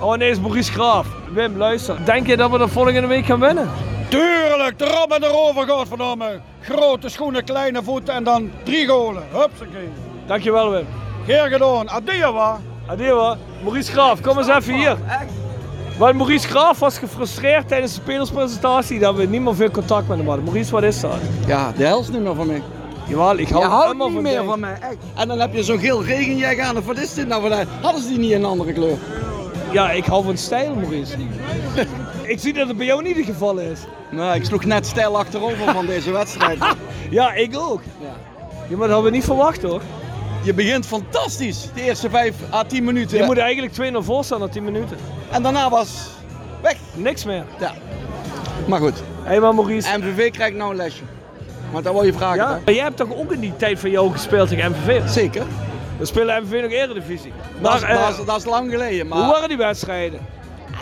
oh, 0.00 0.14
nee, 0.14 0.30
is 0.30 0.40
Maurice 0.40 0.72
Graaf. 0.72 1.06
Wim, 1.32 1.56
luister. 1.56 2.04
Denk 2.04 2.26
je 2.26 2.36
dat 2.36 2.50
we 2.50 2.58
de 2.58 2.68
volgende 2.68 3.06
week 3.06 3.24
gaan 3.24 3.40
winnen? 3.40 3.70
Tuurlijk, 4.08 4.78
de 4.78 4.84
ram 4.84 5.10
en 5.10 5.22
erover, 5.22 5.68
godverdomme. 5.68 6.40
Grote 6.60 7.08
schoenen, 7.08 7.44
kleine 7.44 7.82
voeten 7.82 8.14
en 8.14 8.24
dan 8.24 8.50
drie 8.62 8.86
golen. 8.86 9.22
Hupsakee. 9.32 9.88
Dankjewel, 10.26 10.70
Wim. 10.70 10.86
Geer 11.26 11.48
gedaan. 11.48 11.90
Adieu, 11.90 12.32
wa. 12.32 12.60
Adieu, 12.86 13.10
hoor. 13.10 13.36
Maurice 13.62 13.92
Graaf, 13.92 14.20
kom 14.20 14.38
eens 14.38 14.48
even 14.48 14.74
hier. 14.74 14.96
Want 15.98 16.14
Maurice 16.14 16.48
Graaf 16.48 16.78
was 16.78 16.98
gefrustreerd 16.98 17.68
tijdens 17.68 17.94
de 17.94 18.00
spelerspresentatie 18.00 18.98
dat 18.98 19.14
we 19.14 19.24
niet 19.24 19.42
meer 19.42 19.54
veel 19.54 19.70
contact 19.70 20.08
met 20.08 20.18
hem 20.18 20.26
hadden. 20.26 20.44
Maurice, 20.44 20.70
wat 20.70 20.82
is 20.82 21.00
dat? 21.00 21.18
Ja, 21.46 21.72
de 21.76 21.84
helft 21.84 22.12
niet 22.12 22.22
meer 22.22 22.34
van 22.34 22.46
mij. 22.46 22.62
Jawel, 23.08 23.38
ik 23.38 23.48
hou 23.48 23.62
je 23.62 23.68
houdt 23.68 23.84
helemaal 23.84 24.06
niet 24.06 24.14
van 24.14 24.22
meer 24.22 24.44
van 24.44 24.60
mij, 24.60 24.78
echt. 24.80 24.96
En 25.14 25.28
dan 25.28 25.40
heb 25.40 25.54
je 25.54 25.62
zo'n 25.62 25.78
geel 25.78 26.04
regenjack 26.04 26.58
aan. 26.58 26.76
Of 26.76 26.86
wat 26.86 26.98
is 26.98 27.14
dit 27.14 27.28
nou? 27.28 27.52
Hadden 27.80 28.02
ze 28.02 28.08
die 28.08 28.18
niet 28.18 28.30
in 28.30 28.36
een 28.36 28.44
andere 28.44 28.72
kleur? 28.72 28.98
Ja, 29.72 29.90
ik 29.90 30.04
hou 30.04 30.24
van 30.24 30.36
stijl, 30.36 30.74
Maurice. 30.74 31.14
ik 32.32 32.38
zie 32.38 32.52
dat 32.52 32.68
het 32.68 32.76
bij 32.76 32.86
jou 32.86 33.02
niet 33.02 33.16
het 33.16 33.24
geval 33.24 33.58
is. 33.58 33.78
Nou, 34.10 34.34
ik 34.34 34.44
sloeg 34.44 34.64
net 34.64 34.86
stijl 34.86 35.18
achterover 35.18 35.72
van 35.72 35.86
deze 35.86 36.10
wedstrijd. 36.10 36.58
Ja, 37.10 37.32
ik 37.34 37.56
ook. 37.58 37.80
Ja. 38.00 38.76
maar 38.76 38.86
dat 38.86 38.90
hadden 38.90 39.04
we 39.10 39.16
niet 39.16 39.24
verwacht, 39.24 39.62
hoor. 39.62 39.80
Je 40.42 40.54
begint 40.54 40.86
fantastisch, 40.86 41.68
de 41.74 41.82
eerste 41.82 42.10
5 42.10 42.34
à 42.52 42.64
10 42.64 42.84
minuten. 42.84 43.18
Je 43.18 43.24
moet 43.24 43.38
eigenlijk 43.38 43.92
2-0 43.92 43.96
voor 43.98 44.24
staan 44.24 44.40
na 44.40 44.48
10 44.48 44.64
minuten. 44.64 44.96
En 45.30 45.42
daarna 45.42 45.70
was 45.70 46.08
weg. 46.62 46.76
Niks 46.94 47.24
meer. 47.24 47.44
Ja. 47.60 47.72
Maar 48.66 48.80
goed. 48.80 49.02
Hé, 49.22 49.40
maar 49.40 49.54
Maurice. 49.54 49.98
MVV 49.98 50.30
krijgt 50.30 50.56
nou 50.56 50.70
een 50.70 50.76
lesje. 50.76 51.02
Maar 51.72 51.82
dat 51.82 51.92
wil 51.92 52.04
je 52.04 52.12
vragen, 52.12 52.36
Ja, 52.36 52.52
hè? 52.54 52.58
maar 52.64 52.74
jij 52.74 52.82
hebt 52.84 52.96
toch 52.96 53.14
ook 53.16 53.32
in 53.32 53.40
die 53.40 53.56
tijd 53.56 53.78
van 53.78 53.90
jou 53.90 54.12
gespeeld 54.12 54.48
tegen 54.48 54.70
MVV? 54.70 55.08
Zeker. 55.08 55.42
We 55.98 56.04
spelen 56.04 56.42
MVV 56.42 56.62
nog 56.62 56.70
Eredivisie. 56.70 57.32
Dat 57.60 57.74
is, 57.74 57.80
Maar, 57.80 57.90
eh, 57.90 58.00
dat, 58.08 58.18
is, 58.18 58.24
dat 58.24 58.36
is 58.36 58.44
lang 58.44 58.70
geleden. 58.70 59.06
Maar... 59.06 59.18
hoe 59.18 59.32
waren 59.32 59.48
die 59.48 59.56
wedstrijden? 59.56 60.20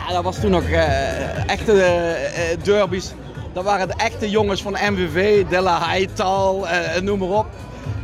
Ja, 0.09 0.13
dat 0.15 0.23
was 0.25 0.41
toen 0.41 0.51
nog 0.51 0.63
eh, 0.65 1.51
echte 1.51 1.73
eh, 1.73 2.53
eh, 2.53 2.59
derbies. 2.63 3.13
Dat 3.53 3.65
waren 3.65 3.89
de 3.89 3.95
echte 3.97 4.31
jongens 4.31 4.63
van 4.63 4.77
MVV, 4.91 5.45
Della 5.47 5.79
Heital, 5.89 6.69
eh, 6.69 7.01
noem 7.01 7.19
maar 7.19 7.29
op. 7.29 7.47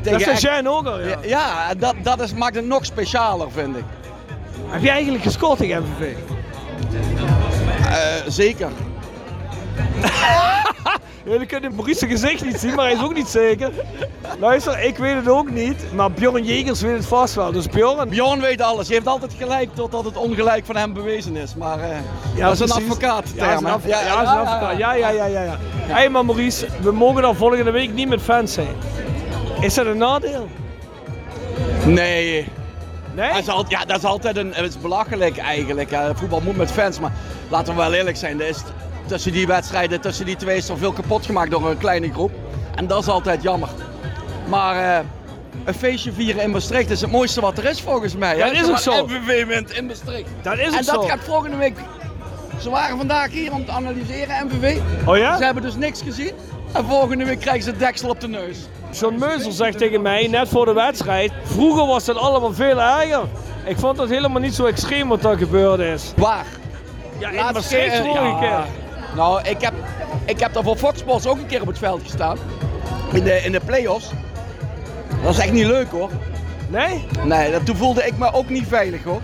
Dat 0.02 0.20
is 0.20 0.26
echt- 0.26 0.66
ook 0.66 0.86
al, 0.86 0.98
ja. 1.22 1.74
Dat, 1.74 1.94
dat 2.02 2.20
is, 2.20 2.34
maakt 2.34 2.54
het 2.54 2.66
nog 2.66 2.84
specialer, 2.84 3.50
vind 3.52 3.76
ik. 3.76 3.84
Heb 4.66 4.82
jij 4.82 4.92
eigenlijk 4.92 5.24
gescoord 5.24 5.58
tegen 5.58 5.82
MVV? 5.82 6.14
Zeker. 8.26 8.68
Jullie 11.24 11.46
kunnen 11.46 11.74
Maurice 11.74 12.06
gezicht 12.06 12.44
niet 12.44 12.58
zien, 12.58 12.74
maar 12.74 12.84
hij 12.84 12.94
is 12.94 13.02
ook 13.02 13.14
niet 13.14 13.28
zeker. 13.28 13.70
Luister, 14.38 14.80
ik 14.80 14.96
weet 14.96 15.14
het 15.14 15.28
ook 15.28 15.50
niet, 15.50 15.92
maar 15.94 16.10
Bjorn 16.10 16.44
Jegers 16.44 16.80
weet 16.80 16.96
het 16.96 17.06
vast 17.06 17.34
wel. 17.34 17.52
Dus 17.52 17.68
Bjorn... 17.68 18.08
Bjorn 18.08 18.40
weet 18.40 18.60
alles. 18.60 18.88
Je 18.88 18.94
heeft 18.94 19.06
altijd 19.06 19.32
gelijk 19.38 19.74
totdat 19.74 20.04
het 20.04 20.16
ongelijk 20.16 20.66
van 20.66 20.76
hem 20.76 20.92
bewezen 20.92 21.36
is. 21.36 21.54
Maar 21.54 21.80
eh, 21.80 21.96
Ja, 22.34 22.48
dat 22.48 22.60
is 22.60 22.60
een 22.60 22.76
advocaat. 22.76 23.24
Ja, 23.34 23.46
dat 23.46 23.54
is 23.54 23.60
een 23.60 23.72
advocaat. 23.72 24.04
Ja, 24.04 24.14
dat 24.14 24.22
is 24.22 24.30
een 24.30 24.38
advocaat. 24.38 24.78
Ja, 24.78 24.92
ja, 24.94 25.08
ja, 25.08 25.24
ja. 25.24 25.42
ja. 25.42 25.58
Hé, 25.86 26.08
maar 26.08 26.24
Maurice, 26.24 26.66
we 26.80 26.92
mogen 26.92 27.22
dan 27.22 27.36
volgende 27.36 27.70
week 27.70 27.92
niet 27.92 28.08
met 28.08 28.22
fans 28.22 28.52
zijn. 28.52 28.74
Is 29.60 29.74
dat 29.74 29.86
een 29.86 29.98
nadeel? 29.98 30.48
Nee. 31.86 32.48
Nee? 33.14 33.28
Dat 33.28 33.38
is, 33.38 33.48
al, 33.48 33.64
ja, 33.68 33.84
dat 33.84 33.96
is 33.96 34.04
altijd 34.04 34.36
een, 34.36 34.52
het 34.54 34.68
is 34.68 34.78
belachelijk 34.78 35.38
eigenlijk. 35.38 35.90
Voetbal 36.14 36.40
moet 36.40 36.56
met 36.56 36.70
fans, 36.70 37.00
maar 37.00 37.12
laten 37.48 37.74
we 37.74 37.80
wel 37.80 37.92
eerlijk 37.92 38.16
zijn. 38.16 38.40
Er 38.40 38.48
is, 38.48 38.62
tussen 39.06 39.32
die 39.32 39.46
wedstrijden, 39.46 40.00
tussen 40.00 40.26
die 40.26 40.36
twee 40.36 40.56
is 40.56 40.68
er 40.68 40.78
veel 40.78 40.92
kapot 40.92 41.26
gemaakt 41.26 41.50
door 41.50 41.70
een 41.70 41.78
kleine 41.78 42.12
groep. 42.12 42.32
En 42.74 42.86
dat 42.86 43.02
is 43.02 43.08
altijd 43.08 43.42
jammer. 43.42 43.68
Maar 44.48 44.98
eh, 44.98 45.04
een 45.64 45.74
feestje 45.74 46.12
vieren 46.12 46.42
in 46.42 46.50
Maastricht 46.50 46.90
is 46.90 47.00
het 47.00 47.10
mooiste 47.10 47.40
wat 47.40 47.58
er 47.58 47.64
is 47.64 47.80
volgens 47.80 48.16
mij. 48.16 48.38
Dat 48.38 48.50
hè. 48.50 48.52
is 48.52 48.60
ook 48.60 48.78
Zoals 48.78 48.82
zo. 48.82 49.06
MVV 49.06 49.46
wint 49.46 49.70
in 49.72 49.86
Maastricht. 49.86 50.28
Dat 50.42 50.58
is 50.58 50.66
ook 50.66 50.74
En 50.74 50.84
dat 50.84 50.84
zo. 50.84 51.00
gaat 51.02 51.24
volgende 51.24 51.56
week... 51.56 51.76
Ze 52.60 52.70
waren 52.70 52.96
vandaag 52.96 53.30
hier 53.30 53.52
om 53.52 53.64
te 53.64 53.70
analyseren, 53.70 54.46
MVV. 54.46 54.78
Oh 55.06 55.16
ja? 55.16 55.36
Ze 55.36 55.44
hebben 55.44 55.62
dus 55.62 55.74
niks 55.74 56.02
gezien. 56.02 56.32
En 56.72 56.84
volgende 56.84 57.24
week 57.24 57.40
krijgen 57.40 57.62
ze 57.62 57.70
het 57.70 57.78
deksel 57.78 58.08
op 58.08 58.20
de 58.20 58.28
neus. 58.28 58.58
John 58.90 59.16
Meuzel 59.18 59.52
zegt 59.52 59.78
tegen 59.78 60.02
mij, 60.02 60.26
net 60.26 60.48
voor 60.48 60.64
de 60.64 60.72
wedstrijd, 60.72 61.32
vroeger 61.44 61.86
was 61.86 62.06
het 62.06 62.16
allemaal 62.16 62.52
veel 62.52 62.80
erger. 62.80 63.24
Ik 63.64 63.78
vond 63.78 63.96
dat 63.96 64.08
helemaal 64.08 64.40
niet 64.40 64.54
zo 64.54 64.64
extreem 64.64 65.08
wat 65.08 65.24
er 65.24 65.38
gebeurd 65.38 65.80
is. 65.80 66.12
Waar? 66.16 66.46
Ja, 67.18 67.28
in 67.28 67.52
Maastricht 67.52 67.96
vorige 67.96 68.36
keer. 68.40 68.64
Nou, 69.16 69.40
ik 69.48 69.60
heb, 69.60 69.72
ik 70.24 70.40
heb 70.40 70.52
daar 70.52 70.62
voor 70.62 70.76
Fox 70.76 70.98
Sports 70.98 71.26
ook 71.26 71.38
een 71.38 71.46
keer 71.46 71.60
op 71.60 71.66
het 71.66 71.78
veld 71.78 72.02
gestaan. 72.02 72.38
In 73.12 73.24
de, 73.24 73.42
in 73.44 73.52
de 73.52 73.60
play-offs. 73.64 74.10
Dat 75.22 75.32
is 75.32 75.38
echt 75.38 75.52
niet 75.52 75.66
leuk 75.66 75.90
hoor. 75.90 76.10
Nee? 76.68 77.04
Nee, 77.24 77.50
dat, 77.50 77.66
toen 77.66 77.76
voelde 77.76 78.06
ik 78.06 78.18
me 78.18 78.32
ook 78.32 78.48
niet 78.48 78.66
veilig 78.68 79.02
hoor. 79.02 79.20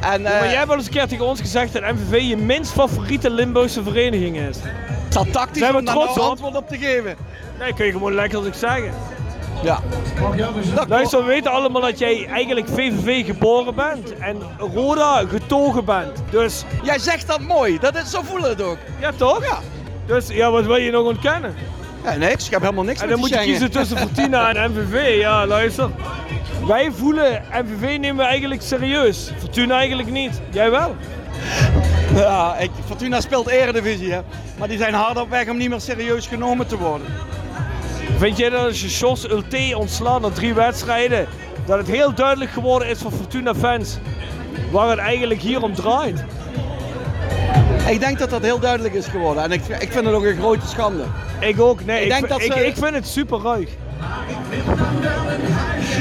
En, 0.00 0.22
Ja, 0.22 0.28
maar 0.28 0.42
eh, 0.42 0.48
jij 0.48 0.54
hebt 0.54 0.68
wel 0.68 0.76
eens 0.76 0.86
een 0.86 0.92
keer 0.92 1.06
tegen 1.06 1.26
ons 1.26 1.40
gezegd 1.40 1.72
dat 1.72 1.82
MVV 1.82 2.20
je 2.22 2.36
minst 2.36 2.72
favoriete 2.72 3.30
Limburgse 3.30 3.82
vereniging 3.82 4.36
is. 4.36 4.58
Zal 5.08 5.24
tactisch 5.24 5.58
Zijn 5.58 5.72
we 5.72 5.78
om 5.78 5.84
daar 5.84 5.94
trots 5.94 6.16
nou 6.16 6.28
antwoord 6.28 6.56
op 6.56 6.68
te 6.68 6.78
geven. 6.78 7.16
Nee, 7.58 7.74
kun 7.74 7.86
je 7.86 7.92
gewoon 7.92 8.14
lekker 8.14 8.38
als 8.38 8.46
ik 8.46 8.54
zeggen. 8.54 8.92
Ja. 9.62 9.78
Luister, 10.88 11.18
we 11.18 11.24
weten 11.24 11.50
allemaal 11.50 11.80
dat 11.80 11.98
jij 11.98 12.26
eigenlijk 12.26 12.68
VVV 12.68 13.26
geboren 13.26 13.74
bent 13.74 14.18
en 14.18 14.36
Roda 14.58 15.24
getogen 15.28 15.84
bent. 15.84 16.22
Dus... 16.30 16.64
Jij 16.82 16.98
zegt 16.98 17.26
dat 17.26 17.40
mooi, 17.40 17.78
dat 17.78 17.96
is, 17.96 18.10
zo 18.10 18.20
voelen 18.22 18.48
het 18.48 18.62
ook. 18.62 18.78
Ja, 19.00 19.12
toch? 19.16 19.44
Ja. 19.44 19.58
Dus 20.06 20.28
ja, 20.28 20.50
wat 20.50 20.66
wil 20.66 20.76
je 20.76 20.90
nog 20.90 21.06
ontkennen? 21.06 21.54
Ja, 22.04 22.14
niks, 22.14 22.46
ik 22.46 22.50
heb 22.50 22.60
helemaal 22.60 22.84
niks 22.84 23.00
En 23.00 23.08
met 23.08 23.18
dan 23.18 23.28
die 23.28 23.36
moet 23.36 23.44
je 23.44 23.50
kiezen 23.50 23.70
tussen 23.70 23.98
Fortuna 23.98 24.54
en 24.54 24.70
MVV. 24.70 25.18
Ja, 25.18 25.46
luister. 25.46 25.90
Wij 26.66 26.90
voelen 26.92 27.42
MVV 27.52 27.98
nemen 27.98 28.16
we 28.16 28.22
eigenlijk 28.22 28.62
serieus. 28.62 29.32
Fortuna 29.38 29.76
eigenlijk 29.76 30.10
niet. 30.10 30.40
Jij 30.50 30.70
wel? 30.70 30.96
Ja, 32.14 32.56
ik, 32.56 32.70
Fortuna 32.86 33.20
speelt 33.20 33.48
eredivisie 33.48 34.12
hè. 34.12 34.20
Maar 34.58 34.68
die 34.68 34.78
zijn 34.78 34.94
hard 34.94 35.20
op 35.20 35.30
weg 35.30 35.48
om 35.48 35.56
niet 35.56 35.68
meer 35.68 35.80
serieus 35.80 36.26
genomen 36.26 36.66
te 36.66 36.78
worden. 36.78 37.06
Vind 38.18 38.36
jij 38.36 38.50
dat 38.50 38.64
als 38.66 38.80
je 38.80 38.88
Jos 38.88 39.28
Ulte 39.30 39.72
ontslaat 39.78 40.20
na 40.20 40.28
drie 40.30 40.54
wedstrijden, 40.54 41.26
dat 41.66 41.78
het 41.78 41.86
heel 41.88 42.14
duidelijk 42.14 42.50
geworden 42.50 42.88
is 42.88 42.98
voor 42.98 43.10
Fortuna 43.12 43.54
fans 43.54 43.98
waar 44.70 44.88
het 44.90 44.98
eigenlijk 44.98 45.40
hier 45.40 45.62
om 45.62 45.74
draait? 45.74 46.24
Ik 47.88 48.00
denk 48.00 48.18
dat 48.18 48.30
dat 48.30 48.42
heel 48.42 48.58
duidelijk 48.58 48.94
is 48.94 49.06
geworden. 49.06 49.42
En 49.42 49.52
ik, 49.52 49.60
ik 49.68 49.92
vind 49.92 50.04
het 50.06 50.14
ook 50.14 50.24
een 50.24 50.36
grote 50.38 50.66
schande. 50.66 51.04
Ik 51.40 51.60
ook, 51.60 51.84
nee. 51.84 51.96
Ik 51.96 52.02
Ik, 52.02 52.08
denk 52.08 52.26
vind- 52.26 52.40
dat 52.48 52.56
ze- 52.58 52.66
ik 52.66 52.76
vind 52.76 52.94
het 52.94 53.06
super 53.08 53.40
ruig. 53.42 53.68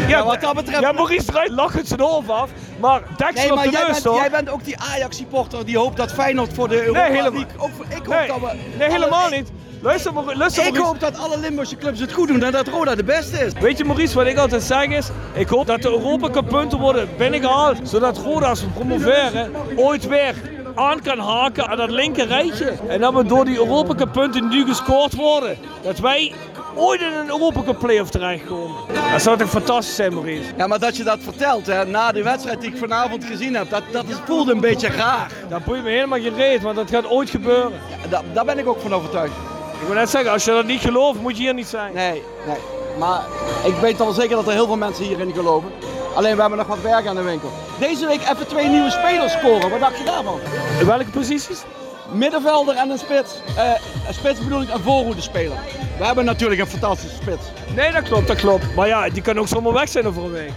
Ja, 0.08 0.24
wat 0.26 0.42
dat 0.42 0.54
betreft... 0.56 0.80
Ja, 0.82 0.92
Maurice 0.92 1.26
draait 1.26 1.52
lachend 1.52 1.88
zijn 1.88 2.00
hoofd 2.00 2.30
af, 2.30 2.50
maar 2.80 3.02
deksel 3.18 3.34
Nee, 3.34 3.50
op 3.50 3.56
maar 3.56 3.66
de 3.66 3.72
jij 3.72 3.88
neus 3.88 4.02
bent, 4.02 4.16
jij 4.16 4.30
bent 4.30 4.50
ook 4.50 4.64
die 4.64 4.78
Ajax-supporter 4.94 5.66
die 5.66 5.78
hoopt 5.78 5.98
dat 5.98 6.12
Feyenoord 6.12 6.54
voor 6.54 6.68
de 6.68 6.82
Europa 6.86 7.04
helemaal- 7.04 7.32
League... 7.32 7.48
Ook, 7.58 7.70
ik 7.90 7.96
hoop 8.06 8.08
Nee, 8.08 8.28
dat 8.28 8.40
we... 8.40 8.58
nee, 8.78 8.90
helemaal 8.92 9.20
alle- 9.26 9.36
niet. 9.36 9.52
Luister, 9.82 10.14
Maurice- 10.14 10.38
luister 10.38 10.66
Ik 10.68 10.76
hoop 10.78 11.00
dat 11.00 11.18
alle 11.18 11.38
Limburgse 11.40 11.76
clubs 11.76 12.00
het 12.00 12.14
goed 12.14 12.28
doen 12.28 12.44
en 12.44 12.52
dat 12.52 12.68
Roda 12.68 12.96
de 12.96 13.04
beste 13.04 13.46
is. 13.46 13.54
Weet 13.60 13.78
je 13.78 13.86
Maurice, 13.86 14.16
wat 14.16 14.26
ik 14.28 14.38
altijd 14.38 14.64
zeg 14.64 14.86
is, 14.86 15.10
ik 15.34 15.48
hoop 15.48 15.68
dat 15.68 15.82
de 15.82 15.90
Europa 15.90 16.30
Cup 16.30 16.48
punten 16.48 16.80
worden 16.80 17.10
binnengehaald, 17.18 17.78
zodat 17.84 18.18
Roda 18.18 18.48
als 18.50 18.62
we 18.62 18.68
promoveren 18.68 19.52
ooit 19.76 20.08
weer 20.08 20.36
aan 20.76 21.02
kan 21.02 21.20
haken 21.20 21.68
aan 21.68 21.78
dat 21.78 21.90
linker 21.90 22.28
rijtje. 22.28 22.74
En 22.88 23.00
dat 23.02 23.14
we 23.14 23.26
door 23.26 23.46
die 23.46 23.58
Europa 23.58 23.96
Cup 23.96 24.12
punten 24.12 24.50
die 24.50 24.60
nu 24.60 24.66
gescoord 24.66 25.16
worden, 25.16 25.58
dat 25.82 26.00
wij 26.00 26.34
ooit 26.76 27.02
in 27.02 27.14
een 27.14 27.28
Europa 27.30 27.62
Cup 27.64 27.80
play-off 27.80 28.10
terechtkomen. 28.10 28.76
Dat 29.12 29.22
zou 29.22 29.38
toch 29.38 29.50
fantastisch 29.50 29.96
zijn 29.96 30.14
Maurice? 30.14 30.50
Ja, 30.58 30.68
maar 30.68 30.80
dat 30.80 30.98
je 30.98 31.04
dat 31.04 31.20
vertelt 31.22 31.66
hè, 31.66 31.86
na 31.86 32.12
de 32.12 32.24
wedstrijd 32.24 32.62
die 32.62 32.72
ik 32.72 32.78
vanavond 32.78 33.26
gezien 33.26 33.56
heb, 33.56 33.70
dat, 33.70 33.84
dat 33.92 34.06
is, 34.08 34.16
voelde 34.26 34.52
een 34.52 34.62
beetje 34.62 34.88
raar. 34.88 35.32
Dat 35.50 35.64
boeit 35.66 35.84
me 35.84 35.90
helemaal 35.90 36.20
geen 36.20 36.36
reet, 36.36 36.62
want 36.62 36.76
dat 36.76 36.90
gaat 36.90 37.10
ooit 37.10 37.30
gebeuren. 37.30 37.72
Ja, 38.02 38.08
daar, 38.10 38.24
daar 38.34 38.46
ben 38.46 38.60
ik 38.60 38.68
ook 38.68 38.80
van 38.82 38.94
overtuigd. 38.94 39.34
Ik 39.82 39.88
wil 39.88 39.96
net 39.96 40.10
zeggen, 40.10 40.32
als 40.32 40.46
je 40.46 40.52
dat 40.52 40.66
niet 40.66 40.82
gelooft, 40.82 41.20
moet 41.20 41.38
je 41.38 41.44
hier 41.44 41.54
niet 41.54 41.68
zijn. 41.68 41.94
Nee, 41.94 42.24
nee. 42.46 42.58
Maar 43.00 43.22
ik 43.66 43.76
weet 43.76 44.02
al 44.02 44.12
zeker 44.12 44.36
dat 44.36 44.48
er 44.48 44.54
heel 44.54 44.66
veel 44.66 44.78
mensen 44.78 45.06
hierin 45.06 45.34
geloven. 45.34 45.72
Alleen 46.16 46.36
we 46.36 46.42
hebben 46.42 46.60
nog 46.60 46.68
wat 46.68 46.82
werk 46.82 47.06
aan 47.08 47.16
de 47.16 47.22
winkel. 47.22 47.50
Deze 47.80 48.08
week 48.08 48.22
even 48.22 48.48
twee 48.48 48.68
nieuwe 48.68 48.90
spelers 48.90 49.34
scoren. 49.34 49.70
Wat 49.70 49.80
dacht 49.80 49.98
je 49.98 50.04
daarvan? 50.04 50.40
In 50.80 50.86
welke 50.86 51.06
posities? 51.06 51.64
middenvelder 52.12 52.76
en 52.76 52.90
een 52.90 52.98
spits. 52.98 53.34
Eh, 53.58 53.72
een 54.08 54.14
spits 54.14 54.40
bedoel 54.40 54.62
ik 54.62 54.74
een 54.74 54.80
voorhoede 54.80 55.22
speler. 55.22 55.58
We 55.98 56.06
hebben 56.06 56.26
natuurlijk 56.26 56.62
een 56.62 56.68
fantastische 56.68 57.16
spits. 57.16 57.46
Nee, 57.76 57.92
dat 57.92 58.04
klopt, 58.04 58.28
dat 58.28 58.38
klopt. 58.38 58.76
Maar 58.76 58.88
ja, 58.88 59.10
die 59.10 59.22
kan 59.22 59.40
ook 59.40 59.48
zomaar 59.48 59.74
weg 59.74 59.90
zijn 59.90 60.08
over 60.08 60.24
een 60.24 60.32
week. 60.32 60.52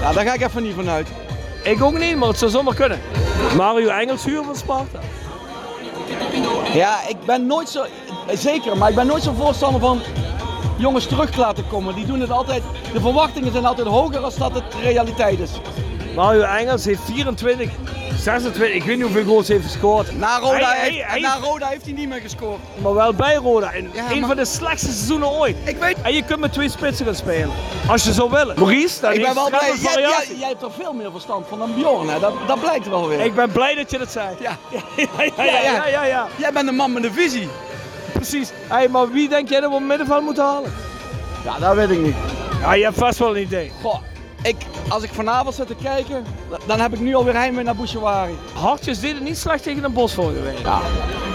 Ja, 0.00 0.12
daar 0.12 0.24
ga 0.24 0.34
ik 0.34 0.42
even 0.42 0.62
niet 0.62 0.74
vanuit. 0.74 1.08
Ik 1.62 1.82
ook 1.82 1.98
niet, 1.98 2.16
maar 2.16 2.28
het 2.28 2.38
zou 2.38 2.50
zomaar 2.50 2.74
kunnen. 2.74 3.00
Mario 3.56 3.88
Engels 3.88 4.24
huur 4.24 4.44
van 4.44 4.56
Sparta. 4.56 4.98
Ja, 6.72 7.08
ik 7.08 7.16
ben 7.26 7.46
nooit 7.46 7.68
zo... 7.68 7.84
Zeker, 8.34 8.76
maar 8.76 8.88
ik 8.88 8.94
ben 8.94 9.06
nooit 9.06 9.22
zo 9.22 9.32
voorstander 9.38 9.80
van 9.80 10.00
jongens 10.76 11.06
terug 11.06 11.30
te 11.30 11.38
laten 11.38 11.66
komen. 11.68 11.94
Die 11.94 12.06
doen 12.06 12.20
het 12.20 12.30
altijd... 12.30 12.62
De 12.92 13.00
verwachtingen 13.00 13.52
zijn 13.52 13.64
altijd 13.66 13.86
hoger 13.86 14.18
als 14.20 14.36
dat 14.36 14.52
het 14.54 14.64
realiteit 14.82 15.38
is. 15.38 15.50
Mario 16.14 16.42
Engels 16.42 16.84
heeft 16.84 17.00
24, 17.04 17.70
26, 18.18 18.74
ik 18.74 18.82
weet 18.84 18.96
niet 18.96 19.04
hoeveel 19.04 19.24
goals 19.24 19.48
heeft 19.48 19.64
gescoord. 19.64 20.18
Na 20.18 20.38
Roda, 20.38 20.58
Hij- 20.58 20.90
heeft, 20.90 21.04
hij- 21.06 21.20
na 21.20 21.36
Roda 21.42 21.66
heeft 21.66 21.84
hij 21.84 21.92
niet 21.92 22.08
meer 22.08 22.20
gescoord. 22.20 22.58
Maar 22.82 22.94
wel 22.94 23.12
bij 23.14 23.34
Roda. 23.34 23.70
In 23.72 23.90
Ja, 23.94 24.10
een 24.10 24.18
maar- 24.18 24.28
van 24.28 24.36
de 24.36 24.44
slechtste 24.44 24.90
seizoenen 24.92 25.28
ooit. 25.30 25.56
Ik 25.64 25.76
weet. 25.76 25.96
En 26.02 26.12
je 26.14 26.22
kunt 26.24 26.40
met 26.40 26.52
twee 26.52 26.68
spitsen 26.70 27.06
gaan 27.06 27.14
spelen. 27.14 27.50
Als 27.88 28.04
je 28.04 28.12
zou 28.12 28.30
willen. 28.30 28.54
Maurice, 28.58 29.12
ik 29.12 29.22
ben 29.22 29.34
wel 29.34 29.48
blij. 29.48 29.74
Jij, 29.82 30.00
jij, 30.00 30.36
jij 30.38 30.48
hebt 30.48 30.62
er 30.62 30.70
veel 30.78 30.92
meer 30.92 31.10
verstand 31.10 31.46
van 31.48 31.58
dan 31.58 31.74
Bjorn, 31.74 32.08
hè? 32.08 32.18
Dat, 32.20 32.32
dat 32.46 32.60
blijkt 32.60 32.88
wel 32.88 33.08
weer. 33.08 33.20
Ik 33.20 33.34
ben 33.34 33.52
blij 33.52 33.74
dat 33.74 33.90
je 33.90 33.98
dat 33.98 34.10
zei. 34.10 34.28
Ja. 34.40 34.56
Ja, 35.36 35.44
ja, 35.44 35.44
ja, 35.44 35.60
ja, 35.62 35.86
ja, 35.88 36.04
ja. 36.04 36.26
Jij 36.36 36.52
bent 36.52 36.68
een 36.68 36.74
man 36.76 36.92
met 36.92 37.04
een 37.04 37.12
visie. 37.12 37.48
Precies. 38.18 38.50
Hey, 38.66 38.88
maar 38.88 39.10
wie 39.10 39.28
denk 39.28 39.48
jij 39.48 39.60
dat 39.60 39.68
we 39.68 39.74
op 39.74 39.80
het 39.80 39.88
middenveld 39.88 40.22
moeten 40.22 40.44
halen? 40.44 40.72
Ja, 41.44 41.58
dat 41.58 41.74
weet 41.74 41.90
ik 41.90 42.00
niet. 42.00 42.14
Ja, 42.60 42.72
je 42.74 42.84
hebt 42.84 42.98
vast 42.98 43.18
wel 43.18 43.36
een 43.36 43.42
idee. 43.42 43.72
Goh, 43.82 43.98
ik, 44.42 44.56
als 44.88 45.02
ik 45.02 45.10
vanavond 45.12 45.54
zit 45.54 45.66
te 45.66 45.74
kijken, 45.82 46.24
dan 46.66 46.80
heb 46.80 46.92
ik 46.92 47.00
nu 47.00 47.14
alweer 47.14 47.34
heimwee 47.34 47.64
naar 47.64 47.76
Bouchouari. 47.76 48.36
Hartjes 48.54 49.00
deden 49.00 49.22
niet 49.22 49.38
slecht 49.38 49.62
tegen 49.62 49.84
een 49.84 49.92
bos 49.92 50.14
vorige 50.14 50.42
week. 50.42 50.58
Ja. 50.58 50.80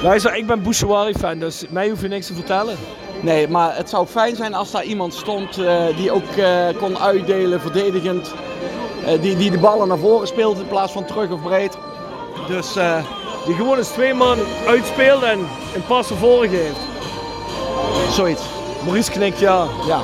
Luister, 0.03 0.36
ik 0.36 0.47
ben 0.47 0.63
Bouchouari 0.63 1.13
fan, 1.13 1.39
dus 1.39 1.65
mij 1.69 1.89
hoef 1.89 2.01
je 2.01 2.07
niks 2.07 2.27
te 2.27 2.34
vertellen. 2.34 2.77
Nee, 3.21 3.47
maar 3.47 3.75
het 3.75 3.89
zou 3.89 4.07
fijn 4.07 4.36
zijn 4.36 4.53
als 4.53 4.71
daar 4.71 4.84
iemand 4.84 5.13
stond 5.13 5.57
eh, 5.57 5.86
die 5.97 6.11
ook 6.11 6.31
eh, 6.38 6.67
kon 6.77 6.97
uitdelen, 6.97 7.61
verdedigend. 7.61 8.34
Eh, 9.05 9.21
die, 9.21 9.36
die 9.38 9.51
de 9.51 9.57
ballen 9.57 9.88
naar 9.88 9.97
voren 9.97 10.27
speelt 10.27 10.59
in 10.59 10.67
plaats 10.67 10.91
van 10.91 11.05
terug 11.05 11.31
of 11.31 11.41
breed. 11.41 11.77
Dus 12.47 12.75
eh, 12.75 13.05
Die 13.45 13.55
gewoon 13.55 13.77
eens 13.77 13.87
twee 13.87 14.13
man 14.13 14.39
uitspeelt 14.67 15.23
en 15.23 15.39
een 15.75 15.85
pas 15.87 16.07
voren 16.19 16.49
geeft. 16.49 16.79
zoiets. 18.13 18.41
Maurice 18.83 19.11
knikt 19.11 19.39
ja. 19.39 19.67
Ja. 19.87 20.01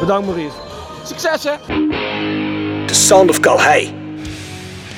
Bedankt 0.00 0.26
Maurice. 0.26 0.54
Succes 1.04 1.44
hè! 1.44 1.52
The 2.86 2.94
Sound 2.94 3.30
of 3.30 3.40
Calhei. 3.40 3.94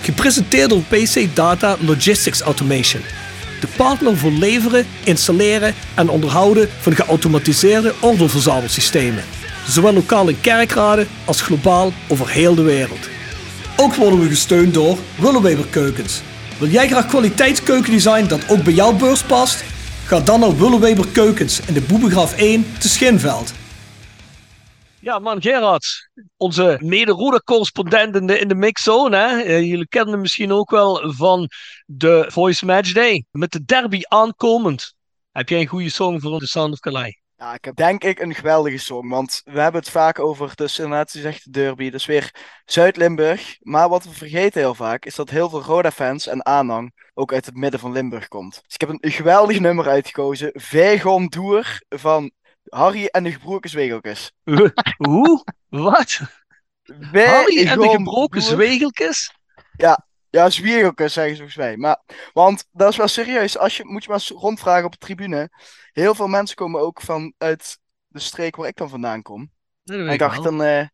Gepresenteerd 0.02 0.70
door 0.70 0.80
PC 0.80 1.34
Data 1.34 1.76
Logistics 1.80 2.40
Automation. 2.40 3.02
De 3.60 3.66
partner 3.76 4.16
voor 4.16 4.30
leveren, 4.30 4.86
installeren 5.04 5.74
en 5.94 6.08
onderhouden 6.08 6.68
van 6.80 6.94
geautomatiseerde 6.94 7.94
ordeelverzamelsystemen. 8.00 9.24
Zowel 9.68 9.92
lokaal 9.92 10.28
in 10.28 10.40
kerkraden 10.40 11.08
als 11.24 11.40
globaal 11.40 11.92
over 12.08 12.28
heel 12.28 12.54
de 12.54 12.62
wereld. 12.62 13.08
Ook 13.76 13.94
worden 13.94 14.20
we 14.20 14.28
gesteund 14.28 14.74
door 14.74 14.98
Willeweber 15.18 15.66
Keukens. 15.66 16.22
Wil 16.58 16.68
jij 16.68 16.88
graag 16.88 17.06
kwaliteitskeukendesign 17.06 18.26
dat 18.26 18.48
ook 18.48 18.64
bij 18.64 18.72
jouw 18.72 18.96
beurs 18.96 19.22
past? 19.22 19.64
Ga 20.06 20.20
dan 20.20 20.40
naar 20.40 20.56
Willeweber 20.56 21.08
Keukens 21.08 21.60
in 21.66 21.74
de 21.74 21.80
Boebegraaf 21.80 22.38
1 22.38 22.78
te 22.78 22.88
Schinveld. 22.88 23.52
Ja, 25.00 25.18
man, 25.18 25.42
Gerard. 25.42 26.08
Onze 26.36 26.78
mede-roeder-correspondent 26.82 28.16
in 28.16 28.26
de, 28.26 28.38
in 28.38 28.48
de 28.48 28.54
mixzone. 28.54 29.42
Eh, 29.42 29.60
jullie 29.60 29.88
kennen 29.88 30.12
hem 30.12 30.20
misschien 30.20 30.52
ook 30.52 30.70
wel 30.70 31.12
van 31.12 31.48
de 31.86 32.24
Voice 32.28 32.64
Match 32.64 32.92
Day. 32.92 33.24
Met 33.30 33.52
de 33.52 33.64
derby 33.64 34.00
aankomend. 34.08 34.94
Heb 35.32 35.48
jij 35.48 35.60
een 35.60 35.66
goede 35.66 35.90
song 35.90 36.20
voor 36.20 36.38
The 36.38 36.46
Sound 36.46 36.72
of 36.72 36.78
Calais? 36.78 37.18
Ja, 37.38 37.54
ik 37.54 37.64
heb 37.64 37.76
denk 37.76 38.04
ik 38.04 38.18
een 38.20 38.34
geweldige 38.34 38.78
song. 38.78 39.08
Want 39.08 39.40
we 39.44 39.60
hebben 39.60 39.80
het 39.80 39.90
vaak 39.90 40.18
over, 40.18 40.52
dus 40.54 40.78
inderdaad, 40.78 41.12
je 41.12 41.20
zegt 41.20 41.44
de 41.44 41.50
derby, 41.50 41.90
dus 41.90 42.06
weer 42.06 42.34
Zuid-Limburg. 42.64 43.56
Maar 43.60 43.88
wat 43.88 44.04
we 44.04 44.10
vergeten 44.10 44.60
heel 44.60 44.74
vaak, 44.74 45.04
is 45.04 45.14
dat 45.14 45.30
heel 45.30 45.48
veel 45.48 45.62
Roda-fans 45.62 46.26
en 46.26 46.46
aanhang 46.46 46.92
ook 47.14 47.32
uit 47.32 47.46
het 47.46 47.56
midden 47.56 47.80
van 47.80 47.92
Limburg 47.92 48.28
komt. 48.28 48.62
Dus 48.64 48.74
ik 48.74 48.80
heb 48.80 48.88
een 48.88 49.10
geweldig 49.10 49.60
nummer 49.60 49.88
uitgekozen. 49.88 50.50
Vijgon 50.54 51.26
Doer 51.26 51.80
van 51.88 52.30
Harry 52.68 53.06
en 53.06 53.24
de 53.24 53.32
gebroken 53.32 53.70
zwegeltjes. 53.70 54.32
Hoe? 55.08 55.44
Wat? 55.68 56.20
Harry 57.12 57.66
en 57.66 57.80
de 57.80 57.88
gebroken 57.88 58.42
zwegeltjes? 58.42 59.34
Ja, 59.76 60.06
ja, 60.30 60.50
zwiegeltjes 60.50 61.12
zeggen 61.12 61.36
ze 61.36 61.42
volgens 61.42 61.64
mij. 61.64 61.76
Maar, 61.76 62.02
want 62.32 62.68
dat 62.72 62.90
is 62.90 62.96
wel 62.96 63.08
serieus. 63.08 63.58
Als 63.58 63.76
je, 63.76 63.84
moet 63.84 64.02
je 64.02 64.08
maar 64.08 64.18
eens 64.18 64.30
rondvragen 64.30 64.84
op 64.84 64.92
de 64.92 64.98
tribune. 64.98 65.50
Heel 65.96 66.14
veel 66.14 66.26
mensen 66.26 66.56
komen 66.56 66.80
ook 66.80 67.00
vanuit 67.00 67.78
de 68.06 68.18
streek 68.18 68.56
waar 68.56 68.68
ik 68.68 68.76
dan 68.76 68.88
vandaan 68.88 69.22
kom. 69.22 69.50
dat 69.84 69.98
en 69.98 70.08
ik 70.08 70.18
dacht 70.18 70.42
dan 70.42 70.62
eh, 70.62 70.86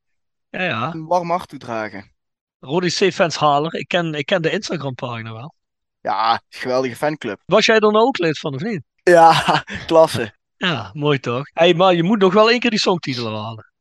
Ja, 0.51 0.63
ja. 0.63 0.93
een 0.95 1.07
warm 1.07 1.31
hart 1.31 1.49
toedragen. 1.49 2.15
Rodi 2.59 2.89
C-fans 2.89 3.37
haler. 3.37 3.75
Ik 3.75 3.89
ken, 3.89 4.15
ik 4.15 4.27
ken 4.27 4.43
de 4.43 4.51
Instagram-pagina 4.51 5.33
wel. 5.33 5.55
Ja, 6.01 6.43
geweldige 6.49 6.97
fanclub. 6.97 7.43
Was 7.47 7.67
jij 7.67 7.79
nou 7.79 7.97
ook 7.97 8.19
lid 8.19 8.39
van, 8.39 8.55
of 8.55 8.63
niet? 8.63 8.83
Ja, 9.03 9.63
klasse. 9.87 10.35
Ja, 10.57 10.91
mooi 10.93 11.19
toch? 11.21 11.45
Hey, 11.53 11.75
maar 11.75 11.95
je 11.95 12.03
moet 12.03 12.19
nog 12.19 12.33
wel 12.33 12.51
één 12.51 12.61
keer 12.61 12.71
die 12.71 12.79
songtitel 12.79 13.43
halen. 13.43 13.73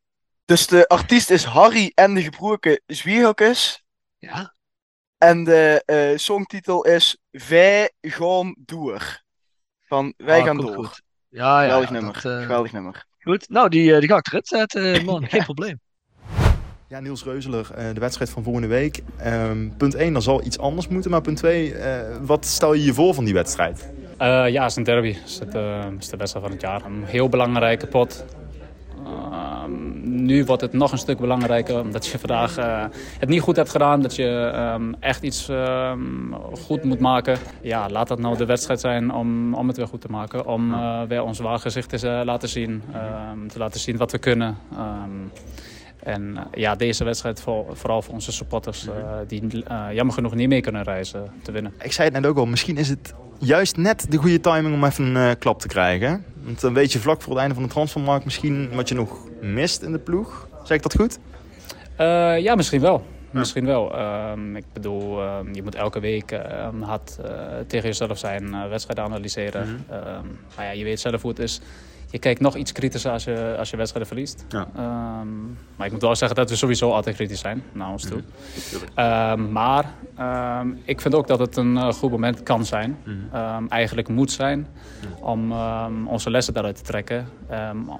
Dus 0.44 0.66
de 0.66 0.88
artiest 0.88 1.30
is 1.30 1.44
Harry 1.44 1.92
en 1.94 2.14
de 2.14 2.22
gebroken 2.22 2.82
zwiegeltjes. 2.86 3.84
Ja. 4.18 4.54
En 5.18 5.44
de 5.44 5.82
eh, 5.86 6.18
songtitel 6.18 6.84
is 6.84 7.18
Wij 7.30 7.90
gaan 8.00 8.54
door. 8.58 9.22
Van 9.86 10.14
Wij 10.16 10.40
Ah, 10.40 10.46
gaan 10.46 10.56
door. 10.56 10.74
goed. 10.74 11.02
Ja, 11.32 11.62
ja. 11.62 11.64
Geweldig 11.64 11.88
ja, 11.88 11.94
nummer. 11.94 12.12
dat, 12.12 12.24
eh, 12.24 12.40
Geweldig 12.40 12.72
nummer. 12.72 13.06
Goed, 13.20 13.48
nou 13.48 13.68
die, 13.68 13.94
eh, 13.94 14.00
die 14.00 14.08
ga 14.08 14.16
ik 14.16 14.26
erin 14.26 14.40
zetten, 14.44 15.04
man. 15.04 15.26
Geen 15.28 15.44
probleem. 15.44 15.80
Ja, 16.88 17.00
Niels 17.00 17.24
Reuzeler, 17.24 17.70
eh, 17.74 17.94
de 17.94 18.00
wedstrijd 18.00 18.30
van 18.30 18.42
volgende 18.42 18.68
week. 18.68 19.02
Ehm, 19.16 19.68
punt 19.76 19.94
1, 19.94 20.12
dan 20.12 20.22
zal 20.22 20.44
iets 20.44 20.58
anders 20.58 20.88
moeten. 20.88 21.10
Maar 21.10 21.20
punt 21.20 21.36
2, 21.36 21.74
wat 22.20 22.46
stel 22.46 22.74
je 22.74 22.84
je 22.84 22.94
voor 22.94 23.14
van 23.14 23.24
die 23.24 23.34
wedstrijd? 23.34 23.90
Eh, 24.22 24.48
ja, 24.48 24.62
het 24.62 24.70
is 24.70 24.76
een 24.76 24.82
derby. 24.82 25.12
Het 25.12 25.28
is, 25.28 25.38
het, 25.38 25.54
eh, 25.54 25.84
het 25.84 26.02
is 26.02 26.08
de 26.08 26.16
wedstrijd 26.16 26.44
van 26.44 26.54
het 26.54 26.62
jaar. 26.62 26.84
Een 26.84 27.04
heel 27.04 27.28
belangrijke 27.28 27.86
pot. 27.86 28.24
Ehm, 29.04 30.24
nu 30.24 30.44
wordt 30.44 30.62
het 30.62 30.72
nog 30.72 30.92
een 30.92 30.98
stuk 30.98 31.18
belangrijker 31.18 31.80
omdat 31.80 32.06
je 32.06 32.18
vandaag 32.18 32.56
eh, 32.56 32.84
het 33.18 33.28
niet 33.28 33.40
goed 33.40 33.56
hebt 33.56 33.70
gedaan. 33.70 34.02
Dat 34.02 34.16
je 34.16 34.50
ehm, 34.54 34.92
echt 35.00 35.22
iets 35.22 35.48
ehm, 35.48 36.32
goed 36.60 36.84
moet 36.84 37.00
maken. 37.00 37.38
Ja, 37.60 37.88
laat 37.88 38.08
dat 38.08 38.18
nou 38.18 38.36
de 38.36 38.46
wedstrijd 38.46 38.80
zijn 38.80 39.12
om, 39.12 39.54
om 39.54 39.68
het 39.68 39.76
weer 39.76 39.86
goed 39.86 40.00
te 40.00 40.10
maken. 40.10 40.46
Om 40.46 40.72
eh, 40.72 41.02
weer 41.08 41.22
ons 41.22 41.38
waar 41.38 41.58
gezicht 41.58 41.88
te 41.88 42.08
eh, 42.08 42.24
laten 42.24 42.48
zien. 42.48 42.82
Te 43.52 43.58
laten 43.58 43.80
zien 43.80 43.96
wat 43.96 44.12
we 44.12 44.18
kunnen. 44.18 44.56
En 46.02 46.38
ja, 46.54 46.74
deze 46.74 47.04
wedstrijd 47.04 47.40
voor, 47.40 47.64
vooral 47.72 48.02
voor 48.02 48.14
onze 48.14 48.32
supporters 48.32 48.86
eh, 48.86 48.92
die 49.26 49.64
jammer 49.92 50.14
genoeg 50.14 50.34
niet 50.34 50.48
mee 50.48 50.60
kunnen 50.60 50.82
reizen 50.82 51.30
te 51.42 51.52
winnen. 51.52 51.72
Ik 51.82 51.92
zei 51.92 52.08
het 52.08 52.20
net 52.20 52.30
ook 52.30 52.36
al, 52.36 52.46
misschien 52.46 52.76
is 52.76 52.88
het 52.88 53.14
juist 53.38 53.76
net 53.76 54.06
de 54.10 54.16
goede 54.16 54.40
timing 54.40 54.74
om 54.74 54.84
even 54.84 55.14
een 55.14 55.38
klap 55.38 55.60
te 55.60 55.68
krijgen. 55.68 56.24
Want 56.44 56.60
dan 56.60 56.74
weet 56.74 56.92
je 56.92 56.98
vlak 56.98 57.22
voor 57.22 57.32
het 57.32 57.40
einde 57.40 57.54
van 57.54 57.62
de 57.62 57.68
transfermarkt 57.68 58.24
misschien 58.24 58.74
wat 58.74 58.88
je 58.88 58.94
nog 58.94 59.28
mist 59.40 59.82
in 59.82 59.92
de 59.92 59.98
ploeg. 59.98 60.48
Zeg 60.64 60.76
ik 60.76 60.82
dat 60.82 60.94
goed? 60.94 61.18
Eh, 61.96 62.38
ja, 62.38 62.54
misschien 62.54 62.80
wel. 62.80 63.06
Misschien 63.30 63.64
wel. 63.64 63.96
Ehm, 63.96 64.56
ik 64.56 64.64
bedoel, 64.72 65.20
ehm, 65.20 65.54
je 65.54 65.62
moet 65.62 65.74
elke 65.74 66.00
week 66.00 66.30
ehm, 66.32 66.80
hard 66.80 67.18
eh, 67.24 67.30
tegen 67.66 67.88
jezelf 67.88 68.18
zijn, 68.18 68.54
eh 68.54 68.68
wedstrijd 68.68 68.98
analyseren. 68.98 69.84
Ehm, 69.90 70.26
maar 70.56 70.64
ja, 70.64 70.70
je 70.70 70.84
weet 70.84 71.00
zelf 71.00 71.22
hoe 71.22 71.30
het 71.30 71.40
is. 71.40 71.60
Je 72.12 72.18
kijkt 72.18 72.40
nog 72.40 72.56
iets 72.56 72.72
kritischer 72.72 73.10
als 73.10 73.24
je, 73.24 73.54
als 73.58 73.70
je 73.70 73.76
wedstrijden 73.76 74.12
verliest. 74.12 74.44
Ja. 74.48 74.66
Ehm, 74.76 75.28
maar 75.76 75.86
ik 75.86 75.92
moet 75.92 76.02
wel 76.02 76.16
zeggen 76.16 76.36
dat 76.36 76.50
we 76.50 76.56
sowieso 76.56 76.90
altijd 76.90 77.16
kritisch 77.16 77.40
zijn 77.40 77.62
naar 77.72 77.90
ons 77.90 78.04
toe. 78.04 78.22
Ehm, 78.94 79.52
maar 79.52 79.94
ehm, 80.16 80.68
ik 80.84 81.00
vind 81.00 81.14
ook 81.14 81.26
dat 81.26 81.38
het 81.38 81.56
een 81.56 81.76
eh, 81.76 81.92
goed 81.92 82.10
moment 82.10 82.42
kan 82.42 82.64
zijn. 82.64 82.98
Ehm, 83.32 83.66
eigenlijk 83.68 84.08
moet 84.08 84.32
zijn. 84.32 84.66
Om 85.20 85.52
onze 86.06 86.30
lessen 86.30 86.54
daaruit 86.54 86.76
te 86.76 86.82
trekken. 86.82 87.28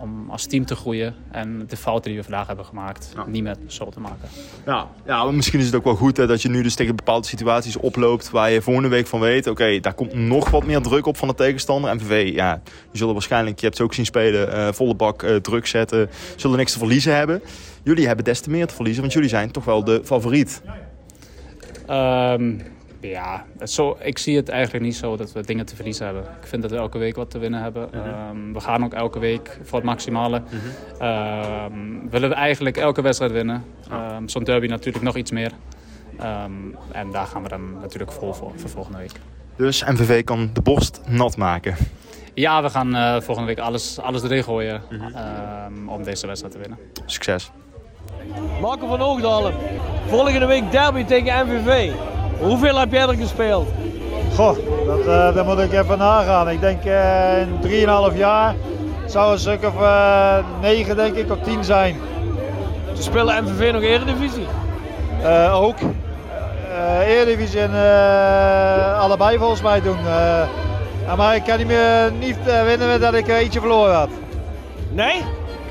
Om 0.00 0.30
als 0.30 0.46
team 0.46 0.64
te 0.64 0.74
groeien. 0.74 1.14
En 1.30 1.64
de 1.68 1.76
fouten 1.76 2.10
die 2.10 2.18
we 2.18 2.24
vandaag 2.24 2.46
hebben 2.46 2.64
gemaakt 2.64 3.14
niet 3.26 3.42
meer 3.42 3.56
zo 3.66 3.88
te 3.88 4.00
maken. 4.00 4.28
Ja, 4.66 4.88
ja 5.06 5.24
maar 5.24 5.34
misschien 5.34 5.60
is 5.60 5.66
het 5.66 5.74
ook 5.74 5.84
wel 5.84 5.94
goed 5.94 6.16
hè, 6.16 6.26
dat 6.26 6.42
je 6.42 6.48
nu 6.48 6.62
dus 6.62 6.74
tegen 6.74 6.96
bepaalde 6.96 7.26
situaties 7.26 7.76
oploopt 7.76 8.30
waar 8.30 8.50
je 8.50 8.62
volgende 8.62 8.88
week 8.88 9.06
van 9.06 9.20
weet, 9.20 9.46
oké, 9.46 9.80
daar 9.80 9.94
komt 9.94 10.14
nog 10.14 10.50
wat 10.50 10.64
meer 10.64 10.80
druk 10.82 11.06
op 11.06 11.16
van 11.16 11.28
de 11.28 11.34
tegenstander. 11.34 11.94
MVV, 11.94 12.34
ja, 12.34 12.60
die 12.64 12.98
zullen 12.98 13.12
waarschijnlijk, 13.12 13.58
je 13.58 13.64
hebt 13.64 13.76
ze 13.76 13.82
ook 13.82 13.94
zien 13.94 14.01
spelen, 14.07 14.53
eh, 14.53 14.72
volle 14.72 14.94
bak 14.94 15.22
eh, 15.22 15.36
druk 15.36 15.66
zetten, 15.66 16.11
zullen 16.36 16.57
niks 16.57 16.72
te 16.72 16.78
verliezen 16.78 17.16
hebben. 17.16 17.42
Jullie 17.82 18.07
hebben 18.07 18.24
des 18.24 18.40
te 18.40 18.50
meer 18.50 18.66
te 18.66 18.74
verliezen, 18.74 19.00
want 19.03 19.14
jullie 19.14 19.28
zijn 19.28 19.50
toch 19.50 19.64
wel 19.64 19.84
de 19.84 20.00
favoriet. 20.05 20.62
Ehm, 21.86 22.53
ja, 23.00 23.44
zo, 23.64 23.96
ik 24.00 24.18
zie 24.18 24.36
het 24.36 24.48
eigenlijk 24.48 24.84
niet 24.84 24.96
zo 24.96 25.16
dat 25.16 25.32
we 25.32 25.42
dingen 25.42 25.66
te 25.66 25.76
verliezen 25.76 26.05
hebben. 26.05 26.22
Ik 26.22 26.46
vind 26.46 26.62
dat 26.62 26.70
we 26.70 26.76
elke 26.76 26.98
week 26.98 27.16
wat 27.16 27.30
te 27.30 27.38
winnen 27.38 27.62
hebben. 27.62 27.92
Ehm, 27.92 28.53
we 28.53 28.61
gaan 28.61 28.84
ook 28.84 28.94
elke 28.94 29.18
week 29.18 29.59
voor 29.62 29.78
het 29.78 29.86
maximale. 29.86 30.42
Ehm, 30.98 31.72
willen 32.11 32.28
we 32.28 32.34
eigenlijk 32.34 32.76
elke 32.76 33.03
wedstrijd 33.03 33.32
winnen. 33.32 33.64
Ehm, 33.90 34.28
Zo'n 34.28 34.44
derby 34.44 34.66
natuurlijk 34.66 35.05
nog 35.05 35.16
iets 35.16 35.30
meer. 35.30 35.53
En 36.92 37.11
daar 37.12 37.26
gaan 37.26 37.42
we 37.42 37.48
dan 37.48 37.80
natuurlijk 37.80 38.12
vol 38.12 38.32
voor, 38.32 38.53
voor 38.57 38.70
volgende 38.70 38.98
week. 38.98 39.12
Dus 39.57 39.84
MVV 39.84 40.24
kan 40.24 40.50
de 40.53 40.61
borst 40.61 41.00
nat 41.07 41.36
maken. 41.36 41.76
Ja, 42.34 42.62
we 42.62 42.70
gaan 42.70 42.94
eh, 42.94 43.20
volgende 43.20 43.48
week 43.48 43.58
alles, 43.58 44.00
alles 44.00 44.22
erin 44.22 44.44
gooien 44.44 44.82
ehm, 44.90 45.88
om 45.88 46.02
deze 46.02 46.26
wedstrijd 46.26 46.54
te 46.54 46.60
winnen. 46.60 46.78
Succes. 47.06 47.50
Marco 48.60 48.86
van 48.86 49.00
Oogdalen. 49.00 49.54
Volgende 50.08 50.46
week 50.46 50.70
derby 50.70 51.04
tegen 51.04 51.46
MVV. 51.46 51.90
Hoeveel 52.38 52.78
heb 52.78 52.92
jij 52.92 53.08
er 53.08 53.14
gespeeld? 53.14 53.68
Goh, 54.34 54.56
dat, 54.86 55.00
eh 55.00 55.34
daar 55.34 55.44
moet 55.44 55.58
ik 55.58 55.72
even 55.72 55.98
nagaan. 55.98 56.50
Ik 56.50 56.60
denk 56.60 56.84
eh 56.84 57.40
in 57.40 58.08
3,5 58.12 58.16
jaar 58.16 58.54
zou 59.06 59.32
een 59.32 59.38
stuk 59.38 59.64
of 59.64 59.80
eh 59.82 60.38
9 60.60 60.96
denk 60.96 61.14
ik, 61.16 61.30
of 61.30 61.38
10 61.38 61.64
zijn. 61.64 61.96
Ze 62.94 63.02
spelen 63.02 63.44
MVV 63.44 63.72
nog 63.72 63.82
Eredivisie? 63.82 64.46
Eh, 65.22 65.62
ook. 65.62 65.76
Eh 66.72 67.08
Eredivisie 67.08 67.60
en 67.60 67.74
eh, 67.74 69.00
allebei 69.00 69.38
volgens 69.38 69.62
mij 69.62 69.80
doen. 69.80 69.98
Eh, 71.03 71.09
ja, 71.09 71.16
maar 71.16 71.34
ik 71.36 71.44
kan 71.44 71.59
niet 71.59 71.66
meer 71.66 72.12
niet 72.18 72.38
eh, 72.46 72.64
winnen 72.64 73.00
dat 73.00 73.14
ik 73.14 73.28
eentje 73.28 73.61
verloren 73.61 73.94
had. 73.94 74.09
Nee? 74.90 75.22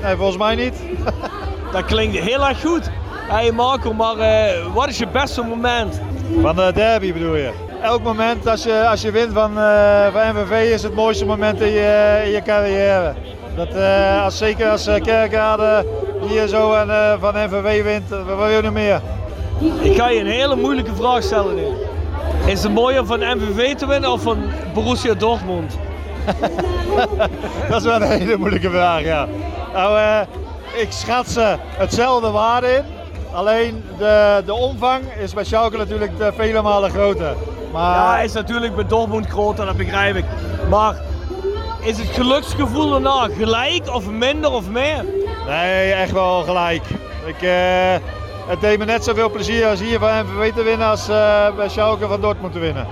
Nee, 0.02 0.16
volgens 0.16 0.38
mij 0.38 0.54
niet. 0.54 0.74
Dat 1.72 1.84
klinkt 1.84 2.18
heel 2.18 2.48
erg 2.48 2.60
goed. 2.60 2.90
Hey 3.28 3.52
Marco, 3.52 3.92
maar 3.92 4.18
eh, 4.18 4.74
wat 4.74 4.88
is 4.88 4.98
je 4.98 5.06
beste 5.06 5.42
moment? 5.42 6.00
Van 6.40 6.56
de 6.56 6.70
derby 6.74 7.12
bedoel 7.12 7.36
je? 7.36 7.52
Elk 7.82 8.02
moment 8.02 8.46
als 8.46 8.62
je, 8.62 8.88
als 8.88 9.02
je 9.02 9.10
wint 9.10 9.32
van, 9.32 9.58
eh, 9.58 10.06
van 10.12 10.34
MVV 10.34 10.72
is 10.72 10.82
het 10.82 10.94
mooiste 10.94 11.24
moment 11.24 11.60
in 11.60 11.72
je, 11.72 12.22
in 12.24 12.30
je 12.30 12.42
carrière. 12.42 13.14
Dat, 13.56 13.68
eh, 13.68 14.24
als, 14.24 14.38
zeker 14.38 14.70
als 14.70 14.88
uh, 14.88 14.94
Kerkrade 14.94 15.86
hier 16.26 16.46
zo 16.46 16.72
en, 16.72 16.90
eh, 16.90 17.14
van 17.20 17.34
MVV 17.34 17.82
wint, 17.82 18.12
eh, 18.12 18.26
wat 18.26 18.36
wil 18.36 18.48
je 18.48 18.62
nog 18.62 18.72
meer? 18.72 19.00
Ik 19.80 19.96
ga 19.96 20.08
je 20.08 20.20
een 20.20 20.26
hele 20.26 20.56
moeilijke 20.56 20.94
vraag 20.94 21.22
stellen 21.22 21.54
nu. 21.54 21.66
Is 22.46 22.62
het 22.62 22.72
mooier 22.72 23.06
van 23.06 23.18
MVV 23.18 23.74
te 23.74 23.86
winnen 23.86 24.12
of 24.12 24.22
van 24.22 24.42
Borussia 24.74 25.14
Dortmund? 25.14 25.78
Dat 27.68 27.76
is 27.80 27.82
wel 27.82 28.02
een 28.02 28.10
hele 28.10 28.36
moeilijke 28.36 28.70
vraag, 28.70 29.02
ja. 29.02 29.26
Nou, 29.72 29.98
eh, 29.98 30.80
ik 30.80 30.92
schat 30.92 31.28
ze 31.30 31.56
hetzelfde 31.76 32.30
waarde 32.30 32.68
in. 32.68 32.82
Alleen 33.32 33.84
de, 33.98 34.42
de 34.46 34.54
omvang 34.54 35.02
is 35.18 35.34
bij 35.34 35.44
Schalke 35.44 35.76
natuurlijk 35.76 36.12
eh, 36.18 36.26
vele 36.36 36.62
malen 36.62 36.90
groter. 36.90 37.34
Maar 37.72 37.94
Ja, 37.96 38.12
hij 38.14 38.24
is 38.24 38.32
natuurlijk 38.32 38.74
bij 38.74 38.86
Dortmund 38.86 39.26
groter, 39.26 39.66
dat 39.66 39.76
begrijp 39.76 40.16
ik. 40.16 40.24
Maar 40.68 40.96
is 41.80 41.98
het 41.98 42.08
geluksgevoel 42.08 42.90
daarna 42.90 43.28
gelijk 43.36 43.94
of 43.94 44.10
minder 44.10 44.50
of 44.50 44.68
meer? 44.68 45.04
Nee, 45.46 45.92
echt 45.92 46.12
wel 46.12 46.42
gelijk. 46.42 46.82
Ik, 47.26 47.42
eh, 47.42 47.94
het 48.46 48.60
deed 48.60 48.78
me 48.78 48.84
net 48.84 49.04
zoveel 49.04 49.30
plezier 49.30 49.66
als 49.66 49.80
hier 49.80 49.98
van 49.98 50.08
MVV 50.08 50.52
te 50.52 50.62
winnen 50.62 50.86
als 50.86 51.08
eh, 51.08 51.54
bij 51.56 51.68
Schalke 51.68 52.06
van 52.06 52.20
Dortmund 52.20 52.52
te 52.52 52.58
winnen. 52.58 52.86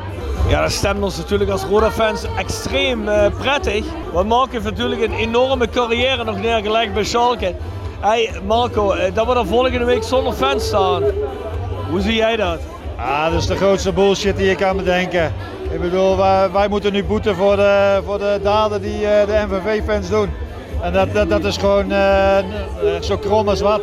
Ja, 0.49 0.63
dat 0.63 0.73
stemt 0.73 1.03
ons 1.03 1.17
natuurlijk 1.17 1.51
als 1.51 1.63
Roda-fans 1.63 2.25
extreem 2.37 3.09
eh, 3.09 3.27
prettig. 3.39 3.85
Want 4.13 4.29
Marco 4.29 4.51
heeft 4.51 4.65
natuurlijk 4.65 5.03
een 5.03 5.13
enorme 5.13 5.69
carrière 5.69 6.25
nog 6.25 6.41
neergelegd 6.41 6.95
bij 6.95 7.05
Schalke. 7.05 7.55
Hey 8.01 8.31
Marco, 8.47 8.93
eh, 8.93 9.15
dat 9.15 9.27
we 9.27 9.35
dan 9.35 9.47
volgende 9.47 9.85
week 9.85 10.03
zonder 10.03 10.33
fans 10.33 10.67
staan. 10.67 11.03
Hoe 11.91 12.01
zie 12.01 12.15
jij 12.15 12.37
dat? 12.37 12.59
Ah, 12.97 13.25
dat 13.31 13.41
is 13.41 13.47
de 13.47 13.57
grootste 13.57 13.93
bullshit 13.93 14.37
die 14.37 14.47
je 14.47 14.55
kan 14.55 14.77
bedenken. 14.77 15.33
Ik 15.71 15.81
bedoel, 15.81 16.17
wij, 16.17 16.51
wij 16.51 16.69
moeten 16.69 16.93
nu 16.93 17.05
boeten 17.05 17.37
voor 17.37 17.57
de, 17.57 18.01
voor 18.05 18.19
de 18.19 18.41
daden 18.43 18.83
die 18.83 19.01
de 19.01 19.45
MVV-fans 19.49 20.09
doen. 20.09 20.31
En 20.83 20.93
dat, 20.93 21.13
dat, 21.13 21.29
dat 21.29 21.45
is 21.45 21.57
gewoon 21.57 21.93
zo 23.01 23.17
krom 23.17 23.49
als 23.49 23.61
wat. 23.61 23.81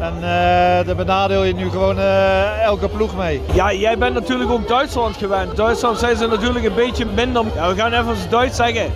En 0.00 0.14
eh 0.14 0.86
daar 0.86 0.96
benadeel 0.96 1.44
je 1.44 1.54
nu 1.54 1.70
gewoon 1.70 1.98
eh, 1.98 2.62
elke 2.62 2.88
ploeg 2.88 3.16
mee. 3.16 3.40
Ja, 3.52 3.72
jij 3.72 3.98
bent 3.98 4.14
natuurlijk 4.14 4.50
ook 4.50 4.68
Duitsland 4.68 5.16
gewend. 5.16 5.56
Duitsland 5.56 5.98
zijn 5.98 6.16
ze 6.16 6.26
natuurlijk 6.26 6.64
een 6.64 6.74
beetje 6.74 7.06
minder. 7.14 7.44
Ja, 7.54 7.68
we 7.68 7.74
gaan 7.74 7.92
even 7.92 8.08
eens 8.08 8.28
Duits 8.28 8.56
zeggen. 8.56 8.92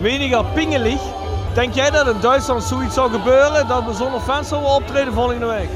Weniger 0.00 0.44
pingelig. 0.54 1.00
Denk 1.54 1.74
jij 1.74 1.90
dat 1.90 2.06
in 2.06 2.20
Duitsland 2.20 2.62
zoiets 2.62 2.94
zou 2.94 3.10
gebeuren? 3.10 3.68
Dat 3.68 3.84
we 3.86 3.92
zonder 3.92 4.20
fans 4.20 4.48
zouden 4.48 4.70
optreden 4.70 5.12
volgende 5.12 5.46
week? 5.46 5.68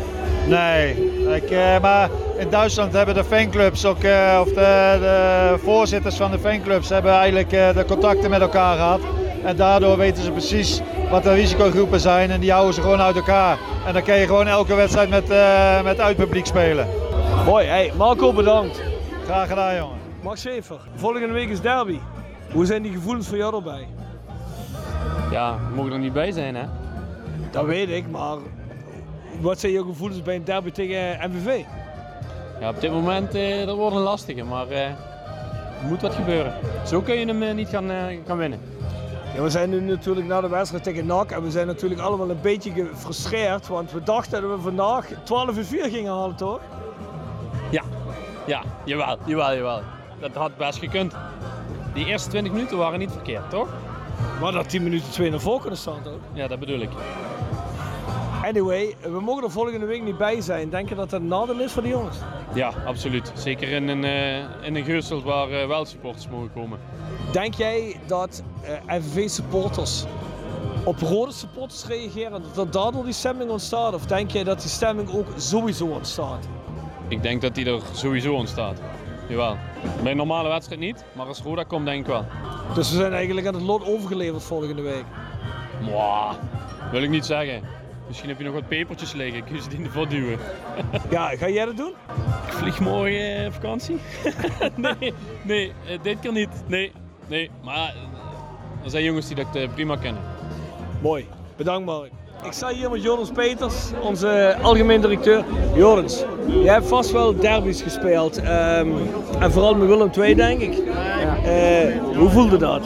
Nee, 0.46 1.12
ik, 1.34 1.50
eh, 1.50 1.80
maar 1.80 2.08
in 2.38 2.50
Duitsland 2.50 2.92
hebben 2.92 3.14
de 3.14 3.24
fanclubs 3.24 3.84
ook, 3.84 3.96
of 4.40 4.48
de, 4.48 4.96
de 5.00 5.54
voorzitters 5.64 6.16
van 6.16 6.30
de 6.30 6.38
fanclubs 6.38 6.88
hebben 6.88 7.12
eigenlijk 7.12 7.50
de 7.50 7.84
contacten 7.86 8.30
met 8.30 8.40
elkaar 8.40 8.76
gehad. 8.76 9.00
En 9.44 9.56
daardoor 9.56 9.96
weten 9.96 10.22
ze 10.22 10.30
precies 10.30 10.80
wat 11.10 11.22
de 11.22 11.32
risicogroepen 11.34 12.00
zijn 12.00 12.30
en 12.30 12.40
die 12.40 12.52
houden 12.52 12.74
ze 12.74 12.80
gewoon 12.80 13.00
uit 13.00 13.16
elkaar. 13.16 13.58
En 13.86 13.92
dan 13.92 14.02
kan 14.02 14.18
je 14.18 14.26
gewoon 14.26 14.46
elke 14.46 14.74
wedstrijd 14.74 15.10
met, 15.10 15.30
eh, 15.30 15.82
met 15.82 16.00
uitpubliek 16.00 16.46
spelen. 16.46 16.86
Mooi, 17.44 17.66
hey, 17.66 17.92
Marco 17.96 18.32
bedankt. 18.32 18.82
Graag 19.24 19.48
gedaan 19.48 19.76
jongen. 19.76 19.96
Max 20.22 20.40
Schaefer, 20.40 20.80
volgende 20.94 21.32
week 21.32 21.48
is 21.48 21.60
derby. 21.60 21.98
Hoe 22.52 22.66
zijn 22.66 22.82
die 22.82 22.92
gevoelens 22.92 23.28
voor 23.28 23.36
jou 23.36 23.54
erbij? 23.54 23.86
Ja, 25.30 25.58
we 25.68 25.74
mogen 25.74 25.92
er 25.92 25.98
niet 25.98 26.12
bij 26.12 26.32
zijn, 26.32 26.54
hè? 26.54 26.64
Dat 27.50 27.64
weet 27.64 27.88
ik, 27.88 28.10
maar 28.10 28.36
wat 29.40 29.60
zijn 29.60 29.72
jouw 29.72 29.84
gevoelens 29.84 30.22
bij 30.22 30.34
een 30.34 30.44
derby 30.44 30.70
tegen 30.70 31.30
MVV? 31.30 31.62
Ja, 32.60 32.68
op 32.68 32.80
dit 32.80 32.90
moment 32.90 33.34
eh, 33.34 33.66
dat 33.66 33.76
wordt 33.76 33.96
een 33.96 34.02
lastige, 34.02 34.44
maar 34.44 34.68
eh, 34.68 34.84
er 35.80 35.88
moet 35.88 36.02
wat 36.02 36.14
gebeuren. 36.14 36.54
Zo 36.86 37.00
kun 37.00 37.14
je 37.14 37.26
hem 37.26 37.42
eh, 37.42 37.54
niet 37.54 37.68
gaan, 37.68 37.90
eh, 37.90 38.04
gaan 38.26 38.36
winnen. 38.36 38.60
Ja, 39.34 39.42
we 39.42 39.50
zijn 39.50 39.70
nu 39.70 39.80
natuurlijk 39.80 40.26
na 40.26 40.40
de 40.40 40.48
wedstrijd 40.48 40.84
tegen 40.84 41.06
NAC 41.06 41.30
en 41.30 41.42
we 41.42 41.50
zijn 41.50 41.66
natuurlijk 41.66 42.00
allemaal 42.00 42.30
een 42.30 42.40
beetje 42.40 42.72
gefrustreerd, 42.72 43.66
want 43.66 43.92
we 43.92 44.02
dachten 44.02 44.42
dat 44.42 44.50
we 44.50 44.60
vandaag 44.60 45.06
12 45.24 45.56
uur 45.56 45.64
4 45.64 45.90
gingen 45.90 46.12
halen, 46.12 46.36
toch? 46.36 46.60
Ja, 47.70 47.82
ja, 48.46 48.62
jawel, 48.84 49.18
jawel, 49.24 49.54
jawel. 49.54 49.82
Dat 50.20 50.34
had 50.34 50.56
best 50.56 50.78
gekund. 50.78 51.14
Die 51.94 52.06
eerste 52.06 52.28
20 52.28 52.52
minuten 52.52 52.78
waren 52.78 52.98
niet 52.98 53.12
verkeerd, 53.12 53.50
toch? 53.50 53.68
Maar 54.40 54.52
dat 54.52 54.68
10 54.68 54.82
minuten 54.82 55.10
2 55.10 55.30
naar 55.30 55.40
voor 55.40 55.60
kunnen 55.60 55.78
staan, 55.78 56.02
toch? 56.02 56.18
Ja, 56.32 56.46
dat 56.46 56.58
bedoel 56.58 56.80
ik. 56.80 56.90
Anyway, 58.42 58.96
we 59.02 59.20
mogen 59.20 59.44
er 59.44 59.50
volgende 59.50 59.86
week 59.86 60.02
niet 60.02 60.18
bij 60.18 60.40
zijn. 60.40 60.70
Denk 60.70 60.88
je 60.88 60.94
dat 60.94 61.10
dat 61.10 61.20
een 61.20 61.28
nadeel 61.28 61.60
is 61.60 61.72
voor 61.72 61.82
de 61.82 61.88
jongens? 61.88 62.16
Ja, 62.54 62.72
absoluut. 62.86 63.32
Zeker 63.34 63.68
in 63.68 63.88
een, 63.88 64.04
eh, 64.04 64.66
in 64.66 64.76
een 64.76 64.84
geursteld 64.84 65.22
waar 65.22 65.50
eh, 65.50 65.66
wel 65.66 65.84
supporters 65.84 66.28
mogen 66.28 66.52
komen. 66.52 66.78
Denk 67.32 67.54
jij 67.54 67.96
dat 68.06 68.42
eh 68.62 68.96
MVV-supporters 68.98 70.04
op 70.84 70.98
rode 70.98 71.32
supporters 71.32 71.84
reageren, 71.84 72.42
dat 72.42 72.66
er 72.66 72.70
daardoor 72.70 73.04
die 73.04 73.12
stemming 73.12 73.50
ontstaat? 73.50 73.94
Of 73.94 74.06
denk 74.06 74.30
jij 74.30 74.44
dat 74.44 74.60
die 74.60 74.70
stemming 74.70 75.14
ook 75.14 75.26
sowieso 75.36 75.86
ontstaat? 75.86 76.48
Ik 77.08 77.22
denk 77.22 77.40
dat 77.40 77.54
die 77.54 77.66
er 77.66 77.80
sowieso 77.92 78.34
ontstaat. 78.34 78.80
Jawel. 79.28 79.56
Bij 80.02 80.10
een 80.10 80.16
normale 80.16 80.48
wedstrijd 80.48 80.80
niet, 80.80 81.04
maar 81.12 81.26
als 81.26 81.40
Roda 81.42 81.62
komt 81.62 81.84
denk 81.84 82.00
ik 82.00 82.06
wel. 82.06 82.24
Dus 82.74 82.90
we 82.90 82.96
zijn 82.96 83.12
eigenlijk 83.12 83.46
aan 83.46 83.54
het 83.54 83.62
lot 83.62 83.86
overgeleverd 83.86 84.42
volgende 84.42 84.82
week. 84.82 85.04
Mwah, 85.80 86.32
wil 86.90 87.02
ik 87.02 87.10
niet 87.10 87.26
zeggen. 87.26 87.62
Misschien 88.06 88.28
heb 88.28 88.38
je 88.38 88.44
nog 88.44 88.54
wat 88.54 88.68
pepertjes 88.68 89.12
liggen, 89.12 89.44
kun 89.44 89.54
je 89.54 89.62
ze 89.62 89.68
die 89.68 89.84
ervoor 89.84 90.08
duwen. 90.08 90.38
Ja, 91.10 91.28
ga 91.36 91.48
jij 91.48 91.64
dat 91.64 91.76
doen? 91.76 91.92
Ik 92.46 92.52
vlieg 92.52 92.80
morgen 92.80 93.44
eh, 93.44 93.52
vakantie. 93.52 93.98
nee, 94.76 95.14
nee 95.42 95.72
eh, 95.86 95.98
dit 96.02 96.20
keer 96.20 96.32
niet. 96.32 96.48
Nee, 96.66 96.92
nee. 97.28 97.50
Maar 97.64 97.74
eh, 97.74 98.84
er 98.84 98.90
zijn 98.90 99.04
jongens 99.04 99.26
die 99.26 99.36
dat 99.36 99.46
eh, 99.56 99.68
prima 99.74 99.96
kennen. 99.96 100.22
Mooi. 101.02 101.26
Bedankt 101.56 101.86
Mark. 101.86 102.10
Ik 102.44 102.52
sta 102.52 102.68
hier 102.68 102.90
met 102.90 103.02
Joris 103.02 103.30
Peters, 103.30 103.74
onze 104.02 104.56
algemeen 104.62 105.00
directeur. 105.00 105.44
Joris, 105.74 106.24
jij 106.62 106.72
hebt 106.72 106.86
vast 106.86 107.10
wel 107.10 107.36
derbies 107.36 107.82
gespeeld. 107.82 108.38
ehm, 108.42 108.88
en 109.40 109.52
vooral 109.52 109.74
met 109.74 109.88
Willem 109.88 110.10
II, 110.18 110.34
denk 110.34 110.60
ik. 110.60 110.78
Eh, 111.44 112.16
hoe 112.16 112.28
voelde 112.30 112.56
dat? 112.56 112.82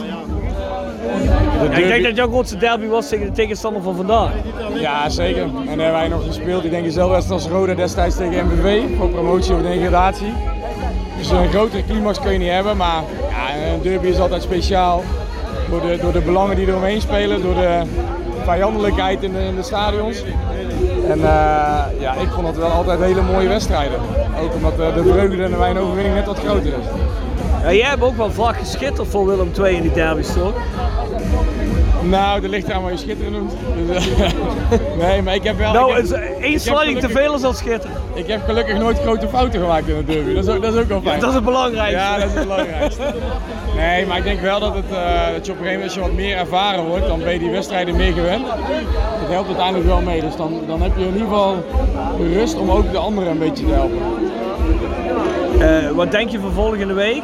Ja, 1.62 1.76
ik 1.76 1.86
denk 1.86 2.02
dat 2.04 2.16
jouw 2.16 2.28
grootste 2.28 2.56
derby 2.56 2.86
was 2.86 3.08
tegen 3.08 3.26
de 3.26 3.32
tegenstander 3.32 3.82
van 3.82 3.96
vandaag. 3.96 4.32
Ja, 4.74 5.08
zeker. 5.08 5.42
En 5.42 5.66
hebben 5.66 5.92
wij 5.92 6.08
nog 6.08 6.24
gespeeld. 6.26 6.64
Ik 6.64 6.70
denk 6.70 6.84
dezelfde 6.84 7.14
wedstrijd 7.14 7.42
als 7.42 7.50
Roda 7.50 7.74
destijds 7.74 8.16
tegen 8.16 8.46
MVV 8.46 8.96
voor 8.96 9.08
promotie 9.08 9.54
of 9.54 9.62
degradatie. 9.62 10.32
Dus 11.18 11.30
een 11.30 11.48
grotere 11.48 11.84
climax 11.84 12.20
kun 12.20 12.32
je 12.32 12.38
niet 12.38 12.50
hebben, 12.50 12.76
maar 12.76 13.02
derby 13.82 14.06
is 14.06 14.18
altijd 14.18 14.42
speciaal. 14.42 15.02
Door 15.70 15.80
de, 15.80 15.98
door 16.00 16.12
de 16.12 16.20
belangen 16.20 16.56
die 16.56 16.66
eromheen 16.66 17.00
spelen, 17.00 17.42
door 17.42 17.54
de 17.54 17.82
vijandelijkheid 18.44 19.22
in 19.22 19.32
de, 19.32 19.44
in 19.44 19.56
de 19.56 19.62
stadions. 19.62 20.24
En 21.08 21.18
eh, 21.18 22.00
ja, 22.00 22.14
ik 22.14 22.28
vond 22.34 22.46
het 22.46 22.56
wel 22.56 22.70
altijd 22.70 23.00
hele 23.00 23.22
mooie 23.22 23.48
wedstrijden. 23.48 23.98
Ook 24.42 24.54
omdat 24.54 24.78
eh, 24.78 24.94
de 24.94 25.02
vreugde 25.02 25.42
en 25.42 25.58
mijn 25.58 25.78
overwinning 25.78 26.14
net 26.14 26.26
wat 26.26 26.38
groter 26.38 26.66
is. 26.66 26.86
Ja, 27.62 27.72
jij 27.72 27.88
hebt 27.88 28.02
ook 28.02 28.16
wel 28.16 28.30
vaak 28.30 28.56
geschitterd 28.56 29.08
voor 29.08 29.26
Willem 29.26 29.50
II 29.58 29.76
in 29.76 29.82
die 29.82 29.92
derbies, 29.92 30.32
toch? 30.32 30.54
Nou, 32.02 32.40
dat 32.40 32.50
ligt 32.50 32.68
eraan 32.68 32.82
wat 32.82 32.92
je 32.92 32.98
schitteren 32.98 33.32
noemt. 33.32 33.52
Dus, 33.86 34.08
nee, 35.06 35.22
maar 35.22 35.34
ik 35.34 35.42
heb 35.42 35.58
wel... 35.58 35.72
Nou, 35.72 35.94
heb- 35.94 36.10
één 36.40 36.60
sliding 36.60 37.00
te 37.00 37.08
veel 37.08 37.34
is 37.34 37.42
al 37.42 37.52
schitteren. 37.52 37.96
Ik 38.14 38.26
heb 38.26 38.44
gelukkig 38.44 38.78
nooit 38.78 38.98
grote 39.00 39.28
fouten 39.28 39.60
gemaakt 39.60 39.88
in 39.88 39.96
de 39.96 40.04
derby. 40.04 40.34
Dat 40.34 40.44
is 40.48 40.54
ook, 40.54 40.62
dat 40.62 40.74
is 40.74 40.80
ook 40.80 40.88
wel 40.88 41.00
fijn. 41.00 41.20
dat 41.20 41.28
is 41.28 41.34
het 41.34 41.44
belangrijkste. 41.44 41.96
Ja, 41.98 42.16
dat 42.18 42.26
is 42.28 42.34
het 42.34 42.42
belangrijkste. 42.42 43.02
Nee, 43.76 44.06
maar 44.06 44.16
ik 44.16 44.24
denk 44.24 44.40
wel 44.40 44.60
dat, 44.60 44.74
het, 44.74 44.84
dat 45.34 45.46
je 45.46 45.52
op 45.52 45.58
een 45.58 45.64
gegeven 45.64 45.64
moment 45.64 45.82
als 45.82 45.94
je 45.94 46.00
wat 46.00 46.12
meer 46.12 46.36
ervaren 46.36 46.84
wordt, 46.84 47.06
dan 47.06 47.18
ben 47.18 47.32
je 47.32 47.38
die 47.38 47.50
wedstrijden 47.50 47.96
meer 47.96 48.12
gewend. 48.12 48.46
Dat 49.20 49.28
helpt 49.30 49.46
uiteindelijk 49.46 49.86
wel 49.86 50.00
mee. 50.00 50.20
Dus 50.20 50.36
dan, 50.36 50.60
dan 50.66 50.82
heb 50.82 50.92
je 50.96 51.02
in 51.04 51.12
ieder 51.12 51.28
geval 51.28 51.56
de 52.18 52.32
rust 52.32 52.58
om 52.58 52.70
ook 52.70 52.92
de 52.92 52.98
anderen 52.98 53.30
een 53.30 53.38
beetje 53.38 53.64
te 53.66 53.72
helpen. 53.72 53.98
Eh, 55.60 55.90
wat 55.90 56.10
denk 56.10 56.30
je 56.30 56.38
voor 56.38 56.52
volgende 56.52 56.94
week? 56.94 57.22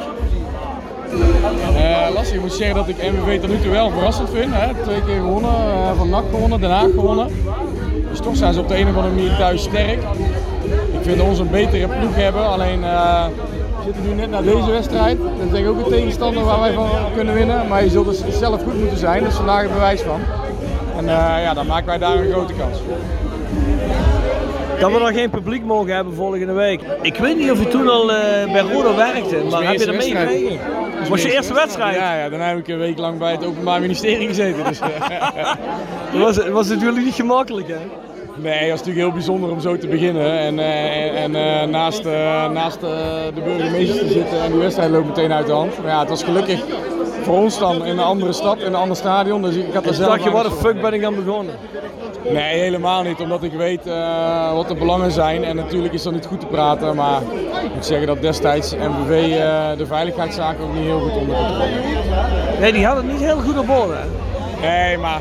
Eh, 1.76 2.14
lastig, 2.14 2.34
ik 2.34 2.40
moet 2.40 2.52
zeggen 2.52 2.76
dat 2.76 2.88
ik 2.88 2.96
MVV 2.96 3.40
tot 3.40 3.50
nu 3.50 3.60
toe 3.60 3.70
wel 3.70 3.90
verrassend 3.90 4.30
vind. 4.30 4.52
Hè. 4.52 4.74
Twee 4.82 5.02
keer 5.02 5.14
gewonnen, 5.14 5.50
eh, 5.50 5.96
van 5.96 6.08
NAC 6.08 6.24
gewonnen, 6.30 6.70
Haag 6.70 6.90
gewonnen. 6.94 7.28
Dus 8.10 8.20
toch 8.20 8.36
zijn 8.36 8.54
ze 8.54 8.60
op 8.60 8.68
de 8.68 8.78
een 8.78 8.88
of 8.88 8.96
andere 8.96 9.14
manier 9.14 9.36
thuis 9.36 9.62
sterk. 9.62 10.02
Ik 10.92 11.02
vind 11.02 11.20
ons 11.20 11.38
een 11.38 11.50
betere 11.50 11.86
ploeg 11.86 12.14
hebben, 12.14 12.48
alleen 12.48 12.84
eh, 12.84 13.26
we 13.76 13.84
zitten 13.84 14.02
nu 14.02 14.14
net 14.14 14.30
naar 14.30 14.42
deze 14.42 14.70
wedstrijd. 14.70 15.18
Dat 15.18 15.46
is 15.46 15.50
denk 15.50 15.64
ik 15.64 15.70
ook 15.70 15.84
een 15.84 15.92
tegenstander 15.92 16.44
waar 16.44 16.60
wij 16.60 16.72
van 16.72 16.88
kunnen 17.14 17.34
winnen. 17.34 17.68
Maar 17.68 17.84
je 17.84 17.90
zult 17.90 18.06
dus 18.06 18.38
zelf 18.38 18.62
goed 18.62 18.78
moeten 18.78 18.98
zijn, 18.98 19.22
dat 19.22 19.30
is 19.30 19.36
vandaag 19.36 19.62
het 19.62 19.72
bewijs 19.72 20.00
van. 20.00 20.20
En 20.96 21.04
ja, 21.42 21.54
dan 21.54 21.66
maken 21.66 21.86
wij 21.86 21.98
daar 21.98 22.16
een 22.16 22.30
grote 22.30 22.52
kans. 22.52 22.78
Dat 24.80 24.92
we 24.92 24.98
nog 24.98 25.12
geen 25.12 25.30
publiek 25.30 25.64
mogen 25.64 25.94
hebben 25.94 26.14
volgende 26.14 26.52
week. 26.52 26.80
Ik 27.02 27.16
weet 27.16 27.36
niet 27.36 27.50
of 27.50 27.58
je 27.58 27.68
toen 27.68 27.88
al 27.88 28.06
bij 28.52 28.60
Roda 28.60 28.96
werkte, 28.96 29.36
maar 29.50 29.62
heb 29.62 29.78
je 29.78 29.86
dat 29.86 29.94
meegekregen? 29.94 30.58
Was 31.08 31.22
je 31.22 31.32
eerste 31.32 31.54
wedstrijd? 31.54 31.96
Ja, 31.96 32.18
ja, 32.18 32.28
dan 32.28 32.40
heb 32.40 32.58
ik 32.58 32.68
een 32.68 32.78
week 32.78 32.98
lang 32.98 33.18
bij 33.18 33.32
het 33.32 33.44
Openbaar 33.44 33.80
Ministerie 33.80 34.26
gezeten. 34.26 34.64
Dus, 34.64 34.80
eh, 34.80 35.54
was, 36.22 36.36
het 36.36 36.48
was 36.48 36.68
natuurlijk 36.68 37.04
niet 37.04 37.14
gemakkelijk, 37.14 37.68
hè? 37.68 37.78
Nee, 38.36 38.52
het 38.52 38.70
was 38.70 38.78
natuurlijk 38.78 39.06
heel 39.06 39.12
bijzonder 39.12 39.50
om 39.50 39.60
zo 39.60 39.78
te 39.78 39.88
beginnen. 39.88 40.38
En, 40.38 40.58
eh, 40.58 41.22
en 41.22 41.34
eh, 41.34 41.68
naast, 41.68 42.04
naast 42.52 42.80
de 42.80 43.40
burgemeester 43.44 43.98
te 43.98 44.12
zitten 44.12 44.42
en 44.42 44.50
die 44.50 44.60
wedstrijd 44.60 44.90
loopt 44.90 45.06
meteen 45.06 45.32
uit 45.32 45.46
de 45.46 45.52
hand. 45.52 45.78
Maar 45.82 45.90
ja, 45.90 46.00
het 46.00 46.08
was 46.08 46.22
gelukkig 46.22 46.64
voor 47.22 47.36
ons 47.36 47.58
dan 47.58 47.84
in 47.84 47.98
een 47.98 48.04
andere 48.04 48.32
stad, 48.32 48.58
in 48.58 48.66
een 48.66 48.74
ander 48.74 48.96
stadion. 48.96 49.42
Dus 49.42 49.54
ik 49.54 49.72
had 49.72 49.86
er 49.86 49.94
zelf 49.94 50.10
dacht 50.10 50.24
je, 50.24 50.30
wat 50.30 50.44
gesproken. 50.44 50.70
fuck 50.70 50.82
ben 50.82 50.92
ik 50.92 51.00
dan 51.00 51.24
begonnen? 51.24 51.54
Nee, 52.24 52.58
helemaal 52.58 53.02
niet. 53.02 53.20
Omdat 53.20 53.42
ik 53.42 53.52
weet 53.52 53.86
eh, 53.86 54.52
wat 54.52 54.68
de 54.68 54.74
belangen 54.74 55.10
zijn. 55.10 55.44
En 55.44 55.56
natuurlijk 55.56 55.94
is 55.94 56.02
dat 56.02 56.12
niet 56.12 56.26
goed 56.26 56.40
te 56.40 56.46
praten. 56.46 56.96
Maar 56.96 57.20
ik 57.64 57.74
moet 57.74 57.86
zeggen 57.86 58.06
dat 58.06 58.20
destijds 58.22 58.74
MVV 58.74 59.10
eh, 59.36 59.76
de 59.76 59.86
veiligheidszaken 59.86 60.64
ook 60.64 60.74
niet 60.74 60.84
heel 60.84 61.00
goed 61.00 61.16
onder 61.16 61.36
controle 61.36 61.58
had. 61.62 62.58
Nee, 62.60 62.72
die 62.72 62.86
hadden 62.86 63.04
het 63.04 63.12
niet 63.12 63.22
heel 63.22 63.38
goed 63.40 63.58
op 63.58 63.68
orde. 63.70 63.96
Nee, 64.60 64.98
maar 64.98 65.20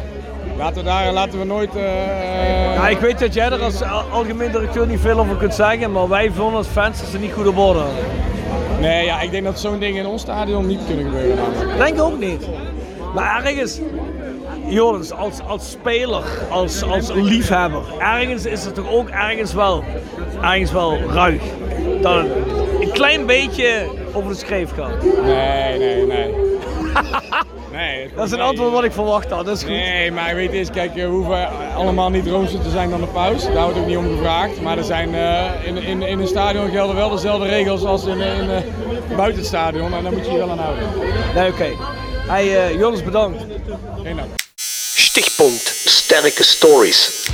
laten 0.57 0.75
we, 0.77 0.83
daar, 0.83 1.11
laten 1.13 1.39
we 1.39 1.45
nooit... 1.45 1.75
eh, 1.75 2.73
Ja, 2.75 2.87
ik 2.87 2.99
weet 2.99 3.19
dat 3.19 3.33
jij 3.33 3.45
er 3.51 3.61
als 3.63 3.83
al- 3.83 4.03
algemeen 4.11 4.51
directeur 4.51 4.87
niet 4.87 4.99
veel 4.99 5.19
over 5.19 5.35
kunt 5.35 5.53
zeggen, 5.53 5.91
maar 5.91 6.07
wij 6.09 6.31
vonden 6.31 6.57
als 6.57 6.67
fans 6.67 6.99
dat 6.99 7.09
ze 7.09 7.17
niet 7.19 7.33
goed 7.33 7.47
op 7.47 7.57
orde 7.57 7.79
hadden. 7.79 8.05
Nee, 8.79 9.05
ja, 9.05 9.21
ik 9.21 9.31
denk 9.31 9.43
dat 9.43 9.59
zo'n 9.59 9.79
dingen 9.79 10.03
in 10.03 10.07
ons 10.09 10.21
stadion 10.21 10.65
niet 10.67 10.79
kunnen 10.87 11.05
gebeuren. 11.05 11.37
namelijk. 11.37 11.77
Denk 11.77 12.01
ook 12.01 12.19
niet. 12.19 12.47
Maar 13.13 13.45
ergens, 13.45 13.79
Joris, 14.69 15.11
als, 15.11 15.39
als 15.47 15.71
speler, 15.71 16.23
als, 16.49 16.83
als 16.83 17.11
liefhebber, 17.11 17.83
ergens 17.99 18.45
is 18.45 18.65
het 18.65 18.75
toch 18.75 18.91
ook 18.91 19.09
ergens 19.09 19.53
wel, 19.53 19.83
ergens 20.41 20.71
wel 20.71 20.97
ruig. 20.97 21.41
Dat 22.01 22.15
het 22.15 22.27
een 22.81 22.91
klein 22.91 23.25
beetje 23.25 23.85
over 24.13 24.29
de 24.29 24.37
schreef 24.37 24.71
gaat. 24.75 25.03
Nee, 25.23 25.77
nee, 25.77 26.05
nee. 26.05 26.33
nee 27.71 28.09
Dat 28.15 28.25
is 28.25 28.31
een 28.31 28.41
antwoord 28.41 28.71
wat 28.71 28.83
ik 28.83 28.91
verwacht 28.91 29.29
had, 29.29 29.45
dat 29.45 29.55
is 29.55 29.63
goed. 29.63 29.71
Nee, 29.71 30.11
maar 30.11 30.35
weet 30.35 30.51
eens, 30.51 30.69
kijk, 30.69 30.93
we 30.93 31.03
hoeven 31.03 31.49
allemaal 31.75 32.09
niet 32.09 32.27
rooster 32.27 32.61
te 32.61 32.69
zijn 32.69 32.89
dan 32.89 33.01
de 33.01 33.07
paus. 33.07 33.43
Daar 33.43 33.63
wordt 33.63 33.79
ook 33.79 33.87
niet 33.87 33.97
om 33.97 34.07
gevraagd. 34.17 34.61
Maar 34.61 34.77
er 34.77 34.83
zijn, 34.83 35.15
eh, 35.15 35.67
in, 35.67 35.77
in, 35.77 36.01
in 36.01 36.19
een 36.19 36.27
stadion 36.27 36.69
gelden 36.69 36.95
wel 36.95 37.09
dezelfde 37.09 37.47
regels 37.47 37.83
als 37.83 38.05
in, 38.05 38.19
in, 38.19 38.49
eh, 38.49 39.15
buiten 39.15 39.37
het 39.37 39.45
stadion. 39.45 39.93
En 39.93 40.03
daar 40.03 40.11
moet 40.11 40.25
je 40.25 40.31
je 40.31 40.37
wel 40.37 40.51
aan 40.51 40.59
houden. 40.59 40.83
Nee, 41.35 41.51
oké. 41.51 41.69
Hey, 42.27 42.75
Joris, 42.75 43.03
bedankt. 43.03 43.45
Geen 44.03 44.15
dank. 44.15 44.46
Stichtpunt 45.37 45.73
Sterke 45.85 46.43
Stories. 46.43 47.29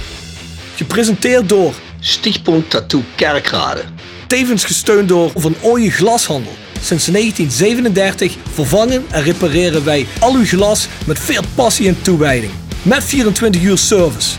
Gepresenteerd 0.75 1.49
door 1.49 1.73
Stichtpunt 1.99 2.69
Tattoo 2.69 3.03
Kerkrade. 3.15 3.83
Tevens 4.27 4.63
gesteund 4.63 5.09
door 5.09 5.31
Van 5.35 5.55
Ooyen 5.61 5.91
Glashandel. 5.91 6.51
Sinds 6.81 7.05
1937 7.05 8.35
vervangen 8.53 9.05
en 9.11 9.23
repareren 9.23 9.85
wij 9.85 10.07
al 10.19 10.33
uw 10.33 10.45
glas 10.45 10.87
met 11.05 11.19
veel 11.19 11.41
passie 11.55 11.87
en 11.87 12.01
toewijding. 12.01 12.51
Met 12.81 13.03
24 13.03 13.61
uur 13.61 13.77
service. 13.77 14.29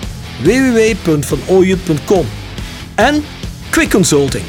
www.vanooyen.com 0.43 2.27
En 2.95 3.25
Quick 3.71 3.91
Consulting. 3.91 4.45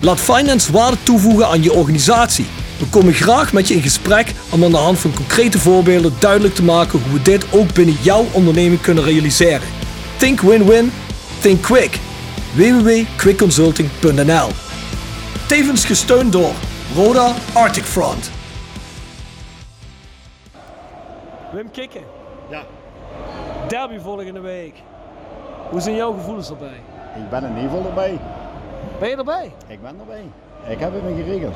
Laat 0.00 0.20
finance 0.20 0.72
waarde 0.72 0.96
toevoegen 1.02 1.46
aan 1.46 1.62
je 1.62 1.72
organisatie. 1.72 2.46
We 2.84 2.90
komen 2.90 3.12
graag 3.12 3.52
met 3.52 3.68
je 3.68 3.74
in 3.74 3.82
gesprek 3.82 4.32
om 4.50 4.64
aan 4.64 4.70
de 4.70 4.76
hand 4.76 4.98
van 4.98 5.14
concrete 5.14 5.58
voorbeelden 5.58 6.12
duidelijk 6.20 6.54
te 6.54 6.62
maken 6.62 7.02
hoe 7.02 7.12
we 7.12 7.22
dit 7.22 7.52
ook 7.52 7.74
binnen 7.74 7.94
jouw 7.94 8.24
onderneming 8.32 8.80
kunnen 8.80 9.04
realiseren. 9.04 9.68
Think 10.16 10.40
win-win, 10.40 10.92
think 11.40 11.62
quick. 11.62 11.98
www.quickconsulting.nl 12.54 14.48
Tevens 15.46 15.84
gesteund 15.84 16.32
door 16.32 16.52
Roda 16.94 17.34
Arctic 17.52 17.84
Front. 17.84 18.30
Wim 21.52 21.70
Kikken. 21.70 22.02
Ja. 22.50 22.62
Derby 23.68 23.98
volgende 23.98 24.40
week. 24.40 24.74
Hoe 25.70 25.80
zijn 25.80 25.96
jouw 25.96 26.12
gevoelens 26.12 26.50
erbij? 26.50 26.80
Ik 27.16 27.30
ben 27.30 27.44
in 27.44 27.56
ieder 27.56 27.70
geval 27.70 27.86
erbij. 27.86 28.18
Ben 28.98 29.08
je 29.08 29.16
erbij? 29.16 29.52
Ik 29.66 29.82
ben 29.82 29.96
erbij. 29.98 30.24
Ik 30.68 30.78
heb 30.78 30.92
het 30.92 31.02
me 31.02 31.22
geregeld. 31.22 31.54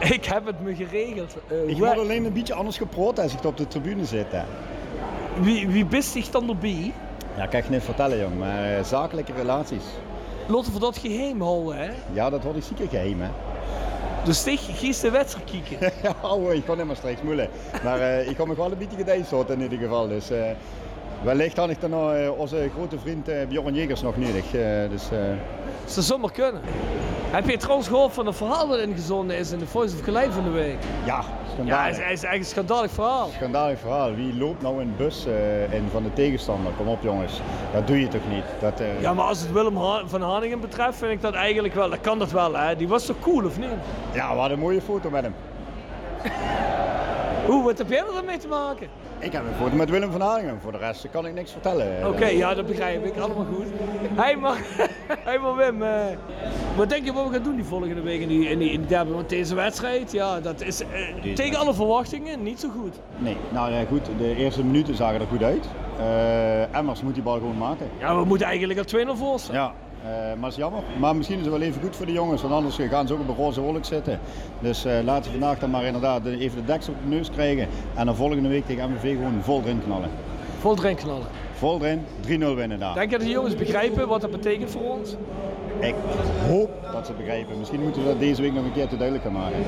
Ik 0.16 0.24
heb 0.24 0.46
het 0.46 0.60
me 0.62 0.74
geregeld. 0.74 1.36
Eh, 1.48 1.68
Ik 1.68 1.78
word 1.78 1.98
alleen 1.98 2.24
een 2.24 2.32
beetje 2.32 2.54
anders 2.54 2.76
geproot 2.76 3.18
als 3.20 3.32
ik 3.32 3.44
op 3.44 3.56
de 3.56 3.66
tribune 3.66 4.04
zit. 4.04 4.26
Hè. 4.30 4.42
wie, 5.40 5.68
wie 5.68 5.84
bist 5.84 6.10
zich 6.12 6.30
dan 6.30 6.48
erbij? 6.48 6.92
Ja, 7.36 7.46
kan 7.46 7.60
ik 7.60 7.68
niet 7.68 7.82
vertellen, 7.82 8.18
jong. 8.18 8.38
Maar 8.38 8.76
eh, 8.76 8.84
zakelijke 8.84 9.32
relaties. 9.32 9.84
Laten 10.46 10.72
we 10.72 10.78
dat 10.78 10.98
geheim 10.98 11.42
houden, 11.42 11.76
hè? 11.76 11.90
Ja, 12.12 12.30
dat 12.30 12.42
wordt 12.42 12.58
ik 12.58 12.64
zeker 12.64 12.88
geheim, 12.88 13.20
hè. 13.20 13.28
Dus 14.24 14.42
kies 14.76 15.00
de 15.00 15.10
wedstrijd 15.10 15.50
kijken. 15.50 15.92
ja, 16.02 16.14
ik 16.52 16.64
niet 16.76 16.86
meer 16.86 16.96
straks 16.96 17.22
moeilijk. 17.22 17.50
Maar 17.84 18.00
eh, 18.00 18.28
ik 18.28 18.36
kan 18.36 18.48
me 18.48 18.54
wel 18.56 18.72
een 18.72 18.78
beetje 18.78 18.96
houden 18.96 19.50
in 19.50 19.60
ieder 19.62 19.78
geval. 19.78 20.08
Dus 20.08 20.30
wellicht 21.22 21.56
had 21.56 21.70
ik 21.70 21.80
dan 21.80 21.92
eh, 21.92 22.38
onze 22.38 22.70
grote 22.74 22.98
vriend 22.98 23.28
eh, 23.28 23.46
Bjorn 23.48 23.74
Jegers 23.74 24.02
nog 24.02 24.16
nodig. 24.16 24.54
eh, 24.54 24.90
dus, 24.90 25.10
eh, 25.10 25.18
Ze 25.84 26.02
zomaar 26.02 26.32
kunnen. 26.32 26.60
Heb 27.30 27.48
je 27.48 27.56
trouwens 27.56 27.88
gehoord 27.88 28.12
van 28.12 28.26
het 28.26 28.36
verhaal 28.36 28.68
dat 28.68 28.78
ingezonden 28.78 29.36
is 29.38 29.50
in 29.50 29.58
de 29.58 29.66
Voice 29.66 29.94
of 29.94 30.02
Gelijk 30.02 30.32
van 30.32 30.44
de 30.44 30.50
week? 30.50 30.76
ja, 31.04 31.16
Ja, 31.16 31.22
schandalig. 31.52 31.84
het 31.86 31.96
is, 31.96 32.02
het 32.04 32.12
is 32.12 32.22
echt 32.22 32.36
een 32.36 32.44
schandalig 32.44 32.90
verhaal. 32.90 33.28
Schandalig 33.34 33.78
verhaal. 33.78 34.14
Wie 34.14 34.34
loopt 34.36 34.62
nou 34.62 34.80
in 34.80 34.86
de 34.96 35.02
bus 35.04 35.26
eh, 35.26 35.72
in 35.72 35.88
van 35.92 36.02
de 36.02 36.12
tegenstander? 36.12 36.72
Kom 36.76 36.88
op 36.88 37.02
jongens, 37.02 37.40
dat 37.72 37.86
doe 37.86 38.00
je 38.00 38.08
toch 38.08 38.28
niet? 38.30 38.44
Dat, 38.60 38.80
Ja, 39.00 39.14
maar 39.14 39.24
als 39.24 39.40
het 39.40 39.52
Willem 39.52 39.76
Ha- 39.76 40.02
van 40.06 40.22
Haningen 40.22 40.60
betreft, 40.60 40.98
vind 40.98 41.12
ik 41.12 41.20
dat 41.22 41.34
eigenlijk 41.34 41.74
wel. 41.74 41.90
Dat 41.90 42.00
kan 42.00 42.18
dat 42.18 42.30
wel, 42.30 42.54
hè? 42.56 42.76
Die 42.76 42.88
was 42.88 43.06
toch 43.06 43.16
cool, 43.20 43.44
of 43.44 43.58
niet? 43.58 43.68
ja, 44.12 44.28
we 44.32 44.38
hadden 44.38 44.52
een 44.52 44.62
mooie 44.64 44.80
foto 44.82 45.10
met 45.10 45.22
hem. 45.22 45.34
Oeh, 47.48 47.64
wat 47.64 47.78
heb 47.78 47.88
jij 47.88 47.98
er 47.98 48.14
dan 48.14 48.24
mee 48.24 48.38
te 48.38 48.48
maken? 48.48 48.88
Ik 49.18 49.32
heb 49.32 49.42
een 49.46 49.54
foto 49.54 49.76
met 49.76 49.90
Willem 49.90 50.10
van 50.10 50.20
Haringen. 50.20 50.60
Voor 50.60 50.72
de 50.72 50.78
rest 50.78 51.10
kan 51.10 51.26
ik 51.26 51.34
niks 51.34 51.52
vertellen. 51.52 52.08
Oké, 52.08 52.26
ja, 52.26 52.54
dat 52.54 52.66
begrijp 52.66 53.04
ik. 53.04 53.16
Allemaal 53.16 53.46
goed. 53.54 53.66
Hey, 54.14 54.36
maar, 54.36 54.58
hey, 55.28 55.38
maar 55.38 55.56
Wim, 55.56 55.82
eh, 55.82 55.90
wat 56.76 56.88
denk 56.88 57.04
je 57.04 57.12
wat 57.12 57.26
we 57.26 57.32
gaan 57.32 57.42
doen 57.42 57.54
die 57.56 57.64
volgende 57.64 58.00
week 58.00 58.20
in 58.20 58.28
die, 58.28 58.48
in 58.48 58.58
die, 58.58 58.70
in 58.70 58.80
die 58.80 58.88
derby? 58.88 59.12
Want 59.12 59.28
deze 59.28 59.54
wedstrijd, 59.54 60.12
ja, 60.12 60.40
dat 60.40 60.60
is 60.60 60.80
eh, 60.80 61.34
tegen 61.34 61.58
alle 61.58 61.74
verwachtingen 61.74 62.42
niet 62.42 62.60
zo 62.60 62.68
goed. 62.68 63.00
Nee, 63.16 63.36
nou 63.52 63.72
ja, 63.72 63.84
goed, 63.84 64.06
de 64.18 64.34
eerste 64.36 64.64
minuten 64.64 64.94
zagen 64.94 65.20
er 65.20 65.26
goed 65.26 65.42
uit. 65.42 65.68
Eh, 65.98 66.76
Emmers 66.76 67.02
moet 67.02 67.14
die 67.14 67.22
bal 67.22 67.38
gewoon 67.38 67.58
maken. 67.58 67.90
Ja, 67.98 68.16
we 68.18 68.24
moeten 68.24 68.46
eigenlijk 68.46 68.78
al 68.78 69.14
2-0 69.14 69.18
voor 69.18 69.38
staan. 69.38 69.54
Ja, 69.54 69.72
eh, 70.04 70.10
maar 70.10 70.40
dat 70.40 70.50
is 70.50 70.56
jammer. 70.56 70.80
Maar 70.98 71.16
misschien 71.16 71.38
is 71.38 71.44
het 71.44 71.52
wel 71.52 71.62
even 71.62 71.82
goed 71.82 71.96
voor 71.96 72.06
de 72.06 72.12
jongens, 72.12 72.42
want 72.42 72.54
anders 72.54 72.76
gaan 72.90 73.06
ze 73.06 73.12
ook 73.12 73.20
op 73.20 73.28
een 73.28 73.34
roze 73.34 73.60
wolk 73.60 73.84
zitten. 73.84 74.20
Dus 74.60 74.84
eh, 74.84 74.92
laten 75.04 75.24
ze 75.24 75.30
vandaag 75.30 75.58
dan 75.58 75.70
maar 75.70 75.84
inderdaad 75.84 76.24
de- 76.24 76.38
even 76.38 76.60
de 76.60 76.64
deksel 76.72 76.92
op 76.92 76.98
de 77.10 77.16
neus 77.16 77.30
krijgen. 77.30 77.68
En 77.94 78.06
dan 78.06 78.14
volgende 78.16 78.48
week 78.48 78.66
tegen 78.66 78.90
MVV 78.90 79.16
gewoon 79.16 79.42
vol 79.42 79.60
erin 79.64 79.82
knallen. 79.84 80.10
Vol 80.60 80.76
erin 80.78 80.96
knallen. 80.96 81.26
Vol 81.54 81.84
erin, 81.84 82.04
3-0 82.20 82.54
winnen 82.54 82.78
daar. 82.78 82.94
Denk 82.94 83.10
je 83.10 83.16
dat 83.16 83.26
de 83.26 83.32
jongens 83.32 83.54
begrijpen 83.56 84.08
wat 84.08 84.20
dat 84.20 84.30
betekent 84.30 84.70
voor 84.70 84.82
ons? 84.98 85.14
Ik 85.80 85.94
hoop 86.46 86.70
dat 86.92 87.06
ze 87.06 87.12
begrijpen. 87.12 87.58
Misschien 87.58 87.80
moeten 87.80 88.02
we 88.02 88.08
dat 88.08 88.18
deze 88.18 88.42
week 88.42 88.52
nog 88.52 88.64
een 88.64 88.72
keer 88.72 88.88
te 88.88 88.96
duidelijk 88.96 89.24
gaan 89.24 89.34
maken. 89.34 89.58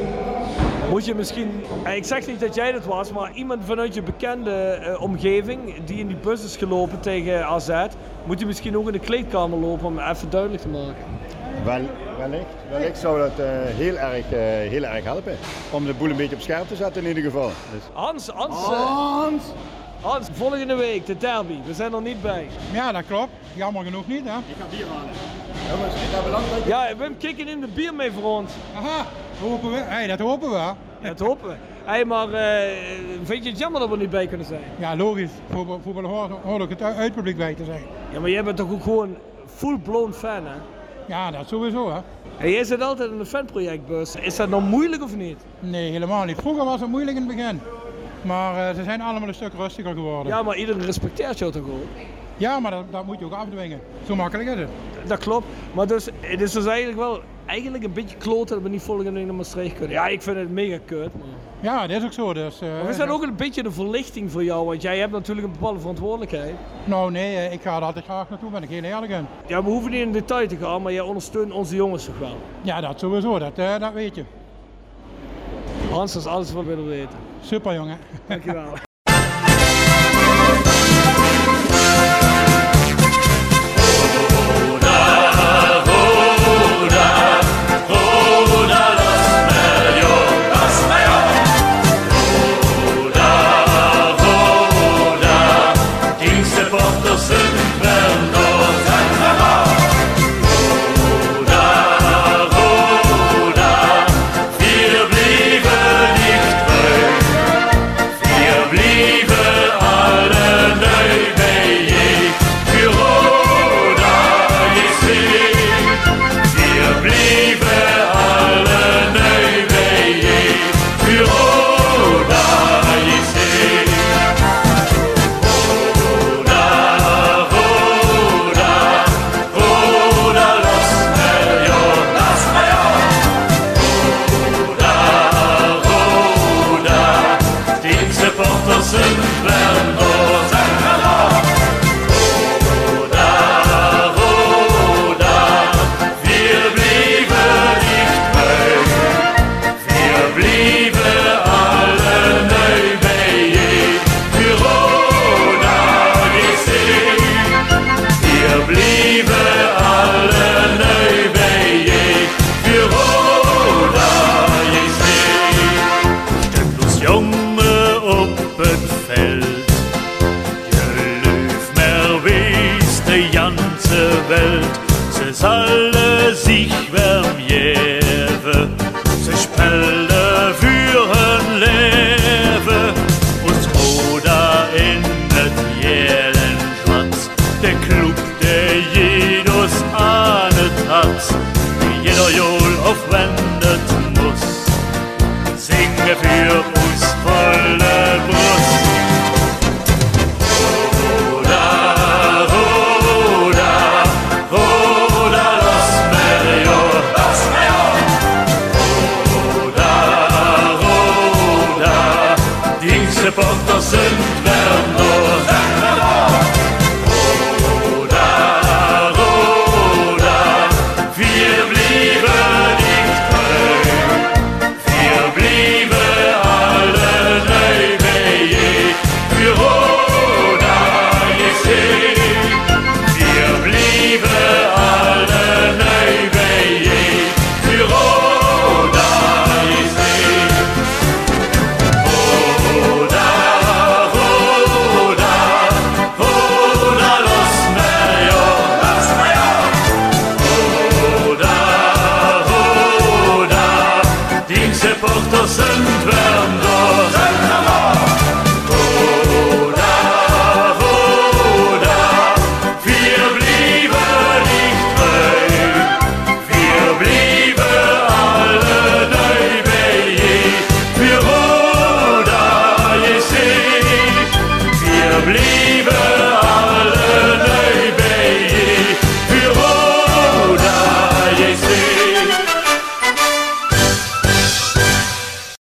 Moet 0.90 1.04
je 1.04 1.14
misschien, 1.14 1.62
eh, 1.84 1.96
ik 1.96 2.04
zeg 2.04 2.26
niet 2.26 2.40
dat 2.40 2.54
jij 2.54 2.72
dat 2.72 2.84
was, 2.84 3.12
maar 3.12 3.32
iemand 3.32 3.64
vanuit 3.64 3.94
je 3.94 4.02
bekende 4.02 4.50
eh, 4.50 5.02
omgeving 5.02 5.84
die 5.84 5.98
in 5.98 6.06
die 6.06 6.16
bus 6.16 6.44
is 6.44 6.56
gelopen 6.56 7.00
tegen 7.00 7.46
AZ, 7.46 7.86
moet 8.24 8.40
je 8.40 8.46
misschien 8.46 8.76
ook 8.76 8.86
in 8.86 8.92
de 8.92 8.98
kleedkamer 8.98 9.58
lopen 9.58 9.86
om 9.86 9.98
even 9.98 10.30
duidelijk 10.30 10.62
te 10.62 10.68
maken. 10.68 11.04
Wel, 11.64 11.80
wellicht, 12.18 12.54
wellicht 12.70 12.98
zou 12.98 13.18
dat 13.18 13.38
eh, 13.38 13.46
heel, 13.64 13.96
erg, 13.96 14.26
heel 14.70 14.84
erg 14.84 15.04
helpen. 15.04 15.36
Om 15.70 15.84
de 15.84 15.94
boel 15.94 16.10
een 16.10 16.16
beetje 16.16 16.36
op 16.36 16.42
scherp 16.42 16.68
te 16.68 16.76
zetten 16.76 17.02
in 17.02 17.08
ieder 17.08 17.22
geval. 17.22 17.50
Dus, 17.72 17.82
Hans, 17.92 18.28
Hans, 18.28 18.54
Hans! 18.54 19.42
Hans, 20.00 20.28
volgende 20.32 20.74
week 20.74 21.06
de 21.06 21.16
derby, 21.16 21.54
we 21.66 21.74
zijn 21.74 21.92
er 21.92 22.02
niet 22.02 22.22
bij. 22.22 22.46
Ja, 22.72 22.92
dat 22.92 23.06
klopt. 23.06 23.32
Jammer 23.54 23.84
genoeg 23.84 24.06
niet, 24.06 24.24
hè? 24.24 24.38
Ik 24.38 24.56
ga 24.58 24.76
bier 24.76 24.86
halen. 24.86 25.10
Jongens, 25.70 25.94
ik 25.94 26.10
heb 26.10 26.24
belangrijk. 26.24 26.66
Ja, 26.66 26.96
Wim 26.96 27.16
Kikken 27.16 27.44
neemt 27.46 27.60
de 27.60 27.68
bier 27.74 27.94
mee 27.94 28.10
voor 28.12 28.22
ons. 28.22 28.52
Aha, 28.76 29.06
hopen 29.40 29.70
we. 29.70 29.76
Hey, 29.76 30.06
dat 30.06 30.18
hopen 30.18 30.50
we. 30.50 30.56
Ja, 30.56 30.76
dat 31.02 31.18
hopen 31.18 31.48
we. 31.48 31.54
Hey, 31.84 32.04
maar 32.04 32.32
eh, 32.32 32.76
vind 33.22 33.44
je 33.44 33.50
het 33.50 33.58
jammer 33.58 33.80
dat 33.80 33.88
we 33.88 33.94
er 33.94 34.00
niet 34.00 34.10
bij 34.10 34.26
kunnen 34.26 34.46
zijn? 34.46 34.62
Ja, 34.78 34.96
logisch. 34.96 35.30
Voetbal, 35.50 35.80
voetbal 35.82 36.04
hoort, 36.04 36.30
hoort 36.42 36.62
ook 36.62 36.70
het 36.70 36.82
uitpubliek 36.82 37.36
bij 37.36 37.54
te 37.54 37.64
zijn. 37.64 37.82
Ja, 38.12 38.20
maar 38.20 38.30
jij 38.30 38.44
bent 38.44 38.56
toch 38.56 38.70
ook 38.70 38.82
gewoon 38.82 39.16
full-blown 39.46 40.12
fan, 40.12 40.46
hè? 40.46 40.56
Ja, 41.06 41.30
dat 41.30 41.48
sowieso, 41.48 41.90
hè. 41.92 42.00
En 42.38 42.50
jij 42.50 42.64
zit 42.64 42.82
altijd 42.82 43.10
in 43.10 43.18
de 43.18 43.26
fanprojectbus. 43.26 44.16
Is 44.16 44.36
dat 44.36 44.48
nog 44.48 44.68
moeilijk 44.68 45.02
of 45.02 45.16
niet? 45.16 45.44
Nee, 45.60 45.90
helemaal 45.90 46.24
niet. 46.24 46.36
Vroeger 46.36 46.64
was 46.64 46.80
het 46.80 46.90
moeilijk 46.90 47.16
in 47.16 47.26
het 47.26 47.36
begin. 47.36 47.60
Maar 48.22 48.68
eh, 48.68 48.74
ze 48.74 48.82
zijn 48.82 49.00
allemaal 49.00 49.28
een 49.28 49.34
stuk 49.34 49.52
rustiger 49.56 49.94
geworden. 49.94 50.32
Ja, 50.32 50.42
maar 50.42 50.56
iedereen 50.56 50.84
respecteert 50.84 51.38
jou 51.38 51.52
toch 51.52 51.62
ook? 51.62 51.86
Ja, 52.36 52.58
maar 52.60 52.70
dat, 52.70 52.84
dat 52.90 53.06
moet 53.06 53.18
je 53.18 53.24
ook 53.24 53.32
afdwingen. 53.32 53.80
Zo 54.06 54.16
makkelijk 54.16 54.48
is 54.48 54.58
het. 54.58 54.68
Dat 55.06 55.18
klopt. 55.18 55.46
Maar 55.72 55.86
dus, 55.86 56.08
het 56.20 56.40
is 56.40 56.52
dus 56.52 56.66
eigenlijk 56.66 56.98
wel 56.98 57.20
eigenlijk 57.46 57.84
een 57.84 57.92
beetje 57.92 58.16
kloten 58.16 58.54
dat 58.54 58.62
we 58.62 58.68
niet 58.68 58.82
volgende 58.82 59.12
week 59.12 59.24
naar 59.24 59.34
Maastricht 59.34 59.74
kunnen. 59.74 59.90
Ja, 59.90 60.06
ik 60.06 60.22
vind 60.22 60.36
het 60.36 60.50
mega 60.50 60.78
kut. 60.84 61.14
Maar... 61.14 61.28
Ja, 61.60 61.86
dat 61.86 61.96
is 61.96 62.04
ook 62.04 62.12
zo. 62.12 62.32
Dus, 62.32 62.60
eh, 62.60 62.68
Maar 62.68 62.90
is 62.90 62.96
dat 62.96 63.08
ook 63.08 63.22
een 63.22 63.36
beetje 63.36 63.62
de 63.62 63.70
verlichting 63.70 64.30
voor 64.30 64.44
jou? 64.44 64.66
Want 64.66 64.82
jij 64.82 64.98
hebt 64.98 65.12
natuurlijk 65.12 65.46
een 65.46 65.52
bepaalde 65.52 65.80
verantwoordelijkheid. 65.80 66.54
Nou 66.84 67.10
nee, 67.10 67.36
eh, 67.36 67.52
ik 67.52 67.62
ga 67.62 67.76
er 67.76 67.82
altijd 67.82 68.04
graag 68.04 68.30
naartoe, 68.30 68.50
ben 68.50 68.62
ik 68.62 68.68
heel 68.68 68.82
eerlijk 68.82 69.12
in. 69.12 69.26
Ja, 69.46 69.62
we 69.64 69.70
hoeven 69.70 69.90
niet 69.90 70.00
in 70.00 70.12
detail 70.12 70.48
te 70.48 70.56
gaan, 70.56 70.82
maar 70.82 70.92
jij 70.92 71.02
ondersteunt 71.02 71.52
onze 71.52 71.74
jongens 71.74 72.04
toch 72.04 72.18
wel? 72.18 72.36
Ja, 72.62 72.80
dat 72.80 72.98
sowieso, 72.98 73.38
dat, 73.38 73.56
dat 73.56 73.92
weet 73.92 74.14
je. 74.14 74.24
Hans, 75.90 76.12
dat 76.12 76.22
is 76.22 76.28
alles 76.28 76.52
wat 76.52 76.64
we 76.64 76.68
willen 76.68 76.88
weten. 76.88 77.29
Super 77.42 77.74
jongen. 77.74 77.98
Dankjewel. 78.28 78.89